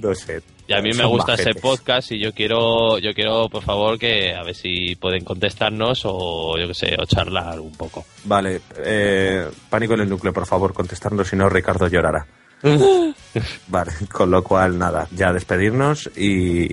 no 0.00 0.14
sé. 0.14 0.40
Y 0.72 0.74
a 0.74 0.80
mí 0.80 0.92
me 0.94 1.04
gusta 1.04 1.34
ese 1.34 1.54
podcast 1.54 2.12
y 2.12 2.18
yo 2.18 2.32
quiero, 2.32 2.98
yo 2.98 3.12
quiero, 3.12 3.50
por 3.50 3.62
favor, 3.62 3.98
que 3.98 4.34
a 4.34 4.42
ver 4.42 4.54
si 4.54 4.96
pueden 4.96 5.22
contestarnos 5.22 6.00
o 6.06 6.56
yo 6.58 6.66
qué 6.66 6.72
sé, 6.72 6.96
o 6.98 7.04
charlar 7.04 7.60
un 7.60 7.72
poco. 7.72 8.06
Vale, 8.24 8.62
eh, 8.82 9.50
pánico 9.68 9.92
en 9.92 10.00
el 10.00 10.08
núcleo, 10.08 10.32
por 10.32 10.46
favor, 10.46 10.72
contestando, 10.72 11.26
si 11.26 11.36
no 11.36 11.50
Ricardo 11.50 11.88
llorará. 11.88 12.26
vale, 13.68 13.92
con 14.10 14.30
lo 14.30 14.42
cual, 14.42 14.78
nada, 14.78 15.08
ya 15.10 15.30
despedirnos 15.30 16.10
y, 16.16 16.68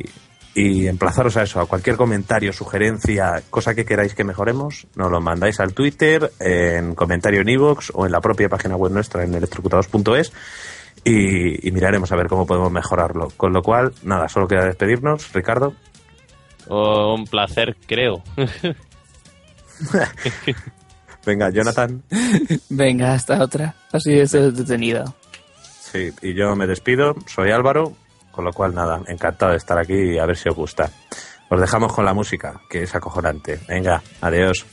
y 0.56 0.88
emplazaros 0.88 1.36
a 1.36 1.44
eso, 1.44 1.60
a 1.60 1.66
cualquier 1.66 1.98
comentario, 1.98 2.54
sugerencia, 2.54 3.44
cosa 3.50 3.76
que 3.76 3.84
queráis 3.84 4.16
que 4.16 4.24
mejoremos, 4.24 4.88
nos 4.96 5.12
lo 5.12 5.20
mandáis 5.20 5.60
al 5.60 5.74
Twitter, 5.74 6.32
en 6.40 6.96
comentario 6.96 7.42
en 7.42 7.50
iVoox 7.50 7.92
o 7.96 8.06
en 8.06 8.14
la 8.14 8.22
propia 8.22 8.48
página 8.48 8.78
web 8.78 8.94
nuestra 8.94 9.26
en 9.26 9.36
electrocutados.es 9.36 10.32
y, 11.04 11.68
y 11.68 11.72
miraremos 11.72 12.12
a 12.12 12.16
ver 12.16 12.28
cómo 12.28 12.46
podemos 12.46 12.72
mejorarlo. 12.72 13.30
Con 13.38 13.54
lo 13.54 13.62
cual, 13.62 13.94
nada, 14.04 14.28
solo 14.30 14.48
queda 14.48 14.66
despedirnos. 14.66 15.32
Ricardo, 15.34 15.74
Oh, 16.72 17.16
un 17.16 17.26
placer, 17.26 17.76
creo. 17.88 18.22
venga, 21.26 21.50
Jonathan. 21.50 22.04
Venga, 22.70 23.14
hasta 23.14 23.44
otra. 23.44 23.74
Así 23.92 24.20
es 24.20 24.32
detenido. 24.32 25.16
Sí, 25.64 26.12
y 26.22 26.36
yo 26.36 26.56
me 26.56 26.68
despido, 26.68 27.16
soy 27.26 27.50
Álvaro, 27.52 27.94
con 28.32 28.46
lo 28.46 28.54
cual 28.54 28.76
nada, 28.76 29.02
encantado 29.08 29.52
de 29.52 29.58
estar 29.58 29.80
aquí 29.80 29.96
y 29.96 30.20
a 30.20 30.26
ver 30.28 30.38
si 30.38 30.48
os 30.50 30.56
gusta. 30.56 30.92
Os 31.50 31.60
dejamos 31.60 31.92
con 31.94 32.06
la 32.06 32.14
música, 32.14 32.62
que 32.70 32.84
es 32.84 32.94
acojonante. 32.94 33.60
Venga, 33.68 34.04
adiós. 34.22 34.64